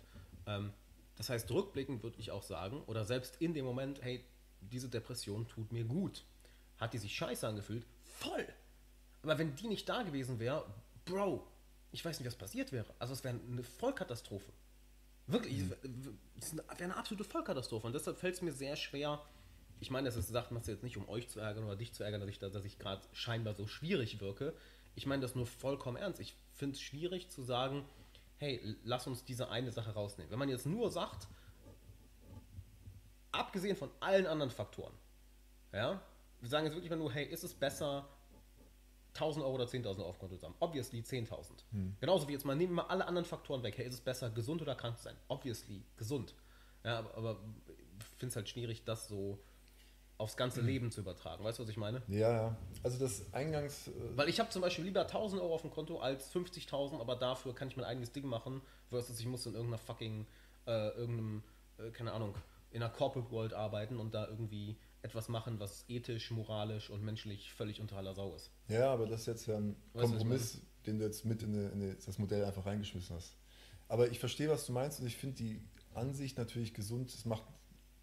[0.46, 0.72] Ähm,
[1.16, 4.24] das heißt, rückblickend würde ich auch sagen, oder selbst in dem Moment, hey,
[4.60, 6.24] diese Depression tut mir gut.
[6.78, 7.86] Hat die sich scheiße angefühlt?
[8.18, 8.46] Voll!
[9.22, 10.64] Aber wenn die nicht da gewesen wäre,
[11.04, 11.46] Bro,
[11.92, 12.86] ich weiß nicht, was passiert wäre.
[12.98, 14.50] Also es wäre eine Vollkatastrophe.
[15.32, 15.62] Wirklich,
[16.40, 17.86] es wäre eine absolute Vollkatastrophe.
[17.86, 19.22] Und deshalb fällt es mir sehr schwer.
[19.80, 22.02] Ich meine, das ist, sagt man jetzt nicht, um euch zu ärgern oder dich zu
[22.02, 24.54] ärgern, dass ich, da- dass ich gerade scheinbar so schwierig wirke.
[24.94, 26.20] Ich meine das nur vollkommen ernst.
[26.20, 27.84] Ich finde es schwierig zu sagen,
[28.38, 30.30] hey, lass uns diese eine Sache rausnehmen.
[30.30, 31.28] Wenn man jetzt nur sagt,
[33.32, 34.92] abgesehen von allen anderen Faktoren,
[35.72, 36.00] ja,
[36.40, 38.08] wir sagen jetzt wirklich mal nur, hey, ist es besser,
[39.14, 40.54] 1000 Euro oder 10.000 Euro auf dem Konto zu haben?
[40.60, 41.50] Obviously 10.000.
[42.00, 43.76] Genauso wie jetzt mal, nehmen wir alle anderen Faktoren weg.
[43.78, 45.16] Hey, ist es besser, gesund oder krank zu sein?
[45.28, 46.34] Obviously gesund.
[46.84, 47.40] Ja, aber, aber
[47.98, 49.38] ich finde es halt schwierig, das so
[50.20, 51.42] aufs ganze Leben zu übertragen.
[51.42, 52.02] Weißt du, was ich meine?
[52.08, 52.56] Ja, ja.
[52.82, 53.88] Also das Eingangs.
[53.88, 57.16] Äh, Weil ich habe zum Beispiel lieber 1000 Euro auf dem Konto als 50.000, aber
[57.16, 60.26] dafür kann ich mein eigenes Ding machen, versus ich muss in irgendeiner fucking,
[60.66, 61.42] äh, irgendeinem,
[61.78, 62.34] äh, keine Ahnung,
[62.70, 67.52] in einer Corporate World arbeiten und da irgendwie etwas machen, was ethisch, moralisch und menschlich
[67.52, 68.50] völlig unter aller Sau ist.
[68.68, 71.54] Ja, aber das ist jetzt ja ein Weißt du, Kompromiss, den du jetzt mit in,
[71.54, 73.36] eine, in das Modell einfach reingeschmissen hast.
[73.88, 75.60] Aber ich verstehe, was du meinst und ich finde die
[75.94, 77.12] Ansicht natürlich gesund.
[77.12, 77.44] Es macht,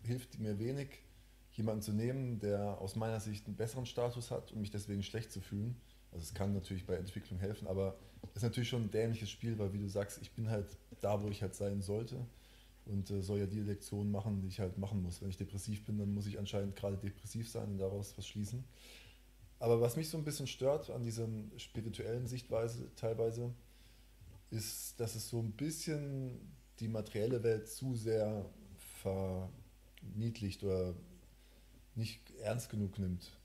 [0.04, 0.90] hilft mir wenig,
[1.54, 5.32] jemanden zu nehmen, der aus meiner Sicht einen besseren Status hat und mich deswegen schlecht
[5.32, 5.80] zu fühlen.
[6.12, 7.98] Also es kann natürlich bei Entwicklung helfen, aber
[8.32, 11.22] es ist natürlich schon ein dämliches Spiel, weil wie du sagst, ich bin halt da,
[11.22, 12.26] wo ich halt sein sollte
[12.88, 15.22] und äh, soll ja die Lektion machen, die ich halt machen muss.
[15.22, 18.64] Wenn ich depressiv bin, dann muss ich anscheinend gerade depressiv sein und daraus was schließen.
[19.60, 21.28] Aber was mich so ein bisschen stört an dieser
[21.58, 23.54] spirituellen Sichtweise teilweise,
[24.52, 26.40] ist, dass es so ein bisschen
[26.80, 28.46] die materielle Welt zu sehr
[29.02, 30.94] verniedlicht oder
[31.96, 33.36] nicht ernst genug nimmt.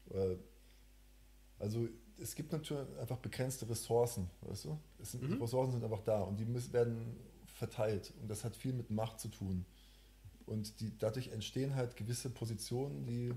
[1.58, 1.88] Also
[2.20, 4.78] es gibt natürlich einfach begrenzte Ressourcen, weißt du?
[5.00, 5.42] Sind, mhm.
[5.42, 7.16] Ressourcen sind einfach da und die müssen, werden
[7.62, 9.64] verteilt und das hat viel mit Macht zu tun.
[10.46, 13.32] Und die, dadurch entstehen halt gewisse Positionen, die,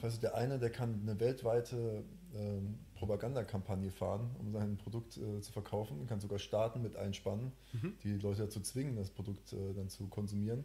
[0.00, 2.02] du, der eine, der kann eine weltweite
[2.34, 7.92] ähm, Propagandakampagne fahren, um sein Produkt äh, zu verkaufen, kann sogar Staaten mit einspannen, mhm.
[8.02, 10.64] die Leute dazu zwingen, das Produkt äh, dann zu konsumieren.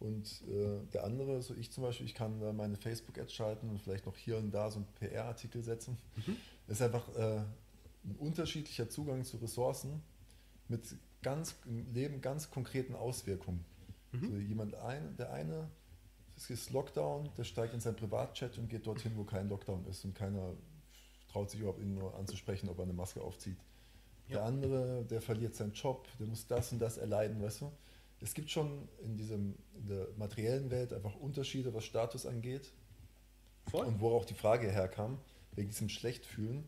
[0.00, 3.80] Und äh, der andere, so ich zum Beispiel, ich kann äh, meine Facebook-Ads schalten und
[3.80, 5.96] vielleicht noch hier und da so einen PR-Artikel setzen.
[6.16, 6.36] Mhm.
[6.66, 7.38] Das ist einfach äh,
[8.04, 10.02] ein unterschiedlicher Zugang zu Ressourcen
[10.68, 10.82] mit
[11.22, 13.64] ganz im Leben ganz konkreten Auswirkungen.
[14.12, 14.24] Mhm.
[14.24, 15.68] Also jemand ein, der eine,
[16.36, 20.04] es ist Lockdown, der steigt in sein Privatchat und geht dorthin, wo kein Lockdown ist
[20.04, 20.54] und keiner
[21.30, 23.58] traut sich überhaupt ihn nur anzusprechen, ob er eine Maske aufzieht.
[24.28, 24.36] Ja.
[24.36, 27.72] Der andere, der verliert seinen Job, der muss das und das erleiden, weißt du?
[28.20, 32.72] es gibt schon in, diesem, in der materiellen Welt einfach Unterschiede, was Status angeht.
[33.70, 33.86] Voll.
[33.86, 35.18] Und wo auch die Frage herkam,
[35.52, 36.64] wegen diesem Schlechtfühlen,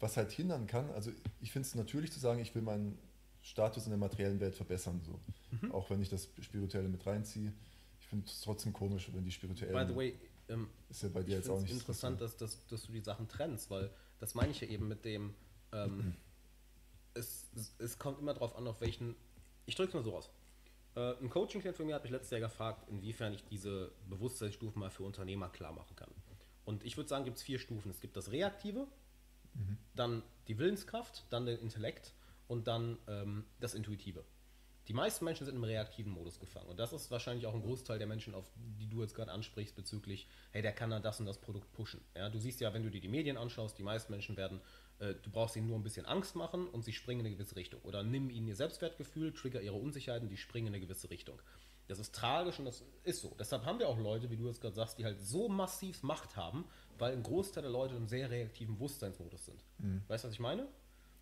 [0.00, 0.90] was halt hindern kann.
[0.90, 2.98] Also ich finde es natürlich zu sagen, ich will meinen
[3.44, 5.20] Status in der materiellen Welt verbessern, so.
[5.60, 5.72] Mhm.
[5.72, 7.52] Auch wenn ich das Spirituelle mit reinziehe.
[8.00, 9.86] Ich finde es trotzdem komisch, wenn die spirituellen.
[9.86, 10.18] By the way,
[10.48, 11.72] ähm, ist ja bei dir jetzt auch nicht.
[11.72, 15.04] interessant, dass, dass, dass du die Sachen trennst, weil das meine ich ja eben mit
[15.04, 15.34] dem,
[15.72, 16.16] ähm, mhm.
[17.14, 19.14] es, es, es kommt immer darauf an, auf welchen.
[19.66, 20.30] Ich drücke es mal so aus
[20.96, 24.90] äh, ein Coaching-Klient von mir hat mich letztes Jahr gefragt, inwiefern ich diese Bewusstseinsstufen mal
[24.90, 26.10] für Unternehmer klar machen kann.
[26.64, 27.90] Und ich würde sagen, gibt es vier Stufen.
[27.90, 28.86] Es gibt das Reaktive,
[29.54, 29.78] mhm.
[29.94, 32.12] dann die Willenskraft, dann den Intellekt
[32.48, 34.24] und dann ähm, das Intuitive.
[34.88, 36.68] Die meisten Menschen sind im reaktiven Modus gefangen.
[36.68, 39.74] Und das ist wahrscheinlich auch ein Großteil der Menschen, auf die du jetzt gerade ansprichst,
[39.74, 42.02] bezüglich, hey, der kann dann das und das Produkt pushen.
[42.14, 44.60] Ja, du siehst ja, wenn du dir die Medien anschaust, die meisten Menschen werden
[44.98, 47.56] äh, du brauchst ihnen nur ein bisschen Angst machen und sie springen in eine gewisse
[47.56, 47.80] Richtung.
[47.82, 51.40] Oder nimm ihnen ihr Selbstwertgefühl, trigger ihre Unsicherheiten, die springen in eine gewisse Richtung.
[51.86, 53.36] Das ist tragisch und das ist so.
[53.38, 56.36] Deshalb haben wir auch Leute, wie du jetzt gerade sagst, die halt so massiv Macht
[56.36, 56.64] haben,
[56.98, 59.62] weil ein Großteil der Leute im sehr reaktiven Bewusstseinsmodus sind.
[59.78, 60.02] Mhm.
[60.08, 60.66] Weißt du, was ich meine?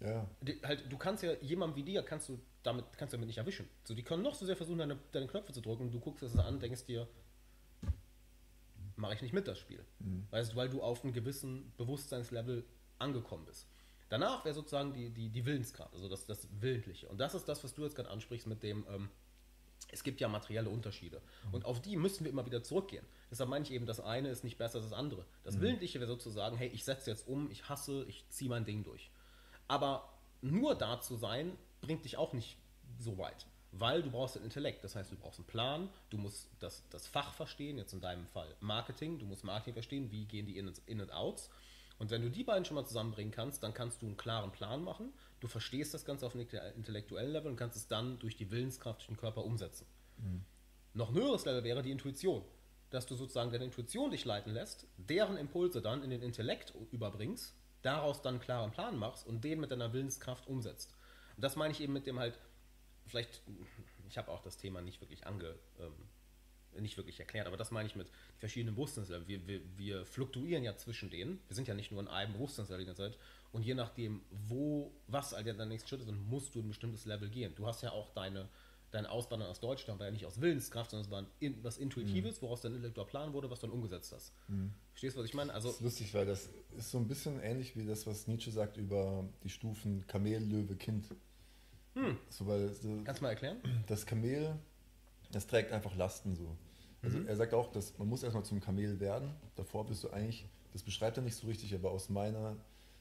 [0.05, 0.27] Ja.
[0.41, 3.39] Die, halt, du kannst ja jemandem wie dir, kannst du damit, kannst du damit nicht
[3.39, 3.69] erwischen.
[3.85, 6.23] So, die können noch so sehr versuchen, deine, deine Knöpfe zu drücken und du guckst
[6.23, 7.07] es an, denkst dir,
[8.97, 9.85] mache ich nicht mit das Spiel.
[10.01, 10.27] Mhm.
[10.31, 12.65] Weißt weil du auf einem gewissen Bewusstseinslevel
[12.99, 13.67] angekommen bist.
[14.09, 17.09] Danach wäre sozusagen die, die, die Willenskraft, also das, das Willentliche.
[17.09, 19.09] Und das ist das, was du jetzt gerade ansprichst mit dem, ähm,
[19.91, 21.21] es gibt ja materielle Unterschiede.
[21.49, 21.55] Mhm.
[21.55, 23.05] Und auf die müssen wir immer wieder zurückgehen.
[23.31, 25.25] Deshalb meine ich eben, das eine ist nicht besser als das andere.
[25.45, 25.63] Das mhm.
[25.63, 29.11] Willentliche wäre sozusagen, hey, ich setze jetzt um, ich hasse, ich ziehe mein Ding durch.
[29.69, 30.09] Aber
[30.41, 32.57] nur da zu sein, bringt dich auch nicht
[32.99, 33.47] so weit.
[33.73, 37.07] Weil du brauchst den Intellekt, das heißt, du brauchst einen Plan, du musst das, das
[37.07, 41.01] Fach verstehen, jetzt in deinem Fall Marketing, du musst Marketing verstehen, wie gehen die In-
[41.01, 41.49] und Outs
[42.03, 44.83] und wenn du die beiden schon mal zusammenbringen kannst, dann kannst du einen klaren Plan
[44.83, 48.51] machen, du verstehst das Ganze auf einem intellektuellen Level und kannst es dann durch die
[48.51, 49.87] Willenskraft, durch den Körper umsetzen.
[50.17, 50.45] Mhm.
[50.95, 52.45] Noch ein höheres Level wäre die Intuition,
[52.91, 57.55] dass du sozusagen deine Intuition dich leiten lässt, deren Impulse dann in den Intellekt überbringst,
[57.83, 60.95] daraus dann einen klaren Plan machst und den mit deiner Willenskraft umsetzt.
[61.37, 62.39] Und das meine ich eben mit dem halt,
[63.07, 63.43] vielleicht,
[64.09, 65.93] ich habe auch das Thema nicht wirklich ange, ähm,
[66.81, 69.29] nicht wirklich erklärt, aber das meine ich mit verschiedenen Bewusstseinsleveln.
[69.29, 71.41] Wir, wir, wir fluktuieren ja zwischen denen.
[71.49, 73.19] Wir sind ja nicht nur in einem Bewusstseinslevel die ganze Zeit.
[73.53, 77.29] Und je nachdem, wo, was all der nächste Schritt ist, musst du ein bestimmtes Level
[77.29, 77.55] gehen.
[77.55, 78.49] Du hast ja auch deine,
[78.93, 82.41] dein Auswandern aus Deutschland war ja nicht aus Willenskraft, sondern es war ein, was Intuitives,
[82.41, 82.47] mhm.
[82.47, 84.33] woraus dein intellektueller Plan wurde, was du dann umgesetzt hast.
[84.49, 84.73] Mhm.
[84.91, 85.53] Verstehst du, was ich meine?
[85.53, 88.51] Also, das ist lustig, weil das ist so ein bisschen ähnlich wie das, was Nietzsche
[88.51, 91.09] sagt über die Stufen Kamel, Löwe, Kind.
[91.95, 92.17] Hm.
[92.31, 92.71] So, weil,
[93.05, 93.59] Kannst du mal erklären?
[93.87, 94.59] Das Kamel
[95.33, 96.57] das trägt einfach Lasten so.
[97.03, 97.27] Also mhm.
[97.27, 99.35] er sagt auch, dass man muss erstmal zum Kamel werden.
[99.57, 102.57] Davor bist du eigentlich, das beschreibt er nicht so richtig, aber aus meiner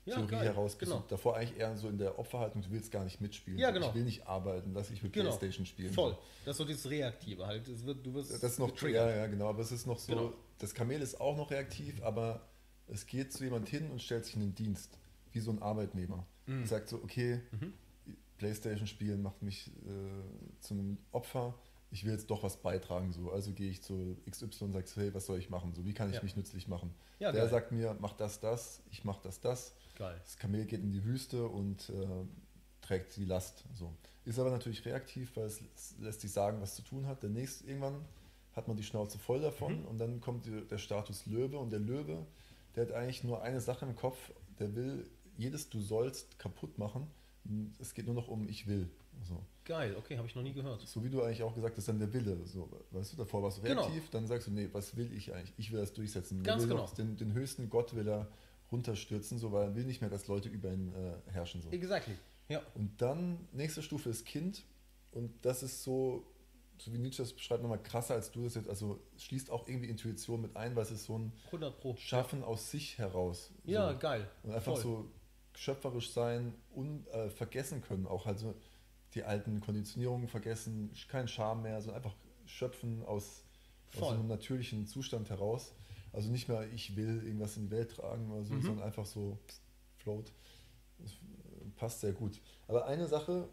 [0.05, 0.45] Theorie geil.
[0.45, 1.03] heraus bist genau.
[1.07, 3.59] davor eigentlich eher so in der Opferhaltung, du willst gar nicht mitspielen.
[3.59, 3.89] Ja, genau.
[3.89, 5.29] Ich will nicht arbeiten, lass ich mit genau.
[5.29, 5.93] Playstation spielen.
[5.93, 6.17] Voll.
[6.43, 7.67] Das ist so dieses Reaktive halt.
[7.67, 10.13] Das wird, du wirst das ist noch, ja, ja, genau, aber es ist noch so,
[10.13, 10.33] genau.
[10.57, 12.41] das Kamel ist auch noch reaktiv, aber
[12.87, 14.97] es geht zu jemand hin und stellt sich in den Dienst,
[15.31, 16.25] wie so ein Arbeitnehmer.
[16.47, 16.65] Mhm.
[16.65, 17.73] Sagt so, okay, mhm.
[18.37, 21.53] Playstation spielen macht mich äh, zu einem Opfer
[21.91, 23.31] ich will jetzt doch was beitragen, so.
[23.31, 25.73] Also gehe ich zu XY und sage, hey, was soll ich machen?
[25.73, 26.23] So, wie kann ich ja.
[26.23, 26.93] mich nützlich machen?
[27.19, 27.51] Ja, Der geil.
[27.51, 29.73] sagt mir, mach das, das, ich mach das, das.
[29.97, 30.19] Geil.
[30.23, 32.07] Das Kamel geht in die Wüste und äh,
[32.81, 33.65] trägt die Last.
[33.73, 33.93] So.
[34.25, 35.61] ist aber natürlich reaktiv, weil es
[35.99, 37.21] lässt sich sagen, was zu tun hat.
[37.23, 38.05] Der nächste, irgendwann
[38.55, 39.85] hat man die Schnauze voll davon Mhm.
[39.85, 42.25] und dann kommt die, der Status Löwe und der Löwe,
[42.75, 47.07] der hat eigentlich nur eine Sache im Kopf, der will jedes Du sollst kaputt machen.
[47.79, 48.89] Es geht nur noch um Ich will.
[49.23, 49.43] So.
[49.63, 50.81] Geil, okay, habe ich noch nie gehört.
[50.87, 52.37] so wie du eigentlich auch gesagt hast, dann der Wille.
[52.45, 53.83] So, weißt du, davor warst du Genau.
[53.83, 55.53] reaktiv, dann sagst du, nee, was will ich eigentlich?
[55.57, 56.41] Ich will das durchsetzen.
[56.43, 56.87] Ganz genau.
[56.97, 58.27] den, den höchsten Gott will er
[58.71, 61.61] runterstürzen, so, weil er will nicht mehr, dass Leute über ihn äh, herrschen.
[61.61, 61.69] So.
[61.69, 62.15] Exactly.
[62.49, 62.61] Ja.
[62.73, 64.63] Und dann, nächste Stufe ist Kind.
[65.11, 66.25] Und das ist so,
[66.77, 68.69] so wie Nietzsche das beschreibt, nochmal krasser als du das jetzt.
[68.69, 71.95] Also schließt auch irgendwie Intuition mit ein, weil es ist so ein 100 Pro.
[71.97, 73.51] Schaffen aus sich heraus.
[73.65, 73.99] Ja, so.
[73.99, 74.27] geil.
[74.43, 74.81] Und einfach Voll.
[74.81, 75.11] so
[75.53, 78.07] schöpferisch sein und äh, vergessen können.
[78.07, 78.55] Auch halt so
[79.13, 82.15] die alten Konditionierungen vergessen, kein Scham mehr, sondern einfach
[82.45, 83.43] schöpfen aus,
[83.99, 85.73] aus einem natürlichen Zustand heraus.
[86.13, 88.61] Also nicht mehr, ich will irgendwas in die Welt tragen oder so, Mhm.
[88.63, 89.37] sondern einfach so
[89.97, 90.31] float.
[90.99, 91.15] Das äh,
[91.77, 92.39] passt sehr gut.
[92.67, 93.47] Aber eine Sache,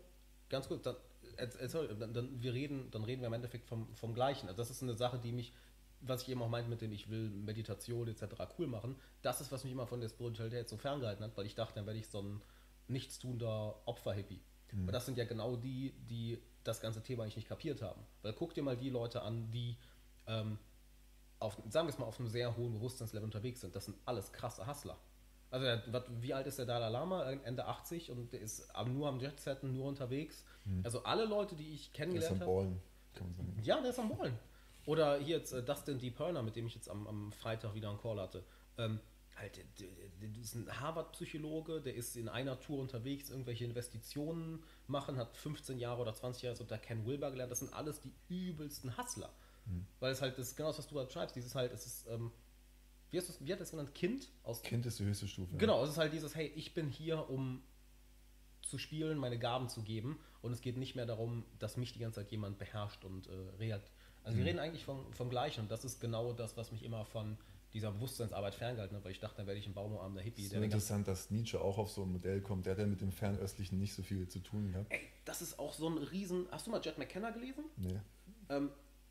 [0.48, 0.96] Ganz gut, dann,
[1.36, 4.48] äh, sorry, dann, dann, wir reden, dann reden wir im Endeffekt vom, vom Gleichen.
[4.48, 5.52] Also das ist eine Sache, die mich,
[6.00, 8.22] was ich eben auch meinte mit dem, ich will Meditation etc.
[8.58, 11.54] cool machen, das ist, was mich immer von der Spiritualität so ferngehalten hat, weil ich
[11.54, 12.40] dachte, dann werde ich so ein
[12.88, 14.40] nichtstuender Opfer-Hippie.
[14.82, 18.02] Aber das sind ja genau die, die das ganze Thema eigentlich nicht kapiert haben.
[18.22, 19.76] Weil guck dir mal die Leute an, die
[20.26, 20.58] ähm,
[21.38, 23.74] auf, sagen wir es mal, auf einem sehr hohen Bewusstseinslevel unterwegs sind.
[23.74, 24.98] Das sind alles krasse Hustler.
[25.50, 25.82] Also der,
[26.20, 27.30] wie alt ist der Dalai Lama?
[27.30, 30.44] Ende 80 und der ist am- nur am Jetsetten, nur unterwegs.
[30.84, 32.52] Also alle Leute, die ich ist kennengelernt am habe.
[32.52, 32.80] Ballen,
[33.14, 33.60] kann man sagen.
[33.62, 34.38] Ja, der ist am Ballen.
[34.84, 36.10] Oder hier jetzt äh, Dustin D.
[36.10, 38.44] Perner, mit dem ich jetzt am, am Freitag wieder einen Call hatte.
[38.76, 39.00] Ähm,
[39.38, 45.36] halt, der ist ein Harvard-Psychologe, der ist in einer Tour unterwegs, irgendwelche Investitionen machen, hat
[45.36, 47.50] 15 Jahre oder 20 Jahre unter Ken Wilber gelernt.
[47.52, 49.32] Das sind alles die übelsten Hustler.
[50.00, 51.36] Weil es halt, das ist genau das, was du halt schreibst.
[51.36, 52.32] Dieses halt, es ist, ähm,
[53.10, 53.94] wie, hast wie hat das genannt?
[53.94, 54.28] Kind?
[54.42, 55.56] Aus Kind ist die höchste Stufe.
[55.56, 57.62] Genau, es ist halt dieses, hey, ich bin hier, um
[58.62, 62.00] zu spielen, meine Gaben zu geben und es geht nicht mehr darum, dass mich die
[62.00, 63.90] ganze Zeit jemand beherrscht und äh, reagiert.
[64.24, 67.06] Also wir reden eigentlich vom, vom Gleichen und das ist genau das, was mich immer
[67.06, 67.38] von
[67.72, 70.46] dieser Bewusstseinsarbeit ferngehalten hat, weil ich dachte, dann werde ich ein baumarmender Hippie.
[70.46, 72.66] Es ist interessant, dass Nietzsche auch auf so ein Modell kommt.
[72.66, 74.90] Der hat ja mit dem Fernöstlichen nicht so viel zu tun gehabt.
[74.90, 76.46] Ey, das ist auch so ein riesen...
[76.50, 77.64] Hast du mal Jet McKenna gelesen?
[77.76, 78.00] Nee.
[78.48, 78.70] Ähm,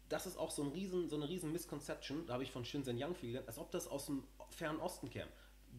[0.10, 2.98] das ist auch so, ein riesen, so eine riesen Misconception, da habe ich von Shinzen
[2.98, 5.30] Yang viel gelernt, als ob das aus dem Fernen Osten käme.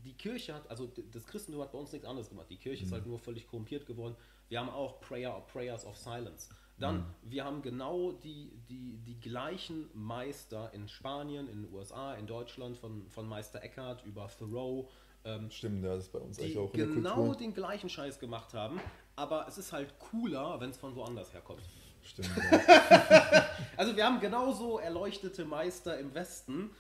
[0.05, 2.47] Die Kirche hat, also das Christentum hat bei uns nichts anderes gemacht.
[2.51, 4.15] Die Kirche ist halt nur völlig korrumpiert geworden.
[4.49, 6.51] Wir haben auch Prayer, Prayers of Silence.
[6.79, 12.27] Dann, wir haben genau die, die, die gleichen Meister in Spanien, in den USA, in
[12.27, 14.89] Deutschland, von, von Meister Eckhart über Thoreau,
[15.25, 17.37] ähm, Stimmt, das ist bei uns eigentlich auch in der genau Kultur.
[17.37, 18.81] den gleichen Scheiß gemacht haben,
[19.17, 21.63] aber es ist halt cooler, wenn es von woanders herkommt.
[22.03, 23.45] Stimmt, ja.
[23.77, 26.71] Also wir haben genauso erleuchtete Meister im Westen.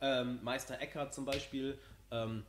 [0.00, 1.78] Ähm, Meister Eckhart zum Beispiel.
[2.10, 2.42] Ähm,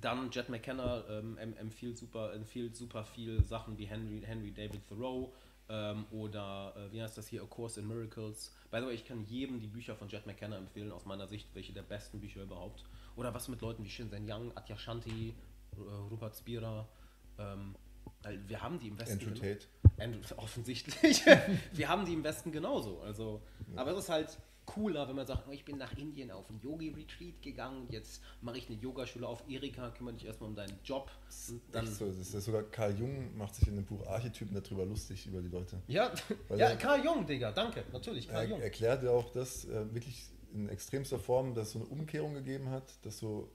[0.00, 4.86] dann Jet McKenna ähm, em- empfiehlt, super, empfiehlt super viel Sachen wie Henry, Henry David
[4.86, 5.32] Thoreau
[5.68, 8.54] ähm, oder äh, wie heißt das hier, A Course in Miracles.
[8.70, 11.48] By the way, ich kann jedem die Bücher von Jet McKenna empfehlen, aus meiner Sicht,
[11.54, 12.84] welche der besten Bücher überhaupt.
[13.16, 15.34] Oder was mit Leuten wie Shinzen Yang, Atya Shanti,
[15.72, 15.80] äh,
[16.10, 16.86] Rupert Spira.
[17.38, 17.74] Ähm,
[18.46, 19.28] wir haben die im Westen.
[19.28, 19.66] Andrew Tate.
[19.98, 21.24] Andrew, offensichtlich.
[21.72, 23.00] wir haben die im Westen genauso.
[23.00, 23.42] Also,
[23.74, 26.60] aber es ist halt cooler, wenn man sagt, oh, ich bin nach Indien auf ein
[26.62, 29.42] Yogi-Retreat gegangen, jetzt mache ich eine Yogaschule auf.
[29.48, 31.10] Erika, kümmere dich erstmal um deinen Job.
[31.72, 34.84] Dann, so, das ist ja sogar Karl Jung macht sich in dem Buch Archetypen darüber
[34.84, 35.80] lustig über die Leute.
[35.86, 36.12] ja,
[36.48, 38.60] Weil ja, er- Karl Jung, Digga, danke, natürlich, Karl Er Jung.
[38.60, 42.70] erklärt ja auch, dass äh, wirklich in extremster Form, dass es so eine Umkehrung gegeben
[42.70, 43.50] hat, dass so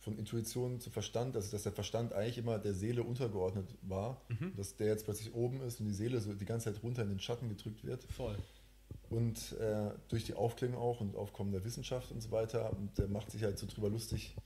[0.00, 4.54] von Intuition zu Verstand, also dass der Verstand eigentlich immer der Seele untergeordnet war, Mhm.
[4.56, 7.08] dass der jetzt plötzlich oben ist und die Seele so die ganze Zeit runter in
[7.08, 8.04] den Schatten gedrückt wird.
[8.04, 8.36] Voll.
[9.10, 13.08] Und äh, durch die Aufklärung auch und Aufkommen der Wissenschaft und so weiter, und der
[13.08, 14.36] macht sich halt so drüber lustig.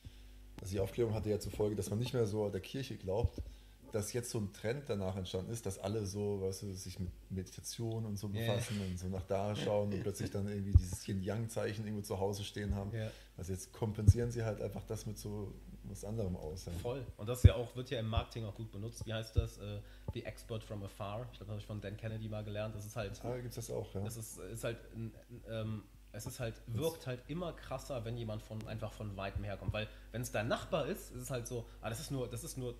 [0.60, 3.42] Also die Aufklärung hatte ja zur Folge, dass man nicht mehr so der Kirche glaubt,
[3.90, 7.10] dass jetzt so ein Trend danach entstanden ist, dass alle so, weißt du, sich mit
[7.30, 11.84] Meditation und so befassen und so nach da schauen und plötzlich dann irgendwie dieses Yin-Yang-Zeichen
[11.84, 12.94] irgendwo zu Hause stehen haben.
[12.94, 13.10] Ja.
[13.36, 15.52] Also jetzt kompensieren sie halt einfach das mit so
[15.92, 16.64] was anderem aus.
[16.66, 16.72] Ja.
[16.82, 17.06] Voll.
[17.16, 19.06] Und das ja auch, wird ja im Marketing auch gut benutzt.
[19.06, 19.58] Wie heißt das?
[19.58, 19.80] Äh,
[20.14, 21.20] The Expert from Afar.
[21.32, 22.74] Ich glaube, das habe ich von Dan Kennedy mal gelernt.
[22.74, 23.20] Das ist halt.
[23.24, 24.00] Ah, gibt es das auch, ja.
[24.02, 25.14] Das ist, ist halt, ein-
[25.48, 29.72] ähm, es ist halt, wirkt halt immer krasser, wenn jemand von einfach von weitem herkommt.
[29.72, 32.44] Weil wenn es dein Nachbar ist, ist es halt so, ah, das ist nur, das
[32.44, 32.74] ist nur,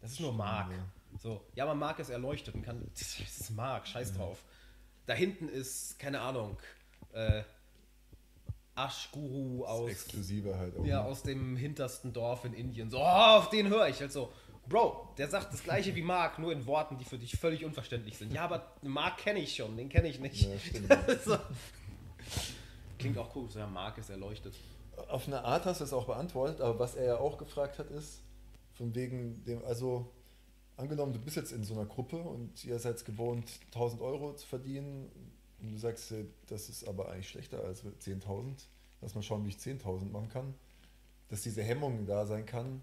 [0.00, 0.70] das ist nur Mark.
[0.70, 1.18] ja.
[1.18, 4.42] So, ja, aber Mark ist erleuchtet und kann, das ist Mark, scheiß drauf.
[5.04, 6.56] Da hinten ist, keine Ahnung,
[7.12, 7.42] äh,
[8.74, 10.84] Aschguru aus, Exklusive halt auch.
[10.84, 12.90] ja, aus dem hintersten Dorf in Indien.
[12.90, 14.00] So, oh, auf den höre ich.
[14.00, 14.32] Halt so,
[14.68, 18.16] Bro, der sagt das gleiche wie Mark, nur in Worten, die für dich völlig unverständlich
[18.16, 18.32] sind.
[18.32, 20.42] Ja, aber Mark kenne ich schon, den kenne ich nicht.
[20.42, 21.36] Ja, so.
[22.98, 24.54] Klingt auch cool, so ja, Mark ist erleuchtet.
[25.08, 27.90] Auf eine Art hast du es auch beantwortet, aber was er ja auch gefragt hat,
[27.90, 28.22] ist,
[28.74, 30.12] von wegen dem, also
[30.76, 34.46] angenommen, du bist jetzt in so einer Gruppe und ihr seid gewohnt, 1000 Euro zu
[34.46, 35.10] verdienen
[35.62, 36.12] und du sagst,
[36.48, 38.54] das ist aber eigentlich schlechter als 10.000,
[39.00, 40.54] lass mal schauen, wie ich 10.000 machen kann,
[41.28, 42.82] dass diese Hemmung da sein kann,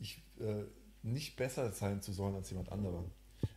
[0.00, 0.64] ich äh,
[1.02, 3.04] nicht besser sein zu sollen als jemand anderer.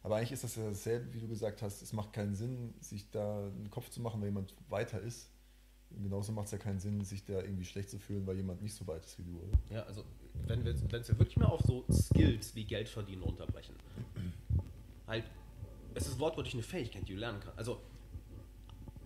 [0.04, 3.10] Aber eigentlich ist das ja dasselbe, wie du gesagt hast, es macht keinen Sinn, sich
[3.12, 5.30] da einen Kopf zu machen, wenn jemand weiter ist.
[5.92, 8.76] Genauso macht es ja keinen Sinn, sich da irgendwie schlecht zu fühlen, weil jemand nicht
[8.76, 9.58] so weit ist wie du, oder?
[9.70, 10.06] Ja, also
[10.46, 13.76] wenn wir es ja wirklich mal auf so Skills wie Geld verdienen runterbrechen.
[15.08, 15.26] halt,
[15.96, 17.58] es ist wortwörtlich eine Fähigkeit, die du lernen kannst.
[17.58, 17.82] Also,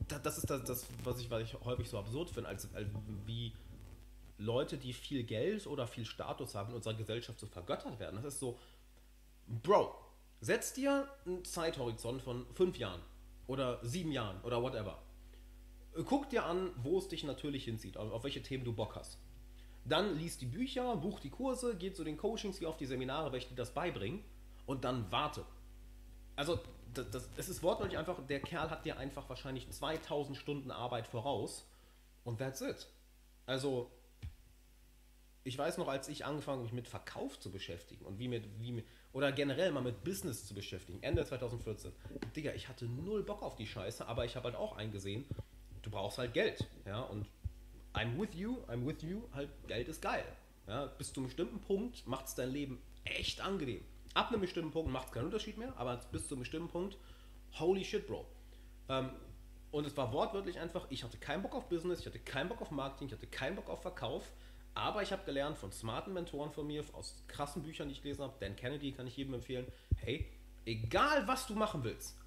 [0.07, 2.87] das ist das, das was, ich, was ich häufig so absurd finde, als, als
[3.25, 3.53] wie
[4.37, 8.15] Leute, die viel Geld oder viel Status haben in unserer Gesellschaft so vergöttert werden.
[8.21, 8.57] Das ist so,
[9.47, 9.93] Bro,
[10.41, 13.01] setz dir einen Zeithorizont von fünf Jahren
[13.47, 15.01] oder sieben Jahren oder whatever.
[16.05, 19.19] Guck dir an, wo es dich natürlich hinzieht, auf welche Themen du Bock hast.
[19.85, 23.31] Dann liest die Bücher, bucht die Kurse, geht zu den Coachings, geh auf die Seminare,
[23.31, 24.23] welche dir das beibringen
[24.65, 25.45] und dann warte.
[26.35, 26.59] Also,
[26.93, 31.07] das, das, es ist wortwörtlich einfach, der Kerl hat dir einfach wahrscheinlich 2000 Stunden Arbeit
[31.07, 31.65] voraus
[32.23, 32.87] und that's it.
[33.45, 33.91] Also,
[35.43, 38.45] ich weiß noch, als ich angefangen habe, mich mit Verkauf zu beschäftigen und wie mit,
[38.59, 41.91] wie mit, oder generell mal mit Business zu beschäftigen, Ende 2014.
[42.35, 45.25] Digga, ich hatte null Bock auf die Scheiße, aber ich habe halt auch eingesehen,
[45.81, 46.65] du brauchst halt Geld.
[46.85, 47.27] Ja, und
[47.93, 50.25] I'm with you, I'm with you, halt Geld ist geil.
[50.67, 53.83] Ja, bis zu einem bestimmten Punkt macht es dein Leben echt angenehm.
[54.13, 56.97] Ab einem bestimmten Punkt macht es keinen Unterschied mehr, aber bis zu einem bestimmten Punkt,
[57.59, 58.25] holy shit, Bro.
[58.89, 59.09] Ähm,
[59.71, 62.61] und es war wortwörtlich einfach, ich hatte keinen Bock auf Business, ich hatte keinen Bock
[62.61, 64.31] auf Marketing, ich hatte keinen Bock auf Verkauf
[64.75, 68.23] aber ich habe gelernt von smarten Mentoren von mir, aus krassen Büchern, die ich gelesen
[68.23, 69.67] habe, Dan Kennedy kann ich jedem empfehlen,
[69.97, 70.25] hey,
[70.65, 72.17] egal was du machen willst,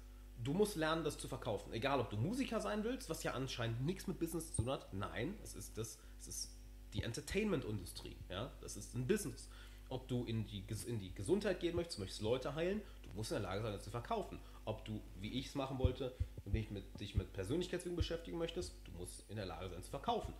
[0.43, 1.73] du musst lernen, das zu verkaufen.
[1.73, 4.93] Egal, ob du Musiker sein willst, was ja anscheinend nichts mit Business zu tun hat.
[4.93, 6.51] Nein, es ist das, es ist
[6.93, 8.15] die Entertainment-Industrie.
[8.29, 8.51] Ja?
[8.61, 9.49] Das ist ein Business.
[9.89, 13.41] Ob du in die, in die Gesundheit gehen möchtest, möchtest Leute heilen, du musst in
[13.41, 14.39] der Lage sein, das zu verkaufen.
[14.65, 16.13] Ob du, wie ich es machen wollte,
[16.45, 20.33] dich mit, dich mit Persönlichkeitsübungen beschäftigen möchtest, du musst in der Lage sein, zu verkaufen.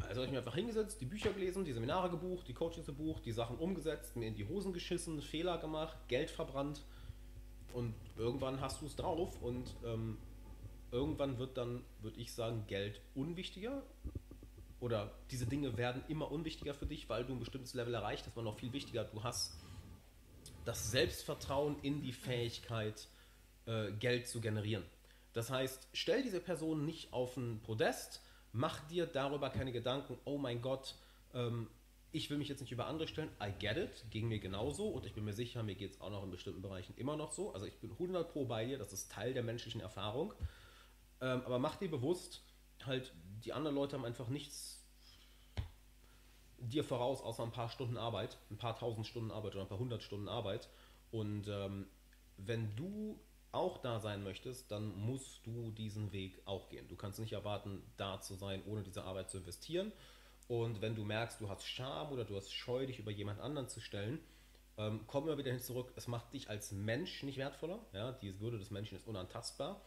[0.00, 3.24] Also habe ich mir einfach hingesetzt, die Bücher gelesen, die Seminare gebucht, die Coachings gebucht,
[3.24, 6.84] die Sachen umgesetzt, mir in die Hosen geschissen, Fehler gemacht, Geld verbrannt
[7.72, 10.18] und irgendwann hast du es drauf und ähm,
[10.92, 13.82] irgendwann wird dann, würde ich sagen, Geld unwichtiger
[14.80, 18.32] oder diese Dinge werden immer unwichtiger für dich, weil du ein bestimmtes Level erreicht hast,
[18.32, 19.56] aber noch viel wichtiger, du hast
[20.64, 23.08] das Selbstvertrauen in die Fähigkeit,
[23.66, 24.84] äh, Geld zu generieren.
[25.32, 28.22] Das heißt, stell diese Person nicht auf ein Podest,
[28.52, 30.94] Mach dir darüber keine Gedanken, oh mein Gott,
[31.34, 31.68] ähm,
[32.10, 33.30] ich will mich jetzt nicht über andere stellen.
[33.42, 36.10] I get it, ging mir genauso und ich bin mir sicher, mir geht es auch
[36.10, 37.52] noch in bestimmten Bereichen immer noch so.
[37.52, 40.32] Also ich bin 100 pro bei dir, das ist Teil der menschlichen Erfahrung.
[41.20, 42.42] Ähm, aber mach dir bewusst,
[42.86, 43.12] halt,
[43.44, 44.78] die anderen Leute haben einfach nichts
[46.58, 49.78] dir voraus, außer ein paar Stunden Arbeit, ein paar tausend Stunden Arbeit oder ein paar
[49.78, 50.68] hundert Stunden Arbeit.
[51.10, 51.86] Und ähm,
[52.36, 53.18] wenn du
[53.52, 56.86] auch da sein möchtest, dann musst du diesen Weg auch gehen.
[56.88, 59.92] Du kannst nicht erwarten, da zu sein, ohne diese Arbeit zu investieren.
[60.48, 63.68] Und wenn du merkst, du hast Scham oder du hast Scheu, dich über jemand anderen
[63.68, 64.20] zu stellen,
[64.76, 65.92] ähm, komm immer wieder hin zurück.
[65.96, 67.80] Es macht dich als Mensch nicht wertvoller.
[67.92, 68.12] Ja?
[68.12, 69.80] Die Würde des Menschen ist unantastbar.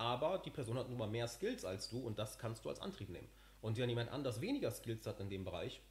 [0.00, 2.80] Aber die Person hat nun mal mehr Skills als du und das kannst du als
[2.80, 3.28] Antrieb nehmen.
[3.60, 5.82] Und wenn jemand anders weniger Skills hat in dem Bereich,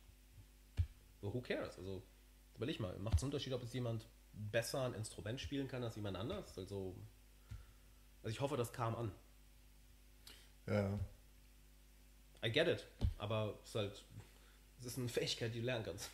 [1.21, 1.77] who cares?
[1.77, 2.01] Also
[2.55, 5.95] überleg mal, macht es einen Unterschied, ob es jemand besser ein Instrument spielen kann als
[5.95, 6.57] jemand anders.
[6.57, 6.95] Also,
[8.23, 9.11] also ich hoffe, das kam an.
[10.65, 10.99] Ja.
[12.43, 12.87] I get it,
[13.19, 14.03] aber es ist halt,
[14.79, 16.09] es ist eine Fähigkeit, die du lernen kannst.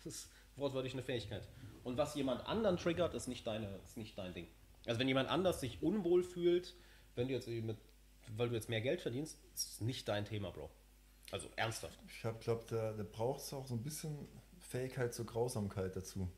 [0.00, 1.46] Es ist wortwörtlich eine Fähigkeit.
[1.84, 4.48] Und was jemand anderen triggert, ist nicht deine, ist nicht dein Ding.
[4.86, 6.74] Also wenn jemand anders sich unwohl fühlt,
[7.18, 7.76] wenn du jetzt mit,
[8.36, 10.70] weil du jetzt mehr Geld verdienst, ist es nicht dein Thema, Bro.
[11.30, 11.98] Also ernsthaft.
[12.06, 14.16] Ich glaube, da, da braucht es auch so ein bisschen
[14.60, 16.30] Fähigkeit zur Grausamkeit dazu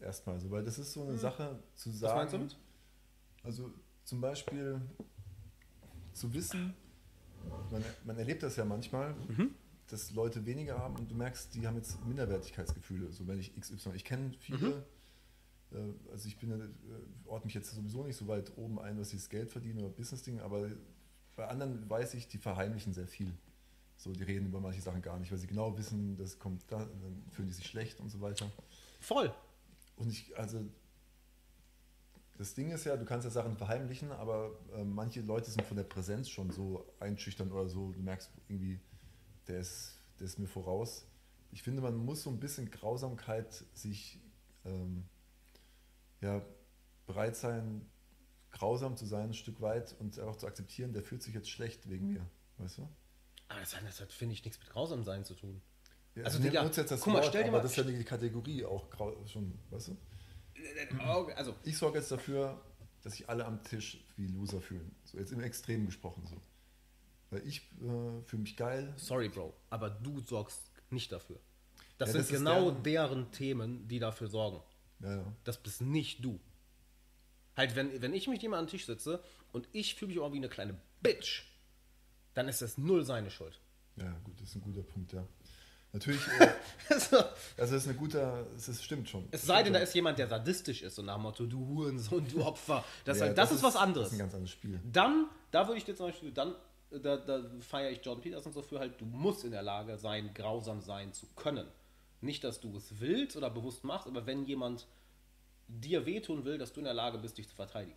[0.00, 1.18] erstmal so, weil das ist so eine hm.
[1.18, 2.12] Sache zu sagen.
[2.12, 2.56] Was meinst du mit?
[3.42, 3.70] Also
[4.04, 4.80] zum Beispiel
[6.12, 6.74] zu wissen,
[7.70, 9.54] man, man erlebt das ja manchmal, mhm.
[9.88, 13.12] dass Leute weniger haben und du merkst, die haben jetzt Minderwertigkeitsgefühle.
[13.12, 14.82] So wenn ich XY, ich kenne viele, mhm.
[15.72, 16.68] Äh, also ich bin, äh,
[17.26, 19.90] ort mich jetzt sowieso nicht so weit oben ein, was sie das Geld verdienen oder
[19.90, 20.70] Business-Ding, aber
[21.36, 23.32] bei anderen weiß ich, die verheimlichen sehr viel.
[23.96, 26.78] So, die reden über manche Sachen gar nicht, weil sie genau wissen, das kommt da,
[26.78, 28.50] dann fühlen die sich schlecht und so weiter.
[28.98, 29.32] Voll.
[29.96, 30.64] Und ich, also
[32.38, 35.76] das Ding ist ja, du kannst ja Sachen verheimlichen, aber äh, manche Leute sind von
[35.76, 37.92] der Präsenz schon so einschüchtern oder so.
[37.92, 38.80] Du merkst irgendwie,
[39.46, 41.06] der ist, der ist mir voraus.
[41.52, 44.18] Ich finde, man muss so ein bisschen Grausamkeit sich
[44.64, 45.04] ähm,
[46.20, 46.42] ja,
[47.06, 47.88] bereit sein,
[48.50, 51.88] grausam zu sein, ein Stück weit und auch zu akzeptieren, der fühlt sich jetzt schlecht
[51.88, 52.26] wegen mir.
[52.58, 52.88] Weißt du?
[53.48, 55.60] Aber das, das hat, finde ich, nichts mit grausam sein zu tun.
[56.14, 58.64] Ja, also, Digga, jetzt das guck mal, stell dir mal, das ist ja die Kategorie
[58.64, 58.86] auch
[59.26, 59.96] schon, weißt du?
[61.36, 61.54] Also.
[61.62, 62.60] Ich sorge jetzt dafür,
[63.02, 64.94] dass sich alle am Tisch wie Loser fühlen.
[65.04, 66.36] So jetzt im Extrem gesprochen so.
[67.30, 68.92] Weil ich äh, fühle mich geil.
[68.96, 70.60] Sorry, Bro, aber du sorgst
[70.90, 71.40] nicht dafür.
[71.96, 74.60] Das ja, sind das genau deren Themen, die dafür sorgen.
[75.00, 75.32] Ja, ja.
[75.44, 76.38] Das bist nicht du.
[77.56, 79.22] Halt, wenn, wenn ich mich jemand an den Tisch sitze
[79.52, 81.44] und ich fühle mich auch wie eine kleine Bitch,
[82.34, 83.60] dann ist das null seine Schuld.
[83.96, 85.26] Ja, gut, das ist ein guter Punkt, ja.
[85.92, 86.48] Natürlich, äh,
[86.88, 87.24] also
[87.56, 89.26] das ist eine gute, das stimmt schon.
[89.32, 92.26] Es sei denn, da ist jemand, der sadistisch ist und nach dem Motto, du Hurensohn,
[92.28, 92.84] du Opfer.
[93.04, 94.06] Das, ja, das, das ist, was anderes.
[94.06, 94.80] Das ist ein ganz anderes Spiel.
[94.84, 96.54] Dann, da würde ich dir zum Beispiel, dann,
[96.90, 100.32] da, da feiere ich Jordan Peterson so für halt, du musst in der Lage sein,
[100.32, 101.66] grausam sein zu können.
[102.20, 104.86] Nicht, dass du es willst oder bewusst machst, aber wenn jemand
[105.68, 107.96] dir wehtun will, dass du in der Lage bist, dich zu verteidigen.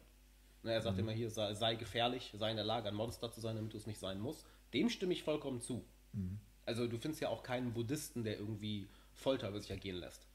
[0.61, 1.03] Na, er sagt mhm.
[1.03, 3.77] immer hier, sei, sei, gefährlich, sei in der Lage, ein Monster zu sein, damit du
[3.77, 4.45] es nicht sein musst.
[4.73, 5.83] Dem stimme ich vollkommen zu.
[6.13, 6.39] Mhm.
[6.65, 10.25] Also du findest ja auch keinen Buddhisten, der irgendwie Folter über sich ergehen lässt.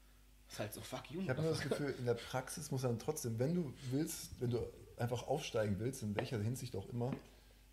[0.45, 1.21] Das ist halt so, fuck you.
[1.21, 4.51] Ich habe nur das Gefühl, in der Praxis muss dann trotzdem, wenn du willst, wenn
[4.51, 4.59] du
[4.97, 7.11] einfach aufsteigen willst, in welcher Hinsicht auch immer,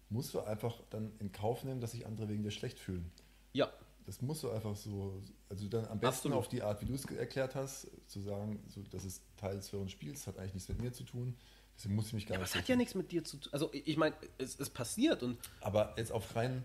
[0.09, 3.11] musst du einfach dann in Kauf nehmen, dass sich andere wegen dir schlecht fühlen.
[3.53, 3.71] Ja.
[4.07, 6.39] Das musst du einfach so, also dann am besten Absolut.
[6.39, 9.73] auf die Art, wie du es erklärt hast, zu sagen, so, das ist Teil des
[9.73, 11.37] höheren Spiels, hat eigentlich nichts mit mir zu tun.
[11.77, 12.51] Deswegen muss ich mich gar ja, nicht.
[12.51, 13.53] Aber es hat ja nichts mit dir zu tun.
[13.53, 15.39] Also ich meine, es, es passiert und.
[15.61, 16.65] Aber jetzt auf rein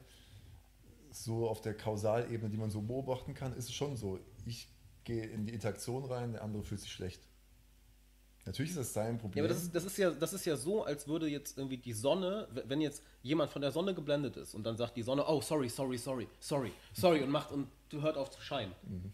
[1.12, 4.20] so auf der Kausalebene, die man so beobachten kann, ist es schon so.
[4.46, 4.70] Ich
[5.04, 7.22] gehe in die Interaktion rein, der andere fühlt sich schlecht.
[8.46, 9.38] Natürlich ist das sein Problem.
[9.38, 11.78] Ja, aber das ist, das, ist ja, das ist ja so, als würde jetzt irgendwie
[11.78, 15.24] die Sonne, wenn jetzt jemand von der Sonne geblendet ist und dann sagt die Sonne,
[15.28, 18.74] oh, sorry, sorry, sorry, sorry, sorry und macht und du hört auf zu scheinen.
[18.84, 19.14] Mhm.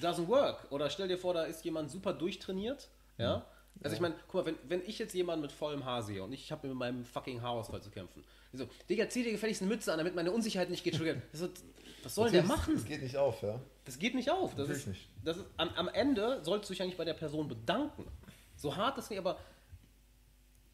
[0.02, 0.70] Doesn't work.
[0.70, 3.38] Oder stell dir vor, da ist jemand super durchtrainiert, ja.
[3.38, 3.42] Mhm.
[3.82, 6.32] Also ich meine, guck mal, wenn, wenn ich jetzt jemanden mit vollem Haar sehe und
[6.32, 9.92] ich habe mit meinem fucking Haarausfall zu kämpfen, so, Digga, zieh dir gefälligst eine Mütze
[9.92, 11.22] an, damit meine Unsicherheit nicht getriggert.
[11.32, 11.48] So,
[12.02, 12.74] was soll der machen?
[12.74, 13.60] Das geht nicht auf, ja.
[13.86, 14.54] Das geht nicht auf.
[14.56, 15.08] Das ist, nicht.
[15.24, 18.04] Das ist, am, am Ende sollst du dich eigentlich bei der Person bedanken.
[18.56, 19.38] So hart ist nicht, aber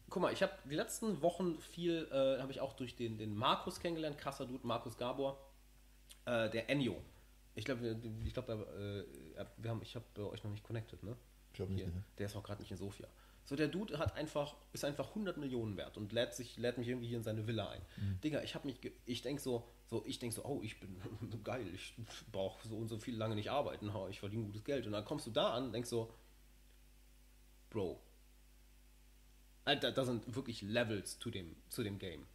[0.09, 3.35] guck mal, ich habe die letzten Wochen viel, äh, habe ich auch durch den, den
[3.35, 5.39] Markus kennengelernt, krasser Dude, Markus Gabor,
[6.25, 7.01] äh, der Enyo.
[7.55, 9.05] Ich glaube, ich glaube,
[9.37, 11.15] äh, wir haben, ich habe euch noch nicht connected, ne?
[11.51, 11.85] Ich glaube nicht.
[11.85, 12.03] Ne?
[12.17, 13.07] Der ist auch gerade nicht in Sofia.
[13.45, 16.87] So, der Dude hat einfach, ist einfach 100 Millionen wert und lädt, sich, lädt mich
[16.87, 17.81] irgendwie hier in seine Villa ein.
[17.97, 18.21] Mhm.
[18.21, 20.97] Digga, ich habe mich, ich denke so, so, ich denke so, oh, ich bin
[21.43, 21.93] geil, ich
[22.31, 24.85] brauche so und so viel lange nicht arbeiten, ich verdiene gutes Geld.
[24.85, 26.13] Und dann kommst du da an und denkst so,
[27.69, 27.99] Bro,
[29.65, 32.25] Alter, da sind wirklich Levels zu dem, zu dem Game.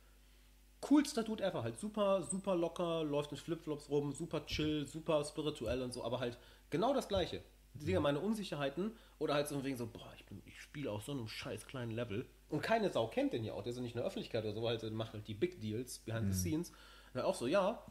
[0.81, 5.83] Coolster Dude ever, halt super, super locker, läuft mit Flipflops rum, super chill, super spirituell
[5.83, 6.39] und so, aber halt
[6.71, 7.43] genau das Gleiche.
[7.75, 11.29] Digga, meine Unsicherheiten oder halt so wegen so, boah, ich, ich spiele auf so einem
[11.29, 13.99] scheiß kleinen Level und keine Sau kennt den ja auch, der ist ja nicht in
[13.99, 16.33] der Öffentlichkeit oder so, weil halt, macht halt die Big Deals behind mhm.
[16.33, 16.73] the scenes.
[17.15, 17.85] Und auch so, ja,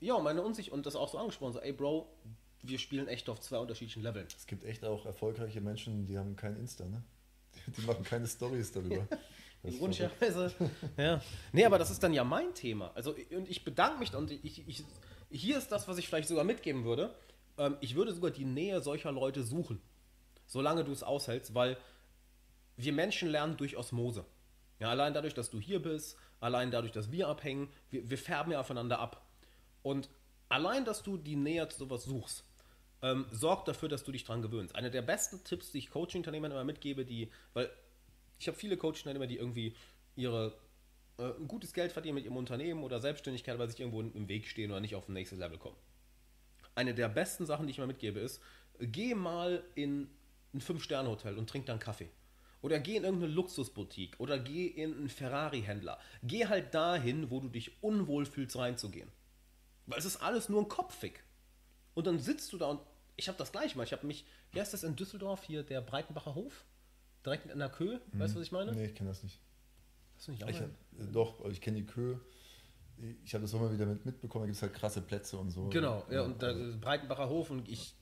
[0.00, 2.10] ja, meine Unsicherheit und das auch so angesprochen, so, ey Bro,
[2.62, 4.26] wir spielen echt auf zwei unterschiedlichen Leveln.
[4.36, 7.02] Es gibt echt auch erfolgreiche Menschen, die haben kein Insta, ne?
[7.66, 9.06] Die machen keine Stories darüber.
[9.62, 10.52] Ironischerweise.
[10.96, 11.20] ja.
[11.52, 12.92] Nee, aber das ist dann ja mein Thema.
[12.94, 14.84] Also, und ich bedanke mich und ich, ich,
[15.30, 17.14] hier ist das, was ich vielleicht sogar mitgeben würde.
[17.58, 19.82] Ähm, ich würde sogar die Nähe solcher Leute suchen,
[20.50, 21.76] solange du es aushältst, weil
[22.76, 24.24] wir Menschen lernen durch Osmose.
[24.80, 28.52] Ja, allein dadurch, dass du hier bist, allein dadurch, dass wir abhängen, wir, wir färben
[28.52, 29.24] ja aufeinander ab.
[29.82, 30.08] Und
[30.48, 32.44] allein, dass du die Nähe zu sowas suchst,
[33.02, 34.74] ähm, sorgt dafür, dass du dich dran gewöhnst.
[34.74, 37.70] Einer der besten Tipps, die ich Coaching-Unternehmern immer mitgebe, die, weil
[38.38, 39.76] ich habe viele Coaching-Unternehmer, die irgendwie
[40.16, 40.58] ihre
[41.18, 44.72] äh, gutes Geld verdienen mit ihrem Unternehmen oder Selbstständigkeit, weil sich irgendwo im Weg stehen
[44.72, 45.76] oder nicht auf ein nächstes Level kommen
[46.74, 48.40] eine der besten Sachen, die ich mal mitgebe, ist,
[48.78, 50.08] geh mal in
[50.54, 52.10] ein Fünf-Sterne-Hotel und trink dann Kaffee.
[52.62, 55.98] Oder geh in irgendeine Luxusboutique oder geh in einen Ferrari-Händler.
[56.22, 59.10] Geh halt dahin, wo du dich unwohl fühlst, reinzugehen.
[59.86, 61.24] Weil es ist alles nur ein Kopfig.
[61.94, 62.80] Und dann sitzt du da und
[63.16, 63.84] ich habe das gleich mal.
[63.84, 66.64] Ich habe mich, wie heißt das in Düsseldorf hier, der Breitenbacher Hof?
[67.24, 67.98] Direkt in der Kö?
[68.12, 68.72] Weißt du, was ich meine?
[68.72, 69.40] Nee, ich kenne das nicht.
[70.16, 70.68] Hast du nicht auch ich, äh,
[71.12, 72.16] Doch, ich kenne die Kö
[73.24, 75.50] ich habe das auch mal wieder mit, mitbekommen, da gibt es halt krasse Plätze und
[75.50, 75.68] so.
[75.68, 77.94] Genau, ja, und da Breitenbacher Hof und ich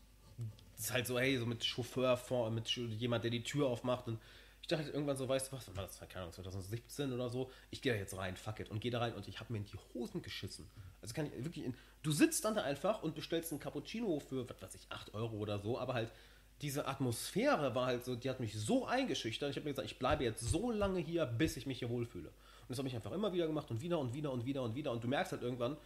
[0.78, 4.06] das ist halt so, hey, so mit Chauffeur vor, mit jemand, der die Tür aufmacht
[4.06, 4.20] und
[4.62, 7.82] ich dachte irgendwann so, weißt du was, war das, keine Ahnung, 2017 oder so, ich
[7.82, 9.66] gehe da jetzt rein, fuck it, und gehe da rein und ich habe mir in
[9.66, 10.70] die Hosen geschissen.
[11.02, 14.48] Also kann ich wirklich, in, du sitzt dann da einfach und bestellst einen Cappuccino für,
[14.48, 16.12] was weiß ich, 8 Euro oder so, aber halt
[16.60, 19.98] diese Atmosphäre war halt so, die hat mich so eingeschüchtert, ich habe mir gesagt, ich
[19.98, 22.28] bleibe jetzt so lange hier, bis ich mich hier wohlfühle.
[22.28, 24.74] Und das habe ich einfach immer wieder gemacht und wieder und wieder und wieder und
[24.74, 24.92] wieder.
[24.92, 25.76] Und du merkst halt irgendwann,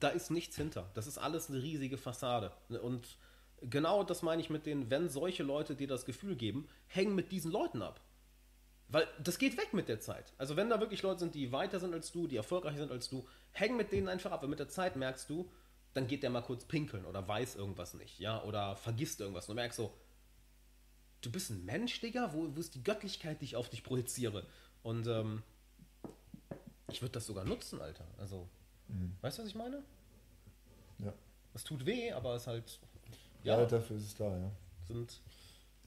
[0.00, 0.90] da ist nichts hinter.
[0.94, 2.52] Das ist alles eine riesige Fassade.
[2.68, 3.18] Und
[3.68, 7.32] genau das meine ich mit den, wenn solche Leute dir das Gefühl geben, hängen mit
[7.32, 8.00] diesen Leuten ab.
[8.88, 10.32] Weil das geht weg mit der Zeit.
[10.36, 13.08] Also wenn da wirklich Leute sind, die weiter sind als du, die erfolgreicher sind als
[13.08, 14.42] du, häng mit denen einfach ab.
[14.42, 15.50] Weil mit der Zeit merkst du,
[15.94, 19.48] dann geht der mal kurz pinkeln oder weiß irgendwas nicht, ja, oder vergisst irgendwas.
[19.48, 19.94] Und du merkst so,
[21.22, 24.46] du bist ein Mensch, Digga, wo, wo ist die Göttlichkeit, die ich auf dich projiziere?
[24.82, 25.42] Und ähm,
[26.90, 28.06] ich würde das sogar nutzen, Alter.
[28.18, 28.48] Also,
[29.20, 29.82] weißt du, was ich meine?
[30.98, 31.12] Ja.
[31.54, 32.80] Es tut weh, aber es halt,
[33.42, 34.50] Ja, ja, dafür ist es da, ja.
[34.86, 35.20] sind,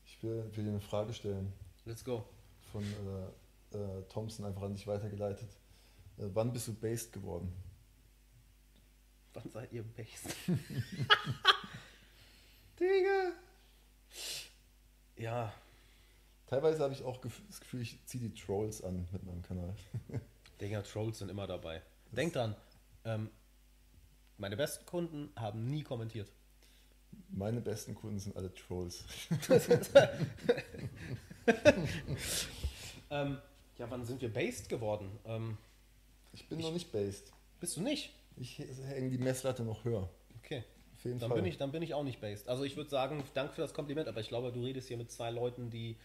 [0.05, 1.53] Ich will, will dir eine Frage stellen,
[1.85, 2.25] let's go.
[2.71, 5.49] von äh, äh, Thompson einfach an dich weitergeleitet.
[6.17, 7.53] Äh, wann bist du based geworden?
[9.33, 10.35] Wann seid ihr based?
[12.79, 13.31] Digga.
[15.17, 15.53] Ja,
[16.47, 19.75] Teilweise habe ich auch das Gefühl, ich ziehe die Trolls an mit meinem Kanal.
[20.61, 21.81] Digga, Trolls sind immer dabei.
[22.11, 22.55] Denk dran,
[23.03, 23.29] ähm,
[24.37, 26.31] meine besten Kunden haben nie kommentiert.
[27.29, 29.03] Meine besten Kunden sind alle Trolls.
[33.11, 33.37] Ähm,
[33.77, 35.09] ja, wann sind wir based geworden?
[35.25, 35.57] Ähm,
[36.33, 37.31] Ich bin noch nicht based.
[37.59, 38.11] bist du nicht?
[38.37, 40.09] Ich hänge die Messlatte noch höher.
[40.43, 40.63] Okay.
[40.97, 41.37] Auf jeden Dann Fall.
[41.41, 42.49] bin, ich, dann bin ich auch nicht based.
[42.49, 45.11] Also ich würde sagen, danke für das Kompliment, aber ich glaube, du redest hier mit
[45.11, 45.97] zwei Leuten, die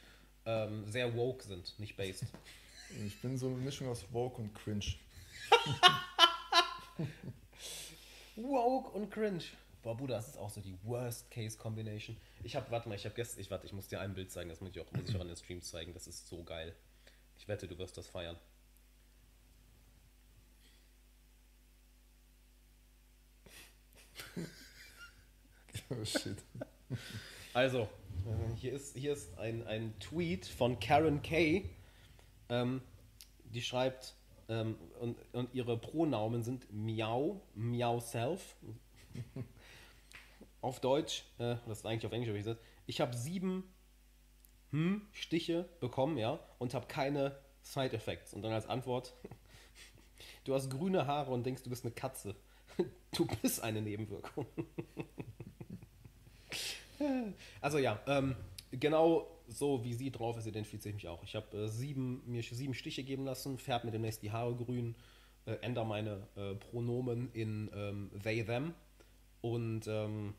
[0.45, 2.25] ähm, sehr woke sind, nicht based.
[3.07, 4.85] ich bin so eine Mischung aus Woke und Cringe.
[8.37, 9.43] woke und cringe.
[9.83, 12.17] Boah, Bruder, das ist auch so die Worst-Case-Combination.
[12.43, 14.51] Ich habe, warte mal, ich habe gestern, ich warte, ich muss dir ein Bild zeigen,
[14.51, 15.95] das muss ich auch, muss ich auch an den Streams zeigen.
[15.95, 16.75] Das ist so geil.
[17.39, 18.37] Ich wette, du wirst das feiern.
[25.89, 26.37] Oh shit.
[27.53, 27.89] Also,
[28.57, 31.69] hier ist, hier ist ein, ein Tweet von Karen Kay.
[32.49, 32.81] Ähm,
[33.45, 34.15] die schreibt,
[34.49, 38.57] ähm, und, und ihre Pronomen sind Miau, Miau Self.
[40.61, 43.65] auf Deutsch, äh, das ist eigentlich auf Englisch, gesagt, ich habe sieben
[44.71, 48.35] hm, Stiche bekommen, ja, und habe keine Side Effects.
[48.35, 49.15] Und dann als Antwort,
[50.45, 52.35] du hast grüne Haare und denkst, du bist eine Katze.
[53.13, 54.47] Du bist eine Nebenwirkung.
[57.63, 58.37] Also ja, ähm,
[58.71, 61.23] genau so wie sie drauf ist, identifiziere ich mich auch.
[61.25, 64.95] Ich habe äh, sieben, mir sieben Stiche geben lassen, färbe mir demnächst die Haare grün,
[65.47, 68.75] äh, ändere meine äh, Pronomen in ähm, they, them
[69.41, 70.35] und ähm,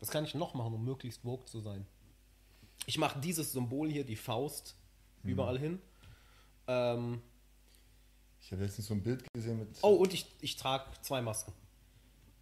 [0.00, 1.86] was kann ich noch machen, um möglichst woke zu sein?
[2.86, 4.74] Ich mache dieses Symbol hier, die Faust,
[5.22, 5.80] überall hin.
[6.66, 7.20] Ähm,
[8.40, 9.68] Ich habe letztens so ein Bild gesehen mit.
[9.82, 11.52] oh, und ich, ich trage zwei Masken.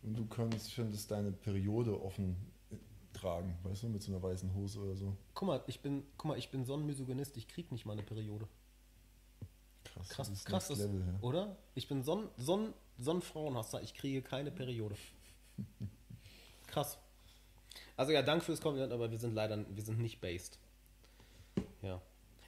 [0.03, 2.37] Und du könntest, könntest deine Periode offen
[2.71, 2.77] äh,
[3.13, 5.17] tragen, weißt du, mit so einer weißen Hose oder so.
[5.35, 7.95] Guck mal, ich bin, guck mal, ich bin so ein Misogynist, ich krieg nicht mal
[7.95, 8.47] eine Periode.
[9.83, 10.09] Krass.
[10.09, 11.19] Krass, das ist krass, das, Level, ja.
[11.21, 11.57] oder?
[11.75, 14.97] Ich bin so ein, so, ein, so ein Frauenhasser, ich kriege keine Periode.
[16.69, 16.99] Krass.
[17.99, 20.57] Also ja, danke fürs Kompliment, aber wir sind leider, wir sind nicht based.
[21.83, 22.01] Ja.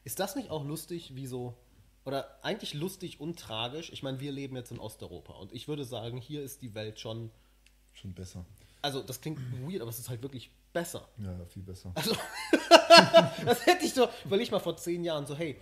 [0.05, 1.57] Ist das nicht auch lustig, wie so,
[2.05, 3.91] oder eigentlich lustig und tragisch?
[3.93, 7.01] Ich meine, wir leben jetzt in Osteuropa und ich würde sagen, hier ist die Welt
[7.01, 7.31] schon,
[7.93, 8.47] Schon besser.
[8.81, 11.09] also das klingt weird, aber es ist halt wirklich besser.
[11.19, 11.91] Ja, ja, viel besser.
[11.97, 12.15] Also,
[13.45, 15.57] das hätte ich so, weil ich mal vor zehn Jahren so, hey,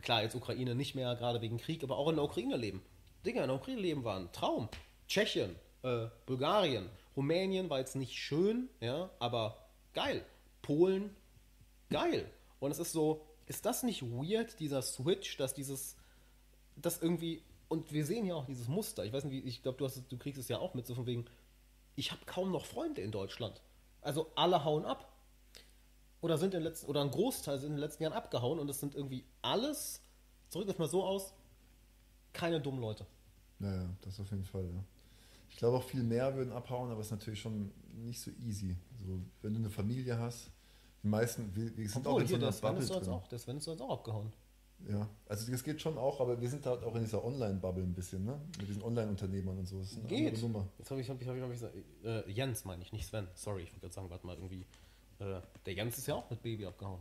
[0.00, 2.82] klar, jetzt Ukraine nicht mehr, gerade wegen Krieg, aber auch in der Ukraine leben.
[3.26, 4.70] Digga, in der Ukraine leben war ein Traum.
[5.06, 10.24] Tschechien, äh, Bulgarien, Rumänien war jetzt nicht schön, ja, aber geil.
[10.62, 11.14] Polen,
[11.90, 12.30] geil.
[12.58, 15.96] Und es ist so, ist das nicht weird, dieser Switch, dass dieses,
[16.76, 19.88] das irgendwie, und wir sehen ja auch dieses Muster, ich weiß nicht, ich glaube, du,
[20.08, 21.26] du kriegst es ja auch mit, so von wegen,
[21.96, 23.60] ich habe kaum noch Freunde in Deutschland.
[24.00, 25.10] Also alle hauen ab.
[26.20, 28.68] Oder sind in den letzten, oder ein Großteil sind in den letzten Jahren abgehauen und
[28.70, 30.00] es sind irgendwie alles,
[30.50, 31.34] drück das mal so aus,
[32.32, 33.06] keine dummen Leute.
[33.60, 34.84] Ja, ja, das auf jeden Fall, ja.
[35.54, 38.76] Ich glaube auch viel mehr würden abhauen, aber es ist natürlich schon nicht so easy.
[39.06, 40.50] So, wenn du eine Familie hast,
[41.00, 42.98] die meisten, wir, wir sind auch Obwohl, in so hier, einer der Sven Bubble so
[42.98, 43.08] drin.
[43.10, 44.32] auch, der Sven ist so jetzt auch abgehauen.
[44.88, 47.94] Ja, also das geht schon auch, aber wir sind halt auch in dieser Online-Bubble ein
[47.94, 48.40] bisschen, ne?
[48.58, 49.78] Mit diesen Online-Unternehmern und so.
[49.78, 50.42] Das ist eine Geht.
[50.42, 50.66] Nummer.
[50.76, 53.06] Jetzt habe ich, hab ich, hab ich, hab ich gesagt, äh, Jens meine ich, nicht
[53.06, 53.28] Sven.
[53.34, 54.66] Sorry, ich wollte gerade sagen, warte mal, irgendwie.
[55.20, 57.00] Äh, der Jens ist ja auch mit Baby abgehauen.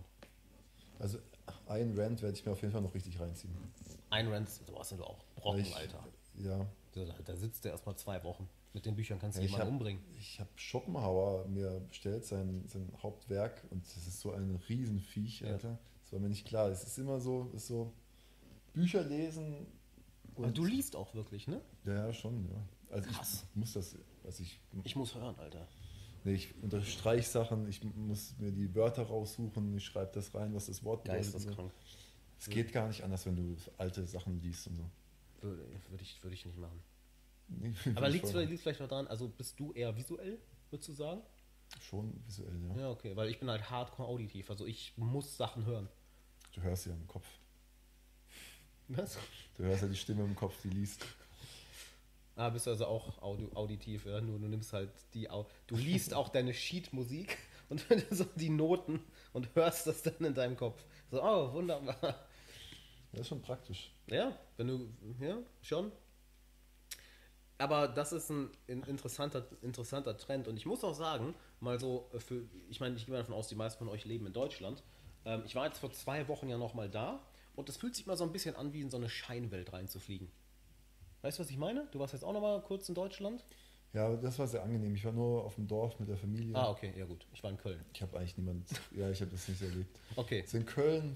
[0.99, 1.17] Also
[1.65, 3.51] ein Rant werde ich mir auf jeden Fall noch richtig reinziehen.
[4.11, 6.03] Ein Rand, du hast ja auch Brocken, Alter.
[6.37, 8.47] Ja, Da, sitzt der erstmal zwei Wochen.
[8.73, 10.01] Mit den Büchern kannst du Ja, jemanden hab- umbringen.
[10.17, 15.47] ich habe Schopenhauer mir bestellt, sein, sein Hauptwerk, und das ist so ein Riesenviech, Ja.
[15.49, 15.77] Alter.
[16.03, 16.69] Das war mir nicht klar.
[16.69, 17.91] Es ist immer so, ist so
[18.73, 19.67] Bücher lesen
[20.35, 21.61] Und du liest auch wirklich, ne?
[21.85, 22.63] Ja, ja, schon, ja.
[22.95, 23.45] Also Krass.
[23.49, 25.67] ich muss das, also ich, Ich muss hören, Alter.
[26.23, 30.67] nee, ich unterstreiche Sachen, ich muss mir die Wörter raussuchen, ich schreibe das rein, was
[30.67, 31.31] das Wort bedeutet.
[31.33, 31.71] Geisteskrank.
[32.39, 34.83] Es geht gar nicht anders, wenn du alte Sachen liest und so.
[35.43, 36.81] Würde, ich, würde ich nicht machen.
[37.49, 40.39] Nee, Aber liegt es vielleicht, auch daran, also bist du eher visuell,
[40.69, 41.21] würdest du sagen?
[41.81, 42.81] Schon visuell, ja.
[42.81, 45.89] Ja, okay, weil ich bin halt hardcore auditiv, also ich muss Sachen hören.
[46.53, 47.27] Du hörst ja im Kopf.
[48.87, 49.17] Was?
[49.57, 51.05] Du hörst ja die Stimme im Kopf, die liest.
[52.35, 54.19] Ah, bist du also auch audio, auditiv, ja?
[54.21, 57.37] Nur du nimmst halt die Au Du liest auch deine Sheet-Musik
[57.69, 59.01] und so die Noten
[59.33, 60.83] und hörst das dann in deinem Kopf.
[61.11, 62.27] So, oh, wunderbar.
[63.11, 63.92] Das ist schon praktisch.
[64.07, 64.89] Ja, wenn du,
[65.19, 65.91] ja, schon.
[67.57, 72.19] Aber das ist ein interessanter, interessanter Trend und ich muss auch sagen, mal so, äh,
[72.19, 74.83] für, ich meine, ich gehe mal davon aus, die meisten von euch leben in Deutschland.
[75.25, 77.21] Ähm, ich war jetzt vor zwei Wochen ja nochmal da
[77.55, 80.29] und es fühlt sich mal so ein bisschen an, wie in so eine Scheinwelt reinzufliegen.
[81.21, 81.87] Weißt du, was ich meine?
[81.91, 83.45] Du warst jetzt auch nochmal kurz in Deutschland?
[83.93, 84.95] Ja, das war sehr angenehm.
[84.95, 86.55] Ich war nur auf dem Dorf mit der Familie.
[86.55, 87.25] Ah, okay, ja gut.
[87.31, 87.79] Ich war in Köln.
[87.93, 89.99] Ich habe eigentlich niemand, ja, ich habe das nicht erlebt.
[90.15, 90.41] Okay.
[90.41, 91.15] Also in Köln,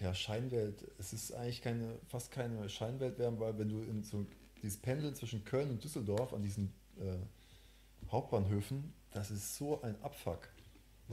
[0.00, 0.90] ja, Scheinwelt.
[0.98, 4.26] Es ist eigentlich keine, fast keine Scheinwelt mehr, weil wenn du in so
[4.62, 7.16] dieses Pendeln zwischen Köln und Düsseldorf an diesen äh,
[8.10, 10.48] Hauptbahnhöfen, das ist so ein Abfuck.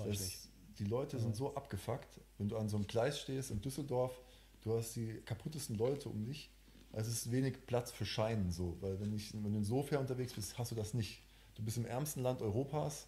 [0.06, 0.50] Ist,
[0.80, 4.20] die Leute sind so abgefuckt, wenn du an so einem Gleis stehst in Düsseldorf,
[4.62, 6.52] du hast die kaputtesten Leute um dich.
[6.94, 10.34] Also es ist wenig Platz für Scheinen so, weil wenn, ich, wenn du insofern unterwegs
[10.34, 11.22] bist, hast du das nicht.
[11.56, 13.08] Du bist im ärmsten Land Europas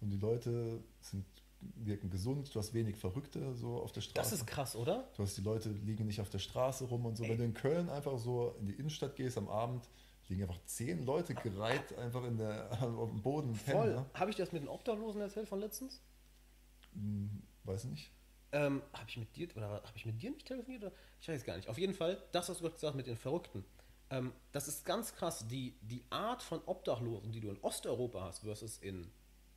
[0.00, 1.24] und die Leute sind,
[1.60, 4.30] wirken gesund, du hast wenig Verrückte so auf der Straße.
[4.30, 5.08] Das ist krass, oder?
[5.16, 7.24] Du hast die Leute liegen nicht auf der Straße rum und so.
[7.24, 7.30] Ey.
[7.30, 9.88] Wenn du in Köln einfach so in die Innenstadt gehst am Abend,
[10.28, 13.54] liegen einfach zehn Leute gereiht einfach in der, auf dem Boden.
[13.54, 13.94] Voll.
[13.94, 14.06] ne?
[14.14, 16.00] Habe ich das mit den Obdachlosen erzählt von letztens?
[16.94, 18.10] Hm, Weiß nicht.
[18.50, 20.84] Ähm, habe ich mit dir oder habe ich mit dir nicht telefoniert?
[20.84, 20.92] Oder?
[21.20, 21.68] Ich weiß gar nicht.
[21.68, 23.64] Auf jeden Fall, das, was du gerade gesagt hast mit den Verrückten.
[24.10, 25.46] Ähm, das ist ganz krass.
[25.48, 29.10] Die, die Art von Obdachlosen, die du in Osteuropa hast, versus in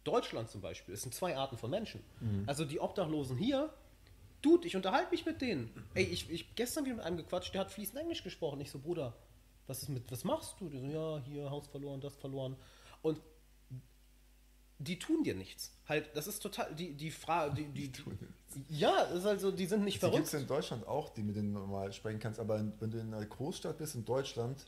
[0.04, 2.02] Deutschland zum Beispiel, es sind zwei Arten von Menschen.
[2.48, 3.72] Also die Obdachlosen hier,
[4.42, 5.70] Dude, ich unterhalte mich mit denen.
[5.94, 8.60] Ey, ich, ich gestern wieder mit einem gequatscht, der hat fließend Englisch gesprochen.
[8.62, 9.14] Ich so, Bruder,
[9.68, 10.70] was ist mit, was machst du?
[10.70, 12.56] So, ja, hier, Haus verloren, das verloren.
[13.04, 13.22] Und
[14.80, 15.72] die tun dir nichts.
[15.88, 18.18] Halt, das ist total, die, die Frage, die, die, tun
[18.68, 20.28] ja, das ist also, die sind nicht Die gibt verrückt.
[20.28, 23.26] es in Deutschland auch, die mit denen normal sprechen kannst, aber wenn du in einer
[23.26, 24.66] Großstadt bist in Deutschland,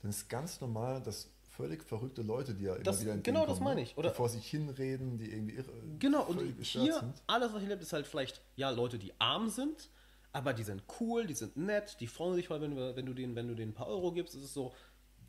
[0.00, 3.64] dann ist ganz normal, dass völlig verrückte Leute dir immer Das- wieder genau das entgegenkommen,
[3.64, 3.82] meine ne?
[3.86, 7.22] ich, oder- Die vor sich hinreden, die irgendwie irre, Genau, und hier, sind.
[7.26, 9.90] alles, was hier lebt, ist halt vielleicht, ja, Leute, die arm sind,
[10.32, 13.14] aber die sind cool, die sind nett, die freuen sich mal, wenn du, wenn du,
[13.14, 14.72] denen, wenn du denen ein paar Euro gibst, ist es so.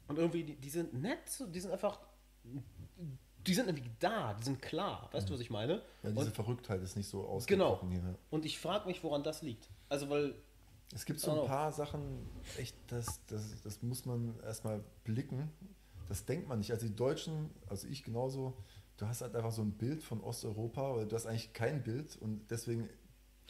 [0.07, 1.99] Und irgendwie, die, die sind nett, die sind einfach,
[3.45, 5.81] die sind irgendwie da, die sind klar, weißt du, was ich meine?
[6.03, 7.67] Ja, diese und, Verrücktheit ist nicht so genau.
[7.69, 8.15] ausgesprochen hier.
[8.29, 9.69] Und ich frage mich, woran das liegt.
[9.89, 10.35] Also, weil,
[10.93, 12.27] Es gibt so ein paar Sachen,
[12.57, 15.49] echt, das, das, das muss man erstmal blicken.
[16.09, 16.71] Das denkt man nicht.
[16.71, 18.57] Also die Deutschen, also ich genauso,
[18.97, 22.15] du hast halt einfach so ein Bild von Osteuropa, weil du hast eigentlich kein Bild
[22.17, 22.89] und deswegen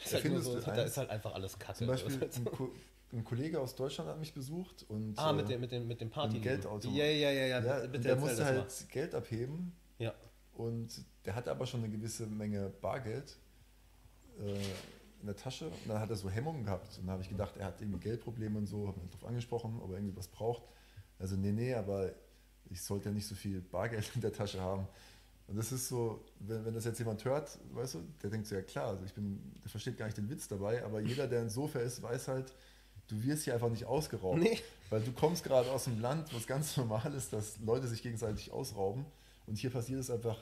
[0.03, 0.91] ist halt, so, du da eins.
[0.91, 1.77] ist halt einfach alles Kacke.
[1.79, 2.55] Zum Beispiel Das ein, halt.
[2.55, 2.69] Ko
[3.13, 6.01] ein Kollege aus Deutschland hat mich besucht und Ah, äh, mit dem, mit dem, mit
[6.01, 6.39] dem Party.
[6.39, 6.97] Geldautomat.
[6.97, 7.59] Ja, ja, ja, ja.
[7.63, 10.05] ja, bitte der musste das halt Geld abheben mal.
[10.05, 10.13] Ja.
[10.55, 13.37] und der hatte aber schon eine gewisse Menge Bargeld
[14.39, 14.55] äh,
[15.21, 15.67] in der Tasche.
[15.67, 16.97] Und dann hat er so Hemmungen gehabt.
[16.97, 19.79] Und dann habe ich gedacht, er hat irgendwie Geldprobleme und so, habe ihn darauf angesprochen,
[19.81, 20.63] ob er irgendwie was braucht.
[21.17, 22.11] Also, nee, nee, aber
[22.69, 24.87] ich sollte ja nicht so viel Bargeld in der Tasche haben.
[25.47, 28.55] Und das ist so, wenn, wenn das jetzt jemand hört, weißt du, der denkt so,
[28.55, 31.41] ja klar, also ich bin, der versteht gar nicht den Witz dabei, aber jeder, der
[31.43, 32.53] insofern ist, weiß halt,
[33.07, 34.39] du wirst hier einfach nicht ausgeraubt.
[34.39, 34.59] Nee.
[34.89, 38.03] Weil du kommst gerade aus einem Land, wo es ganz normal ist, dass Leute sich
[38.03, 39.05] gegenseitig ausrauben.
[39.45, 40.37] Und hier passiert es einfach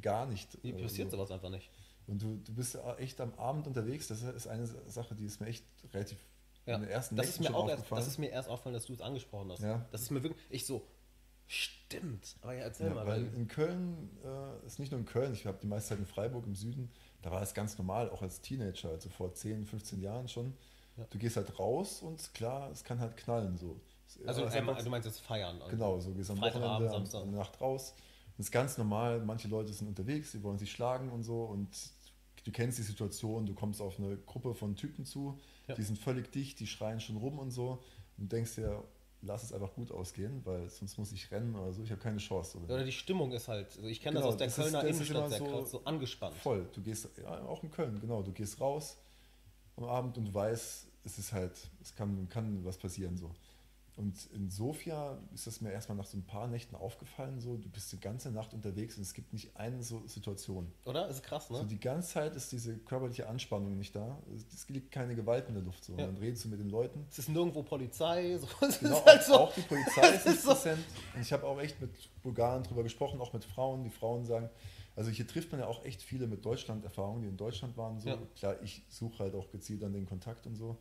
[0.00, 0.48] gar nicht.
[0.62, 1.18] Hier Äh, passiert so.
[1.18, 1.70] sowas einfach nicht.
[2.06, 4.06] Und du, du bist echt am Abend unterwegs.
[4.08, 6.16] Das ist eine Sache, die ist mir echt relativ
[6.64, 6.76] Ja.
[6.76, 8.74] in den ersten das ist Nächten mir schon auch erst, das ist mir erst aufgefallen,
[8.74, 9.60] dass du es angesprochen hast.
[9.60, 9.84] Ja.
[9.90, 10.86] Das ist mir wirklich, ich so,
[11.46, 12.36] stimmt.
[12.42, 13.06] Aber ja, erzähl ja, mal.
[13.06, 16.06] weil in Köln, äh, ist nicht nur in Köln, ich habe die meiste Zeit in
[16.06, 16.90] Freiburg im Süden,
[17.22, 20.52] da war es ganz normal, auch als Teenager, also vor 10, 15 Jahren schon.
[20.96, 21.04] Ja.
[21.10, 23.80] Du gehst halt raus und klar, es kann halt knallen so.
[24.26, 25.60] Also ist einmal, du meinst jetzt feiern.
[25.68, 27.22] Genau, so gehst am Wochenende, am- Samstag.
[27.22, 27.94] an der Nacht raus.
[28.36, 31.68] Das ist ganz normal, manche Leute sind unterwegs, die wollen sich schlagen und so und
[32.44, 35.74] du kennst die Situation, du kommst auf eine Gruppe von Typen zu, Ja.
[35.74, 37.82] die sind völlig dicht, die schreien schon rum und so
[38.18, 38.82] und du denkst dir,
[39.26, 42.18] lass es einfach gut ausgehen, weil sonst muss ich rennen oder so, ich habe keine
[42.18, 42.58] Chance.
[42.58, 44.84] Oder die Stimmung ist halt, also ich kenne Genau, das aus der das ist- Kölner
[44.84, 46.36] ist Innenstadt sehr so so angespannt.
[46.36, 48.96] Voll, du gehst, ja, auch in Köln, genau, du gehst raus
[49.76, 53.30] am Abend und weißt, es ist halt, es kann, kann was passieren so.
[53.96, 57.66] Und in Sofia ist das mir erstmal nach so ein paar Nächten aufgefallen, so, du
[57.70, 60.70] bist die ganze Nacht unterwegs und es gibt nicht eine so Situation.
[60.84, 61.08] Oder?
[61.08, 61.56] Ist krass, ne?
[61.56, 64.18] So die ganze Zeit ist diese körperliche Anspannung nicht da.
[64.52, 65.82] Es, liegt keine Gewalt in der Luft.
[65.84, 65.94] So.
[65.94, 66.06] Und Ja.
[66.06, 67.06] dann redest du mit den Leuten.
[67.10, 68.46] es ist nirgendwo Polizei, so.
[68.66, 69.32] Es Genau, halt so.
[69.34, 70.84] auch die Polizei ist nicht so- präsent.
[71.14, 71.90] Und ich habe auch echt mit
[72.22, 73.82] Bulgaren drüber gesprochen, auch mit Frauen.
[73.82, 74.50] Die Frauen sagen,
[74.94, 77.98] also hier trifft man ja auch echt viele mit Deutschland-Erfahrungen, die in Deutschland waren.
[77.98, 78.10] So.
[78.10, 78.18] Ja.
[78.36, 80.76] Klar, ich suche halt auch gezielt an den Kontakt und so.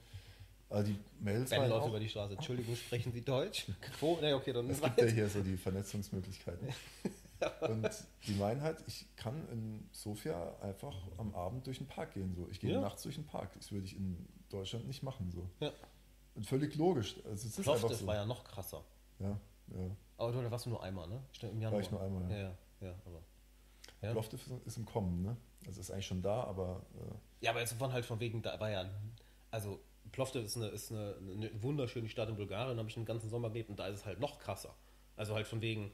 [0.70, 2.34] Aber die Mails Ben waren läuft auch, über die Straße.
[2.34, 3.68] Entschuldigung, sprechen Sie Deutsch?
[4.00, 4.18] Wo?
[4.20, 6.68] Ne, okay, dann es gibt ja hier so die Vernetzungsmöglichkeiten.
[7.62, 7.90] Und
[8.26, 12.34] die meinen halt, ich kann in Sofia einfach am Abend durch den Park gehen.
[12.36, 12.48] So.
[12.50, 12.82] Ich gehe Ja.
[12.82, 13.54] nachts durch den Park.
[13.54, 15.32] Das würde ich in Deutschland nicht machen.
[15.32, 15.48] So.
[15.60, 15.72] Ja.
[16.34, 17.16] Und völlig logisch.
[17.26, 18.08] Also es ist einfach das so.
[18.08, 18.84] war ja noch krasser.
[19.20, 19.96] Ja, ja.
[20.18, 21.22] Aber du, da warst du nur einmal, ne?
[21.42, 21.82] Im Januar.
[21.82, 22.38] ich nur einmal, ja.
[22.38, 23.22] Ja, ja, ja aber.
[24.02, 24.12] Ja.
[24.12, 25.38] Plovdiv ist im Kommen, ne?
[25.68, 26.86] Also ist eigentlich schon da, aber.
[26.96, 28.90] Äh ja, aber jetzt waren halt von wegen, da war ja.
[29.52, 29.80] Also
[30.12, 33.30] Plovdiv ist eine, ist eine, eine wunderschöne Stadt in Bulgarien, da habe ich den ganzen
[33.30, 34.76] Sommer gelebt und da ist es halt noch krasser.
[35.16, 35.92] Also halt von wegen,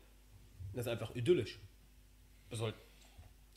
[0.73, 1.59] das ist einfach idyllisch.
[2.49, 2.75] Ist halt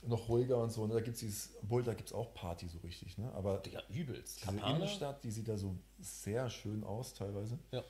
[0.06, 0.86] noch ruhiger und so.
[0.86, 0.94] Ne?
[0.94, 3.32] Da gibt es dieses, obwohl da gibt es auch Party so richtig, ne?
[3.32, 4.36] Aber ja, übelst.
[4.36, 4.76] Diese Kampana?
[4.76, 7.58] Innenstadt, die sieht da so sehr schön aus teilweise.
[7.70, 7.82] Ja.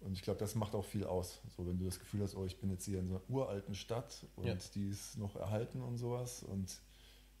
[0.00, 1.40] Und ich glaube, das macht auch viel aus.
[1.56, 3.74] So, wenn du das Gefühl hast, oh, ich bin jetzt hier in so einer uralten
[3.74, 4.54] Stadt und ja.
[4.74, 6.42] die ist noch erhalten und sowas.
[6.42, 6.80] Und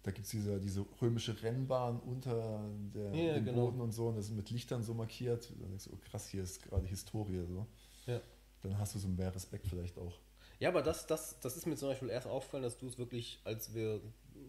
[0.06, 2.60] da gibt es diese, diese römische Rennbahn unter
[2.94, 3.66] der, ja, dem genau.
[3.66, 4.06] Boden und so.
[4.06, 5.50] Und das ist mit Lichtern so markiert.
[5.60, 7.44] Dann denkst du, oh krass, hier ist gerade Historie.
[7.44, 7.66] So.
[8.06, 8.20] Ja.
[8.62, 10.20] Dann hast du so mehr Respekt vielleicht auch.
[10.60, 13.40] Ja, aber das, das, das ist mir zum Beispiel erst aufgefallen, dass du es wirklich,
[13.42, 14.00] als wir,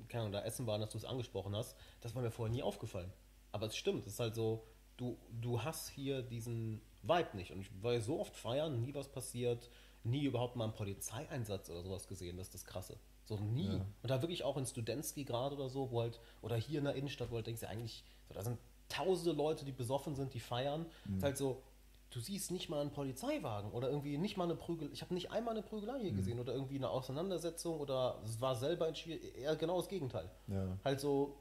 [0.09, 2.61] keine Ahnung, da essen waren, dass du es angesprochen hast, das war mir vorher nie
[2.61, 3.11] aufgefallen.
[3.51, 4.63] Aber es stimmt, es ist halt so,
[4.95, 7.51] du, du hast hier diesen Vibe nicht.
[7.51, 9.71] Und ich war so oft feiern, nie was passiert,
[10.03, 12.99] nie überhaupt mal einen Polizeieinsatz oder sowas gesehen, das ist das Krasse.
[13.28, 13.68] So nie.
[13.68, 13.86] Ja.
[14.02, 16.95] Und da wirklich auch in Studentski gerade oder so, wo halt, oder hier in der
[16.95, 20.40] Innenstadt, wo halt denkst du eigentlich, so, da sind tausende Leute, die besoffen sind, die
[20.40, 20.86] feiern.
[21.06, 21.18] Mhm.
[21.18, 21.62] ist halt so,
[22.10, 24.90] du siehst nicht mal einen Polizeiwagen oder irgendwie nicht mal eine Prügel.
[24.94, 26.18] Ich habe nicht einmal eine Prügelei hier mhm.
[26.18, 29.20] gesehen oder irgendwie eine Auseinandersetzung oder es war selber ein Spiel.
[29.36, 30.32] Eher genau das Gegenteil.
[30.48, 30.78] Ja.
[30.86, 31.38] Halt so,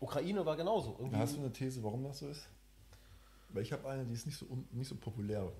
[0.00, 0.96] Ukraine war genauso.
[0.98, 2.46] Irgendwie Hast du eine These, warum das so ist?
[3.48, 5.50] Weil ich habe eine, die ist nicht so, nicht so populär.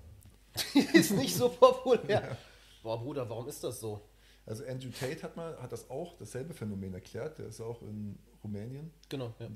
[0.75, 2.21] die ist nicht so populär.
[2.29, 2.37] ja.
[2.83, 4.01] Boah, Bruder, warum ist das so?
[4.45, 7.37] Also Andrew Tate hat mal hat das auch dasselbe Phänomen erklärt.
[7.39, 8.91] Der ist auch in Rumänien.
[9.09, 9.33] Genau.
[9.39, 9.47] Ja.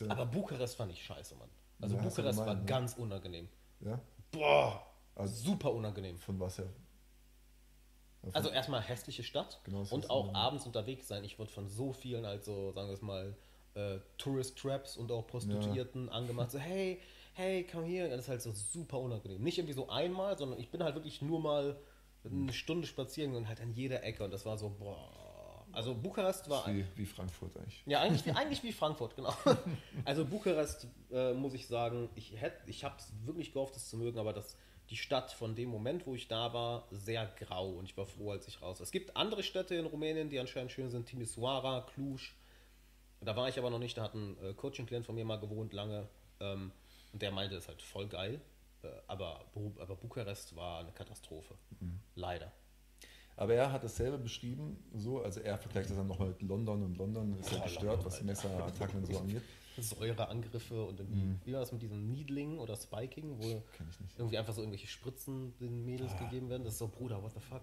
[0.00, 1.48] Ja Aber Bukarest fand ich scheiße, Mann.
[1.80, 2.64] Also Bukarest gemein, war ne?
[2.64, 3.48] ganz unangenehm.
[3.80, 4.00] Ja?
[4.30, 6.18] Boah, also super unangenehm.
[6.18, 6.68] Von was her?
[8.22, 11.24] Ja, also erstmal hässliche Stadt genau, und auch abends unterwegs sein.
[11.24, 13.36] Ich wurde von so vielen, also sagen wir es mal,
[13.74, 16.12] äh, Tourist Traps und auch Prostituierten ja.
[16.12, 16.50] angemacht.
[16.50, 17.00] So, hey,
[17.34, 18.08] hey, komm hier.
[18.08, 19.42] Das ist halt so super unangenehm.
[19.42, 21.76] Nicht irgendwie so einmal, sondern ich bin halt wirklich nur mal
[22.24, 24.24] eine Stunde spazieren und halt an jeder Ecke.
[24.24, 25.22] Und das war so, boah.
[25.72, 26.66] Also Bukarest war.
[26.66, 27.82] Wie, wie Frankfurt eigentlich.
[27.86, 29.34] Ja, eigentlich wie, eigentlich wie Frankfurt, genau.
[30.04, 32.36] Also Bukarest, äh, muss ich sagen, ich,
[32.66, 34.56] ich habe es wirklich gehofft, es zu mögen, aber das,
[34.90, 38.32] die Stadt von dem Moment, wo ich da war, sehr grau und ich war froh,
[38.32, 38.80] als ich raus.
[38.80, 42.20] Es gibt andere Städte in Rumänien, die anscheinend schön sind, Timisoara, Cluj.
[43.20, 45.72] Da war ich aber noch nicht, da hat ein äh, Coaching-Klient von mir mal gewohnt
[45.72, 46.08] lange
[46.40, 46.72] ähm,
[47.12, 48.40] und der meinte, es ist halt voll geil.
[48.82, 49.44] Äh, aber,
[49.78, 51.54] aber Bukarest war eine Katastrophe.
[51.80, 52.00] Mhm.
[52.14, 52.52] Leider.
[53.36, 56.98] Aber er hat dasselbe beschrieben, so, also er vergleicht das dann nochmal mit London und
[56.98, 59.42] London ist ja oh, gestört, London, was Messerattacken und so angeht.
[59.78, 61.40] Säureangriffe und mhm.
[61.44, 63.62] wie war das mit diesem Needling oder Spiking, wo
[64.18, 66.24] irgendwie einfach so irgendwelche Spritzen den Mädels ah.
[66.24, 66.64] gegeben werden?
[66.64, 67.62] Das ist so, Bruder, what the fuck?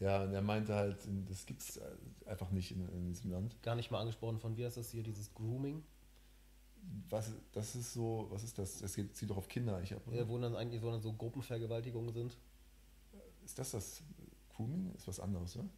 [0.00, 0.98] Ja, und er meinte halt,
[1.28, 1.80] das gibt es
[2.26, 3.62] einfach nicht in, in, diesem Land.
[3.62, 5.84] Gar nicht mal angesprochen von, wie heißt das hier, dieses Grooming?
[7.08, 8.82] Was, das ist so, was ist das?
[8.82, 9.80] Es zieht doch auf Kinder.
[9.82, 12.36] Ich hab, ja, wo dann eigentlich wo dann so Gruppenvergewaltigungen sind.
[13.44, 14.02] Ist das das
[14.54, 14.92] Grooming?
[14.94, 15.68] Ist was anderes, ne?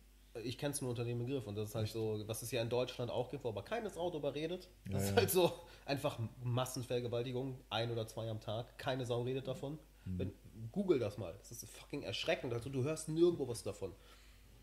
[0.43, 1.93] Ich kenne es nur unter dem Begriff und das ist halt Echt?
[1.93, 4.69] so, was es ja in Deutschland auch gibt, wo aber keines Auto überredet.
[4.91, 5.53] Das ja, ist halt so
[5.87, 8.77] einfach Massenvergewaltigung, ein oder zwei am Tag.
[8.79, 9.79] Keine Sau redet davon.
[10.05, 10.19] Hm.
[10.19, 10.33] Wenn,
[10.73, 11.35] Google das mal.
[11.39, 12.53] Das ist fucking erschreckend.
[12.53, 13.93] Also du hörst nirgendwo was davon.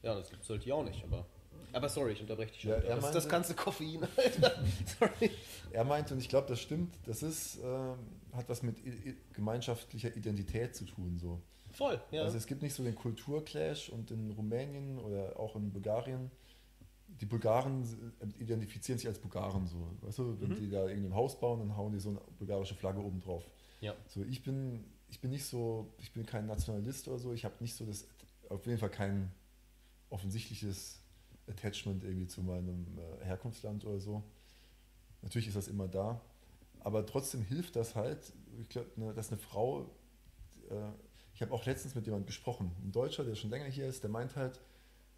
[0.03, 1.25] Ja, das gibt es halt hier auch nicht, aber.
[1.73, 2.71] Aber sorry, ich unterbreche dich schon.
[2.71, 4.63] Ja, das meinte, ist das ganze Koffein, Alter.
[4.99, 5.31] sorry.
[5.71, 8.77] Er meinte, und ich glaube, das stimmt, das ist, äh, hat was mit
[9.33, 11.17] gemeinschaftlicher Identität zu tun.
[11.17, 11.41] So.
[11.71, 12.23] Voll, ja.
[12.23, 16.31] Also es gibt nicht so den Kulturclash und in Rumänien oder auch in Bulgarien,
[17.19, 17.83] die Bulgaren
[18.39, 19.91] identifizieren sich als Bulgaren so.
[20.01, 20.55] Weißt du, wenn mhm.
[20.55, 23.43] die da irgendein Haus bauen, dann hauen die so eine bulgarische Flagge oben drauf.
[23.81, 23.95] Ja.
[24.07, 27.55] So, ich bin, ich bin nicht so, ich bin kein Nationalist oder so, ich habe
[27.59, 28.07] nicht so das,
[28.49, 29.31] auf jeden Fall kein
[30.09, 31.00] offensichtliches
[31.47, 34.23] Attachment irgendwie zu meinem äh, Herkunftsland oder so.
[35.21, 36.21] Natürlich ist das immer da,
[36.79, 39.91] aber trotzdem hilft das halt, ich glaube, ne, dass eine Frau,
[40.69, 40.75] äh,
[41.33, 44.09] ich habe auch letztens mit jemandem gesprochen, ein Deutscher, der schon länger hier ist, der
[44.09, 44.59] meint halt,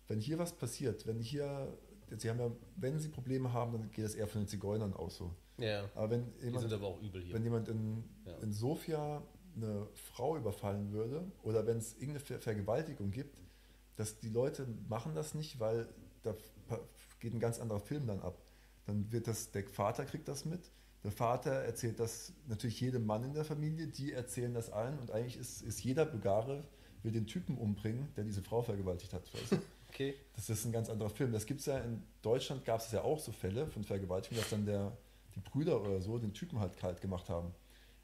[0.08, 1.78] wenn hier was passiert, wenn hier,
[2.18, 5.18] sie haben ja, wenn sie Probleme haben, dann geht das eher von den Zigeunern aus
[5.18, 5.34] so.
[5.58, 7.34] Ja, aber wenn jemand, die sind aber auch übel hier.
[7.34, 8.38] Wenn jemand in, ja.
[8.40, 9.22] in Sofia
[9.56, 13.40] eine Frau überfallen würde oder wenn es irgendeine Vergewaltigung gibt,
[13.96, 15.88] dass die Leute machen das nicht, weil
[16.24, 16.36] da
[17.20, 18.38] geht ein ganz anderer Film dann ab.
[18.86, 20.72] Dann wird das, der Vater kriegt das mit,
[21.04, 25.12] der Vater erzählt das natürlich jedem Mann in der Familie, die erzählen das allen und
[25.12, 26.64] eigentlich ist, ist jeder Bulgare
[27.04, 29.34] will den Typen umbringen, der diese Frau vergewaltigt hat.
[29.34, 29.58] Weißt du?
[29.90, 30.16] Okay.
[30.36, 31.32] Das ist ein ganz anderer Film.
[31.32, 34.50] Das gibt es ja in Deutschland, gab es ja auch so Fälle von Vergewaltigung, dass
[34.50, 34.98] dann der,
[35.36, 37.54] die Brüder oder so den Typen halt kalt gemacht haben.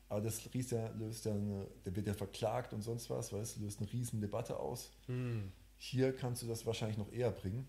[0.08, 3.62] Aber das ja, löst ja eine, der wird ja verklagt und sonst was, weißt du,
[3.62, 4.92] löst eine riesen Debatte aus.
[5.08, 5.52] Hm.
[5.78, 7.68] Hier kannst du das wahrscheinlich noch eher bringen.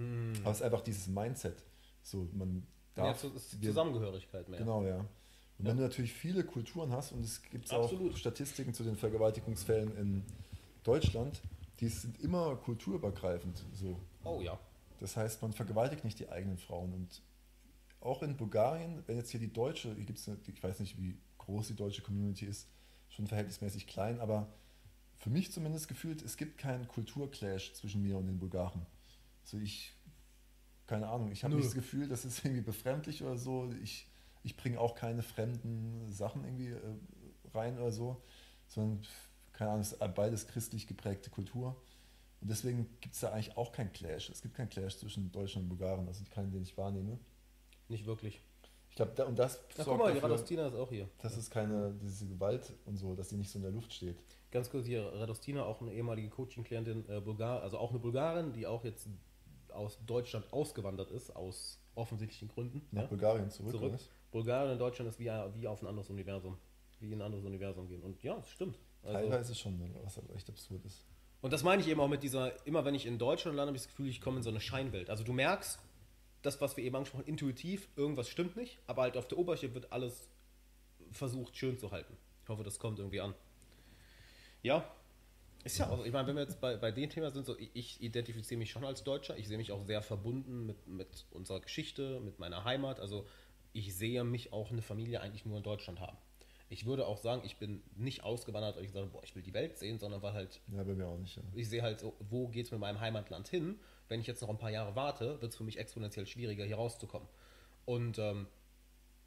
[0.00, 0.32] Hm.
[0.40, 1.62] Aber es ist einfach dieses Mindset.
[2.02, 3.22] So, man darf.
[3.22, 3.30] Ja,
[3.62, 4.58] Zusammengehörigkeit mehr.
[4.58, 4.96] Genau, ja.
[4.96, 5.70] Und ja.
[5.70, 10.24] wenn du natürlich viele Kulturen hast, und es gibt auch Statistiken zu den Vergewaltigungsfällen in
[10.82, 11.42] Deutschland,
[11.80, 13.62] die sind immer kulturübergreifend.
[13.74, 14.00] So.
[14.24, 14.58] Oh ja.
[15.00, 16.94] Das heißt, man vergewaltigt nicht die eigenen Frauen.
[16.94, 17.22] Und
[18.00, 21.18] auch in Bulgarien, wenn jetzt hier die deutsche, hier gibt's eine, ich weiß nicht, wie
[21.38, 22.68] groß die deutsche Community ist,
[23.10, 24.48] schon verhältnismäßig klein, aber
[25.18, 28.86] für mich zumindest gefühlt, es gibt keinen Kulturclash zwischen mir und den Bulgaren.
[29.42, 29.92] Also ich,
[30.86, 33.72] keine Ahnung, ich habe nicht das Gefühl, das ist irgendwie befremdlich oder so.
[33.82, 34.08] Ich,
[34.42, 36.78] ich bringe auch keine fremden Sachen irgendwie äh,
[37.54, 38.22] rein oder so,
[38.66, 39.02] sondern,
[39.52, 41.80] keine Ahnung, es ist beides christlich geprägte Kultur.
[42.40, 44.30] Und deswegen gibt es da eigentlich auch keinen Clash.
[44.30, 47.18] Es gibt keinen Clash zwischen Deutschland und Bulgarien, also keinen, den ich wahrnehme.
[47.88, 48.40] Nicht wirklich.
[48.88, 51.08] Ich glaube, da, und das Na, guck mal, die Radostina ist auch hier.
[51.18, 54.16] Das ist keine, diese Gewalt und so, dass die nicht so in der Luft steht.
[54.50, 58.66] Ganz kurz hier, Radostina, auch eine ehemalige Coaching-Klientin, äh, Bulgar, also auch eine Bulgarin, die
[58.66, 59.06] auch jetzt
[59.72, 62.86] aus Deutschland ausgewandert ist, aus offensichtlichen Gründen.
[62.90, 63.08] Nach ja?
[63.08, 64.00] Bulgarien zurück, zurück.
[64.30, 66.56] Bulgarien und Deutschland ist wie, wie auf ein anderes Universum.
[67.00, 68.02] Wie in ein anderes Universum gehen.
[68.02, 68.78] Und ja, das stimmt.
[69.02, 71.06] Also, Teilweise schon, was aber echt absurd ist.
[71.40, 73.76] Und das meine ich eben auch mit dieser, immer wenn ich in Deutschland lande, habe
[73.76, 75.08] ich das Gefühl, ich komme in so eine Scheinwelt.
[75.08, 75.78] Also du merkst,
[76.42, 79.74] das, was wir eben angesprochen haben, intuitiv, irgendwas stimmt nicht, aber halt auf der Oberfläche
[79.74, 80.28] wird alles
[81.12, 82.16] versucht schön zu halten.
[82.42, 83.34] Ich hoffe, das kommt irgendwie an.
[84.62, 84.84] Ja,
[85.64, 88.00] ist ja auch, ich meine, wenn wir jetzt bei, bei dem Thema sind, so ich
[88.02, 92.20] identifiziere mich schon als Deutscher, ich sehe mich auch sehr verbunden mit, mit unserer Geschichte,
[92.20, 93.26] mit meiner Heimat, also
[93.72, 96.16] ich sehe mich auch eine Familie eigentlich nur in Deutschland haben.
[96.72, 99.52] Ich würde auch sagen, ich bin nicht ausgewandert, weil ich sage, boah, ich will die
[99.52, 100.60] Welt sehen, sondern weil halt.
[100.72, 101.36] Ja, bei mir auch nicht.
[101.36, 101.42] Ja.
[101.54, 103.80] Ich sehe halt so, wo geht es mit meinem Heimatland hin?
[104.08, 106.76] Wenn ich jetzt noch ein paar Jahre warte, wird es für mich exponentiell schwieriger, hier
[106.76, 107.28] rauszukommen.
[107.86, 108.46] Und ähm,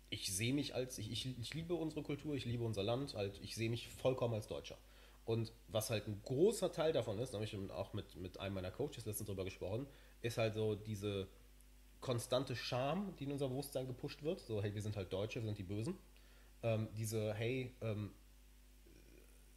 [0.10, 3.40] ich sehe mich als, ich, ich, ich liebe unsere Kultur, ich liebe unser Land, halt,
[3.44, 4.78] ich sehe mich vollkommen als Deutscher.
[5.26, 8.56] Und was halt ein großer Teil davon ist, da habe ich auch mit, mit einem
[8.56, 9.88] meiner Coaches letztens drüber gesprochen,
[10.22, 11.28] ist halt so diese
[12.02, 14.42] konstante Scham, die in unser Bewusstsein gepusht wird.
[14.42, 15.98] So, hey, wir sind halt Deutsche, wir sind die Bösen
[16.64, 18.12] ähm, diese, hey, ähm,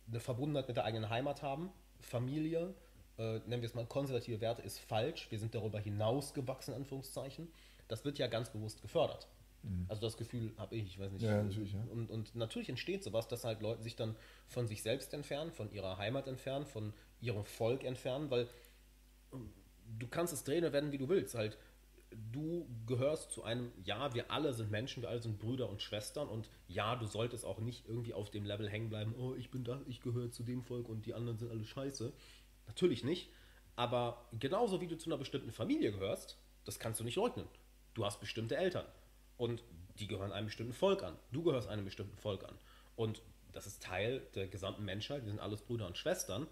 [0.08, 1.70] eine Verbundenheit mit der eigenen Heimat haben,
[2.00, 2.74] Familie,
[3.18, 5.30] äh, nennen wir es mal konservative Werte, ist falsch.
[5.30, 7.48] Wir sind darüber hinausgewachsen, in Anführungszeichen.
[7.88, 9.28] Das wird ja ganz bewusst gefördert.
[9.66, 9.86] Mhm.
[9.88, 11.22] Also das Gefühl habe ich, ich weiß nicht.
[11.22, 11.82] Ja, natürlich, ja.
[11.90, 14.16] Und, und natürlich entsteht sowas, dass halt Leute sich dann
[14.46, 18.48] von sich selbst entfernen, von ihrer Heimat entfernen, von ihrem Volk entfernen, weil
[19.32, 19.52] ähm,
[19.98, 21.34] du kannst es drehen und werden, wie du willst.
[21.34, 21.58] Halt,
[22.32, 26.28] du gehörst zu einem, ja, wir alle sind Menschen, wir alle sind Brüder und Schwestern
[26.28, 29.64] und ja, du solltest auch nicht irgendwie auf dem Level hängen bleiben, oh, ich bin
[29.64, 32.12] da, ich gehöre zu dem Volk und die anderen sind alle scheiße.
[32.68, 33.30] Natürlich nicht,
[33.74, 37.46] aber genauso wie du zu einer bestimmten Familie gehörst, das kannst du nicht leugnen.
[37.94, 38.86] Du hast bestimmte Eltern
[39.38, 39.62] und
[39.98, 41.16] die gehören einem bestimmten Volk an.
[41.32, 42.54] Du gehörst einem bestimmten Volk an.
[42.96, 43.22] Und
[43.52, 46.46] das ist Teil der gesamten Menschheit, wir sind alles Brüder und Schwestern.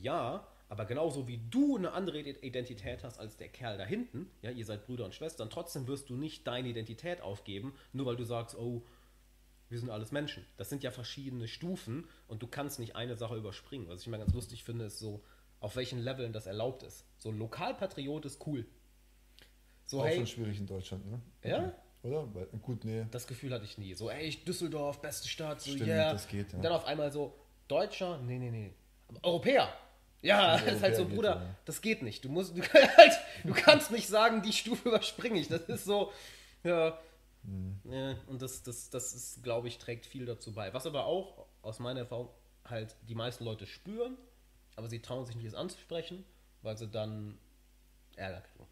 [0.00, 4.50] Ja, aber genauso wie du eine andere Identität hast als der Kerl da hinten, ja,
[4.50, 8.24] ihr seid Brüder und Schwestern, trotzdem wirst du nicht deine Identität aufgeben, nur weil du
[8.24, 8.82] sagst, oh,
[9.68, 10.46] wir sind alles Menschen.
[10.56, 13.88] Das sind ja verschiedene Stufen und du kannst nicht eine Sache überspringen.
[13.88, 15.22] Was ich immer ganz lustig finde, ist so,
[15.60, 17.04] auf welchen Leveln das erlaubt ist.
[17.18, 18.66] So ein Lokalpatriot ist cool.
[19.86, 21.20] So, Auch hey, schon schwierig in Deutschland, ne?
[21.42, 21.74] Ja?
[22.04, 22.26] Oder?
[22.62, 23.06] Gut, nee.
[23.10, 23.94] Das Gefühl hatte ich nie.
[23.94, 26.12] So, ey, Düsseldorf, beste Stadt, so, Stimmt, yeah.
[26.12, 26.58] das geht, ja.
[26.58, 27.34] Und dann auf einmal so,
[27.66, 28.74] Deutscher, nee, nee, nee.
[29.22, 29.72] Europäer,
[30.24, 31.54] ja, das ist halt so, Bruder, ja.
[31.64, 32.24] das geht nicht.
[32.24, 33.12] Du musst, du, halt,
[33.44, 35.48] du kannst nicht sagen, die Stufe überspringe ich.
[35.48, 36.12] Das ist so,
[36.62, 36.98] ja.
[37.42, 37.80] Mhm.
[37.90, 40.72] ja und das, das, das ist, glaube ich, trägt viel dazu bei.
[40.74, 42.28] Was aber auch aus meiner Erfahrung
[42.64, 44.16] halt die meisten Leute spüren,
[44.76, 46.24] aber sie trauen sich nicht, es anzusprechen,
[46.62, 47.38] weil sie dann
[48.16, 48.66] Ärger kriegen.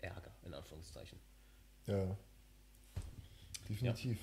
[0.00, 1.18] Ärger, in Anführungszeichen.
[1.86, 2.16] Ja.
[3.68, 4.18] Definitiv.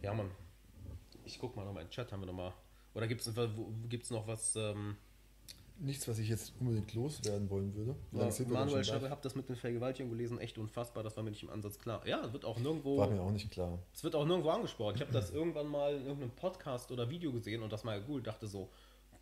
[0.00, 0.30] Ja, ja Mann.
[1.24, 2.52] Ich guck mal noch mal in den Chat, haben wir noch mal.
[2.94, 4.56] Oder gibt es noch was?
[4.56, 4.96] Ähm,
[5.78, 7.96] nichts, was ich jetzt unbedingt loswerden wollen würde.
[8.12, 11.42] Ja, Manuel Schreiber, habe das mit den Vergewaltigungen gelesen, echt unfassbar, das war mir nicht
[11.42, 12.06] im Ansatz klar.
[12.06, 12.98] Ja, es wird auch nirgendwo.
[12.98, 13.78] War mir auch nicht klar.
[13.92, 14.96] Es wird auch nirgendwo angesprochen.
[14.96, 18.26] Ich habe das irgendwann mal in irgendeinem Podcast oder Video gesehen und das mal gegoogelt,
[18.26, 18.70] dachte so,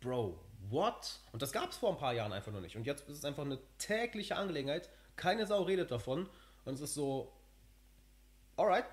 [0.01, 1.19] Bro, what?
[1.31, 2.75] Und das gab es vor ein paar Jahren einfach noch nicht.
[2.75, 4.89] Und jetzt ist es einfach eine tägliche Angelegenheit.
[5.15, 6.27] Keine Sau redet davon.
[6.65, 7.31] Und es ist so,
[8.56, 8.84] alright,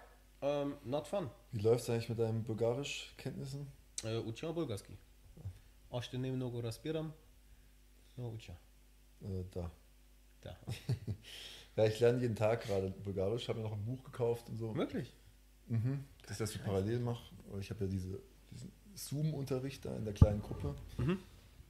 [0.41, 1.30] um, ähm, not fun.
[1.51, 3.67] Wie läuft es eigentlich mit deinen Bulgarisch-Kenntnissen?
[4.03, 4.97] Äh, Учил bulgarski.
[5.89, 7.13] Още немного разбирам,
[8.17, 8.55] Nauja.
[9.21, 9.71] Äh, da.
[10.41, 10.57] Da.
[11.75, 14.75] ja, ich lerne jeden Tag gerade Bulgarisch, habe mir noch ein Buch gekauft und so.
[14.75, 15.13] Wirklich?
[15.67, 16.03] Mhm.
[16.23, 17.34] Dass ich das so parallel mache.
[17.59, 18.19] Ich habe ja diese,
[18.51, 20.75] diesen Zoom-Unterricht da in der kleinen Gruppe.
[20.97, 21.19] Mhm.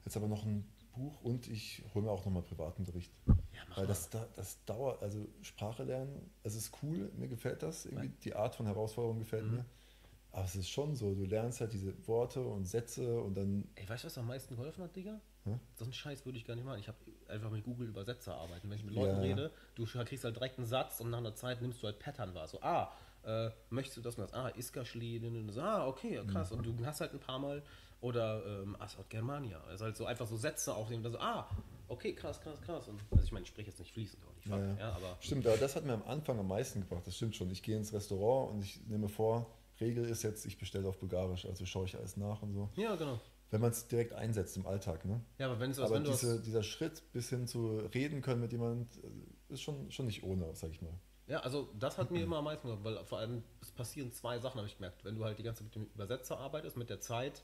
[0.06, 0.66] Jetzt aber noch ein
[0.96, 3.12] Buch und ich hole mir auch nochmal Privatunterricht.
[3.71, 7.87] Ja, Weil das, das dauert, also Sprache lernen, es ist cool, mir gefällt das.
[7.87, 9.57] Irgendwie die Art von Herausforderung gefällt mhm.
[9.57, 9.65] mir.
[10.33, 13.67] Aber es ist schon so, du lernst halt diese Worte und Sätze und dann.
[13.75, 15.21] Ey, weißt du, was am meisten geholfen hat, Digga?
[15.45, 15.59] Hm?
[15.75, 16.79] So einen Scheiß würde ich gar nicht machen.
[16.81, 16.99] Ich habe
[17.29, 18.69] einfach mit Google Übersetzer arbeiten.
[18.69, 19.23] Wenn ich mit Leuten ja.
[19.23, 22.35] rede, du kriegst halt direkt einen Satz und nach einer Zeit nimmst du halt Pattern
[22.35, 22.47] wahr.
[22.47, 22.93] So, ah,
[23.25, 24.35] äh, möchtest du das und das?
[24.35, 25.21] Ah, Iskaschli,
[25.59, 26.51] ah, okay, krass.
[26.51, 26.59] Mhm.
[26.59, 27.63] Und du hast halt ein paar Mal,
[28.01, 29.61] oder ähm, Assad Germania.
[29.69, 31.49] Also halt so einfach so Sätze aufnehmen, also, ah,
[31.89, 32.89] okay, krass, krass, krass.
[32.89, 35.17] Und, also ich meine, ich spreche jetzt nicht fließend auch nicht, fuck, Ja, ja, aber
[35.21, 37.07] Stimmt, aber das hat mir am Anfang am meisten gebracht.
[37.07, 37.51] Das stimmt schon.
[37.51, 39.47] Ich gehe ins Restaurant und ich nehme vor,
[39.81, 42.69] Regel ist jetzt, ich bestelle auf Bulgarisch, also schaue ich alles nach und so.
[42.77, 43.21] ja, genau.
[43.51, 45.23] Wenn man es direkt einsetzt im Alltag, ne?
[45.39, 48.43] Ja, aber wenn es was, Aber wenn diese, dieser Schritt bis hin zu reden können
[48.43, 50.93] mit jemand äh, ist schon, schon nicht ohne, sag ich mal.
[51.29, 54.39] Ja, also das hat mir immer am meisten geholfen, weil vor allem es passieren zwei
[54.39, 55.05] Sachen, habe ich gemerkt.
[55.05, 57.43] Wenn du halt die ganze Zeit mit dem Übersetzer arbeitest, mit der Zeit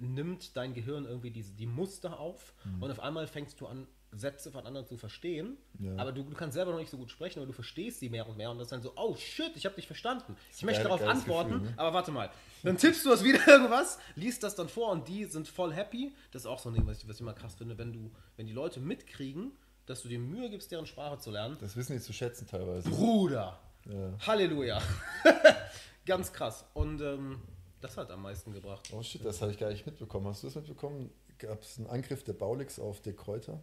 [0.00, 4.50] nimmt dein Gehirn irgendwie diese, die Muster auf und auf einmal fängst du an, Sätze
[4.50, 5.94] von anderen zu verstehen, Ja.
[5.98, 8.26] aber du, du kannst selber noch nicht so gut sprechen, aber du verstehst sie mehr
[8.26, 10.34] und mehr und das ist dann so, oh shit, ich habe dich verstanden.
[10.56, 11.74] Ich möchte darauf antworten, Gefühl, ne?
[11.76, 12.30] aber warte mal.
[12.62, 16.14] Dann tippst du was wieder irgendwas, liest das dann vor und die sind voll happy.
[16.32, 18.10] Das ist auch so ein Ding, was ich, was ich immer krass finde, wenn du,
[18.38, 19.52] wenn die Leute mitkriegen,
[19.84, 22.88] dass du dir Mühe gibst, deren Sprache zu lernen, Das wissen die zu schätzen teilweise.
[22.88, 23.58] Bruder.
[23.84, 24.12] Ja.
[24.26, 24.80] Halleluja.
[26.06, 26.64] Ganz krass.
[26.72, 27.42] Und ähm,
[27.80, 28.88] das hat am meisten gebracht.
[28.92, 30.26] Oh shit, das habe ich gar nicht mitbekommen.
[30.26, 31.10] Hast du das mitbekommen?
[31.38, 33.60] Gab es einen Angriff der Baulix auf De Kräuter?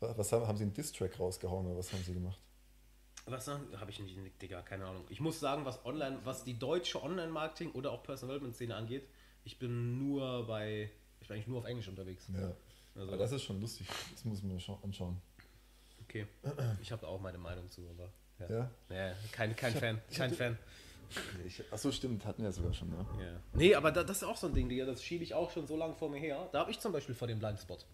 [0.00, 2.38] Wa- Was haben, haben sie einen Distrack rausgehauen oder was haben sie gemacht?
[3.26, 5.04] Was habe ich nicht, Digga, keine Ahnung.
[5.08, 9.08] Ich muss sagen, was online, was die deutsche Online-Marketing oder auch Personal Development-Szene angeht,
[9.44, 10.90] ich bin nur bei,
[11.20, 12.28] ich bin eigentlich nur auf Englisch unterwegs.
[12.34, 12.54] Ja.
[12.94, 13.86] Also, Aber das ist schon lustig.
[14.12, 15.20] Das muss man schon anschauen.
[16.02, 16.26] okay.
[16.82, 18.10] Ich habe da auch meine Meinung zu, aber
[18.40, 18.58] ja.
[18.58, 18.70] Ja?
[18.90, 20.58] Nee, kein, kein Fan, kein Fan.
[21.46, 23.06] Ich, achso, stimmt, hatten wir ja sogar schon, ne?
[23.20, 23.40] Ja.
[23.52, 25.66] Nee, aber da, das ist auch so ein Ding, Digga, das schiebe ich auch schon
[25.66, 26.48] so lange vor mir her.
[26.52, 27.86] Da habe ich zum Beispiel vor dem Blindspot,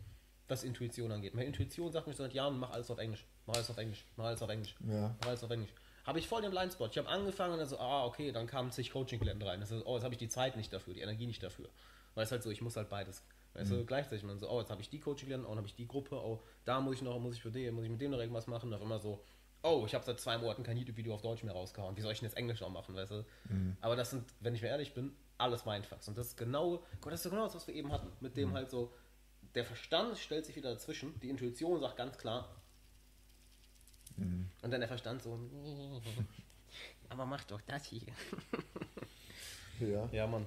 [0.49, 1.35] was Intuition angeht.
[1.35, 4.25] Meine Intuition sagt mir seit Jahren, mach alles auf Englisch, mach alles auf Englisch, mach
[4.27, 5.15] alles auf Englisch, Ja.
[5.21, 5.71] mach alles auf Englisch.
[6.05, 6.91] Habe ich voll den Blindspot.
[6.93, 9.61] Ich habe angefangen und dann so, ah, okay, dann kamen zig Coaching-Klienten rein.
[9.61, 11.69] Das ist, oh, jetzt habe ich die Zeit nicht dafür, die Energie nicht dafür.
[12.15, 13.23] Weil es halt so, ich muss halt beides.
[13.53, 15.75] Weißt du, gleichzeitig man so, oh, jetzt habe ich die Coaching-Klienten, oh, dann habe ich
[15.75, 18.13] die Gruppe, oh, da muss ich noch, muss ich für den, muss ich mit dem
[18.13, 18.73] noch irgendwas machen.
[18.73, 19.23] Auf immer so,
[19.63, 21.97] oh, ich habe seit zwei Monaten kein YouTube-Video auf Deutsch mehr rausgehauen.
[21.97, 23.25] Wie soll ich denn jetzt Englisch auch machen, weißt du?
[23.81, 26.09] Aber das sind, wenn ich mir ehrlich bin, alles Mindfucks.
[26.09, 28.09] Und das ist genau, Gott, das ist genau das, was wir eben hatten.
[28.21, 28.93] Mit dem halt so,
[29.55, 32.49] der Verstand stellt sich wieder dazwischen, die Intuition sagt ganz klar,
[34.63, 35.39] und dann der Verstand so,
[37.09, 38.03] aber mach doch das hier.
[39.81, 40.07] Ja.
[40.13, 40.45] Ja, Mann.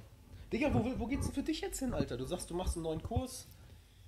[0.51, 2.17] Digga, wo, wo geht's denn für dich jetzt hin, Alter?
[2.17, 3.47] Du sagst, du machst einen neuen Kurs,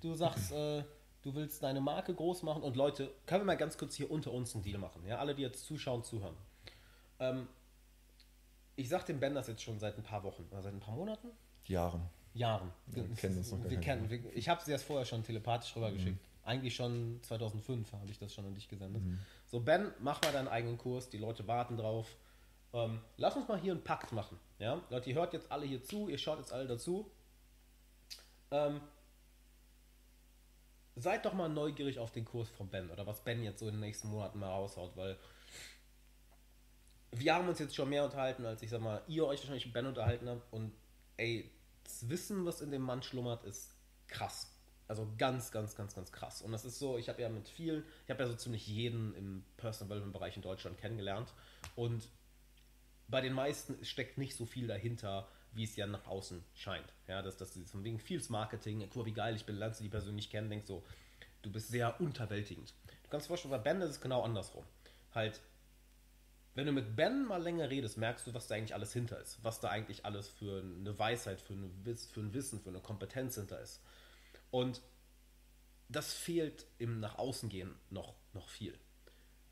[0.00, 0.84] du sagst, äh,
[1.26, 4.32] du willst deine Marke groß machen und Leute, können wir mal ganz kurz hier unter
[4.32, 5.18] uns einen Deal machen, ja?
[5.18, 6.36] Alle, die jetzt zuschauen, zuhören.
[7.18, 7.48] Ähm,
[8.76, 10.94] ich sag dem Ben das jetzt schon seit ein paar Wochen, oder seit ein paar
[10.94, 11.28] Monaten?
[11.64, 12.08] Jahren.
[12.32, 12.70] Jahren.
[12.86, 15.74] Wir kennen uns noch gar wir kennen, wir, Ich habe sie erst vorher schon telepathisch
[15.74, 16.24] rübergeschickt.
[16.44, 19.02] Eigentlich schon 2005 habe ich das schon an dich gesendet.
[19.46, 22.14] So, Ben, mach mal deinen eigenen Kurs, die Leute warten drauf.
[22.72, 24.38] Ähm, lass uns mal hier einen Pakt machen.
[24.60, 24.80] Ja?
[24.90, 27.10] Leute, ihr hört jetzt alle hier zu, ihr schaut jetzt alle dazu.
[28.52, 28.80] Ähm,
[30.96, 33.74] seid doch mal neugierig auf den Kurs von Ben oder was Ben jetzt so in
[33.74, 35.18] den nächsten Monaten mal raushaut, weil
[37.12, 39.74] wir haben uns jetzt schon mehr unterhalten, als ich sag mal, ihr euch wahrscheinlich mit
[39.74, 40.72] Ben unterhalten habt und
[41.18, 41.50] ey,
[41.84, 43.74] das Wissen, was in dem Mann schlummert, ist
[44.08, 44.52] krass.
[44.88, 46.42] Also ganz, ganz, ganz, ganz krass.
[46.42, 49.14] Und das ist so, ich habe ja mit vielen, ich habe ja so ziemlich jeden
[49.14, 51.32] im Personal Development Bereich in Deutschland kennengelernt
[51.74, 52.08] und
[53.08, 56.92] bei den meisten steckt nicht so viel dahinter, wie es ja nach außen scheint.
[57.08, 60.30] Ja, dass das von wegen vieles Marketing, guck wie geil ich bin, du die persönlich
[60.30, 60.84] kennen, denkst so,
[61.42, 62.74] du bist sehr unterwältigend.
[63.02, 64.64] Du kannst dir vorstellen, bei Ben ist es genau andersrum.
[65.14, 65.40] Halt,
[66.54, 69.42] wenn du mit Ben mal länger redest, merkst du, was da eigentlich alles hinter ist.
[69.42, 73.36] Was da eigentlich alles für eine Weisheit, für, eine, für ein Wissen, für eine Kompetenz
[73.36, 73.82] hinter ist.
[74.50, 74.82] Und
[75.88, 78.78] das fehlt im nach außen gehen noch, noch viel.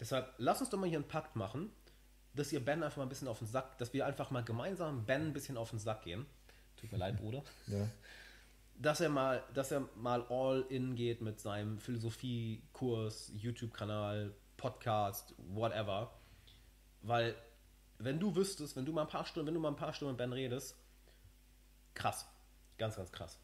[0.00, 1.70] Deshalb lass uns doch mal hier einen Pakt machen,
[2.34, 5.04] dass ihr Ben einfach mal ein bisschen auf den Sack, dass wir einfach mal gemeinsam
[5.06, 6.26] Ben ein bisschen auf den Sack gehen.
[6.76, 7.42] Tut mir leid, Bruder.
[7.66, 7.88] Ja.
[8.76, 16.10] Dass er mal, dass er mal all in geht mit seinem Philosophiekurs, YouTube-Kanal, Podcast, whatever.
[17.02, 17.36] Weil,
[17.98, 20.14] wenn du wüsstest, wenn du mal ein paar Stunden, wenn du mal ein paar Stunden
[20.14, 20.76] mit Ben redest,
[21.94, 22.26] krass.
[22.76, 23.38] Ganz, ganz krass.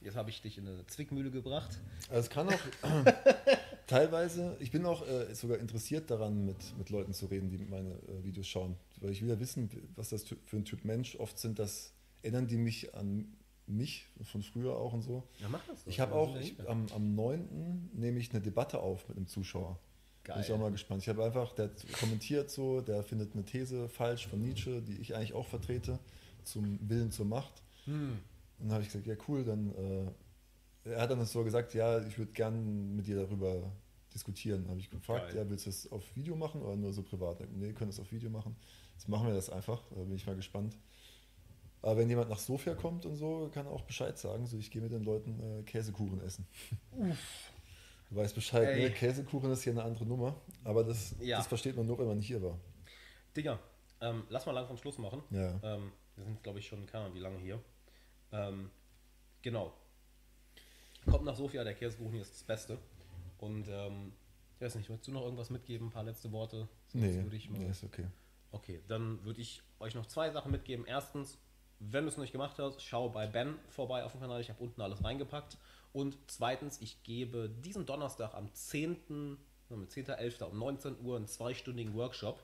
[0.00, 1.78] Jetzt habe ich dich in eine Zwickmühle gebracht.
[2.08, 2.60] Also es kann auch
[3.86, 7.90] teilweise, ich bin auch äh, sogar interessiert daran, mit, mit Leuten zu reden, die meine
[7.90, 8.76] äh, Videos schauen.
[9.00, 11.16] Weil ich will ja wissen, was das für ein Typ Mensch.
[11.16, 11.92] Oft sind das,
[12.22, 15.24] erinnern die mich an mich von früher auch und so.
[15.40, 15.84] Ja, mach das.
[15.84, 15.90] doch.
[15.90, 17.90] Ich habe auch, ich, am, am 9.
[17.92, 19.78] nehme ich eine Debatte auf mit einem Zuschauer.
[20.24, 20.56] Bin ich Geil.
[20.56, 21.02] auch mal gespannt.
[21.02, 25.14] Ich habe einfach, der kommentiert so, der findet eine These falsch von Nietzsche, die ich
[25.14, 25.98] eigentlich auch vertrete,
[26.44, 27.62] zum Willen zur Macht.
[27.84, 28.18] Hm.
[28.58, 29.74] Und dann habe ich gesagt, ja cool, dann,
[30.84, 33.70] äh, er hat dann so gesagt, ja, ich würde gern mit dir darüber
[34.14, 34.62] diskutieren.
[34.62, 35.36] Dann habe ich gefragt, Geil.
[35.36, 37.40] ja, willst du das auf Video machen oder nur so privat?
[37.52, 38.56] Nee, wir können das auf Video machen.
[38.94, 40.76] Jetzt machen wir das einfach, da bin ich mal gespannt.
[41.82, 44.46] Aber wenn jemand nach Sofia kommt und so, kann er auch Bescheid sagen.
[44.46, 46.44] So, ich gehe mit den Leuten äh, Käsekuchen essen.
[48.10, 48.82] Du weißt Bescheid, Ey.
[48.84, 48.90] ne?
[48.90, 50.34] Käsekuchen ist hier eine andere Nummer.
[50.64, 51.36] Aber das, Ja.
[51.36, 52.58] das versteht man nur, wenn man nicht hier war.
[53.36, 53.60] Digga,
[54.00, 55.22] ähm, lass mal langsam Schluss machen.
[55.30, 55.60] Ja.
[55.62, 57.60] Ähm, wir sind, glaube ich, schon, keine Ahnung, wie lange hier.
[58.32, 58.70] Ähm,
[59.42, 59.72] genau.
[61.08, 62.78] Kommt nach Sofia, der Käsekuchen hier ist das Beste.
[63.38, 64.12] Und ähm,
[64.56, 65.88] ich weiß nicht, möchtest du noch irgendwas mitgeben?
[65.88, 66.68] Ein paar letzte Worte?
[66.88, 67.58] Sonst Nee, würde ich mal.
[67.58, 68.06] nee, ist okay.
[68.50, 70.84] Okay, dann würde ich euch noch zwei Sachen mitgeben.
[70.86, 71.38] Erstens,
[71.78, 74.40] wenn du es noch nicht gemacht hast, schau bei Ben vorbei auf dem Kanal.
[74.40, 75.56] Ich habe unten alles reingepackt.
[75.92, 79.38] Und zweitens, ich gebe diesen Donnerstag am 10.
[79.68, 80.42] warte mal, 10.11.
[80.44, 82.42] um 19 Uhr einen zweistündigen Workshop,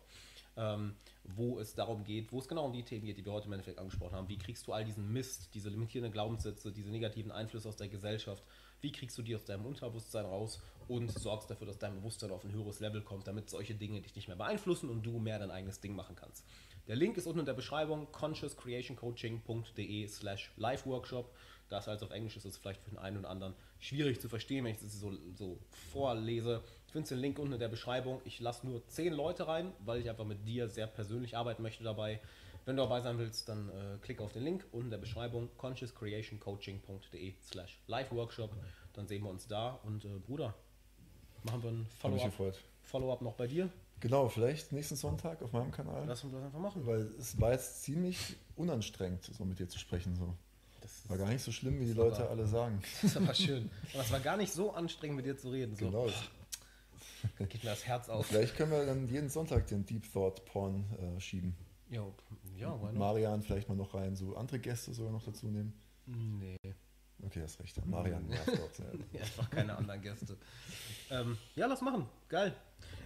[0.56, 0.94] ähm,
[1.24, 3.52] wo es darum geht, wo es genau um die Themen geht, die wir heute im
[3.52, 4.28] Endeffekt angesprochen haben.
[4.28, 8.42] Wie kriegst du all diesen Mist, diese limitierenden Glaubenssätze, diese negativen Einflüsse aus der Gesellschaft,
[8.80, 12.44] wie kriegst du die aus deinem Unterbewusstsein raus und sorgst dafür, dass dein Bewusstsein auf
[12.44, 15.50] ein höheres Level kommt, damit solche Dinge dich nicht mehr beeinflussen und du mehr dein
[15.50, 16.44] eigenes Ding machen kannst.
[16.86, 21.34] Der Link ist unten in der Beschreibung, consciouscreationcoaching.de slash live-workshop.
[21.70, 24.20] Da es also auf Englisch ist, ist es vielleicht für den einen oder anderen schwierig
[24.20, 25.58] zu verstehen, wenn ich das so, so
[25.92, 26.62] vorlese.
[26.94, 28.20] Ich finde den Link unten in der Beschreibung.
[28.24, 31.82] Ich lasse nur 10 Leute rein, weil ich einfach mit dir sehr persönlich arbeiten möchte
[31.82, 32.20] dabei.
[32.66, 35.48] Wenn du dabei sein willst, dann äh, klick auf den Link unten in der Beschreibung
[35.56, 38.50] consciouscreationcoaching.de slash live-workshop.
[38.92, 40.54] Dann sehen wir uns da und äh, Bruder,
[41.42, 42.54] machen wir ein Follow-up.
[42.84, 43.68] Follow noch bei dir.
[43.98, 46.04] Genau, vielleicht nächsten Sonntag auf meinem Kanal.
[46.06, 46.86] Lass uns das einfach machen.
[46.86, 50.14] Weil es war jetzt ziemlich unanstrengend, so mit dir zu sprechen.
[50.14, 50.32] So.
[50.80, 52.80] Das War gar nicht so schlimm, wie die Leute war- alle sagen.
[53.02, 53.68] Das war schön.
[53.94, 55.74] Aber es war gar nicht so anstrengend, mit dir zu reden.
[55.74, 56.06] So, Genau.
[57.38, 58.26] Geht mir das Herz auf.
[58.26, 61.54] Vielleicht können wir dann jeden Sonntag den Deep Thought Porn äh, schieben.
[61.90, 62.00] Ja,
[62.68, 62.94] not?
[62.94, 65.72] Marian vielleicht mal noch rein, so andere Gäste sogar noch dazu nehmen.
[66.06, 66.56] Nee,
[67.24, 67.76] Okay, hast recht.
[67.76, 67.84] ja.
[67.86, 68.78] Marian nervt dort.
[68.78, 68.84] Ja.
[69.20, 70.36] einfach keine anderen Gäste.
[71.10, 72.06] Ähm, ja, lass machen.
[72.28, 72.54] Geil.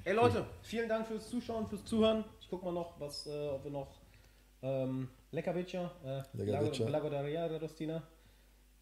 [0.04, 2.24] Ey Leute, vielen Dank fürs Zuschauen, fürs Zuhören.
[2.40, 4.00] Ich guck mal noch, was, äh, ob wir noch
[4.62, 6.88] ähm, Lecker Biccia, äh, Lecker Lago- Biccia.
[6.88, 8.02] Lago d'Aria, Rostina.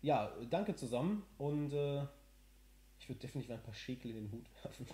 [0.02, 2.02] Ja, danke zusammen und äh,
[2.98, 4.86] ich würde definitiv ein paar Schekel in den Hut werfen.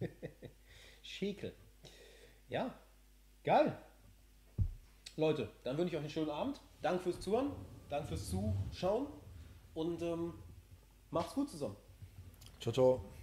[1.02, 1.54] Schekel.
[2.48, 2.74] Ja,
[3.44, 3.76] geil.
[5.16, 6.60] Leute, dann wünsche ich euch einen schönen Abend.
[6.82, 7.52] Danke fürs Zuhören,
[7.88, 9.06] danke fürs Zuschauen
[9.74, 10.34] und ähm,
[11.10, 11.76] macht's gut zusammen.
[12.60, 13.12] Ciao, ciao.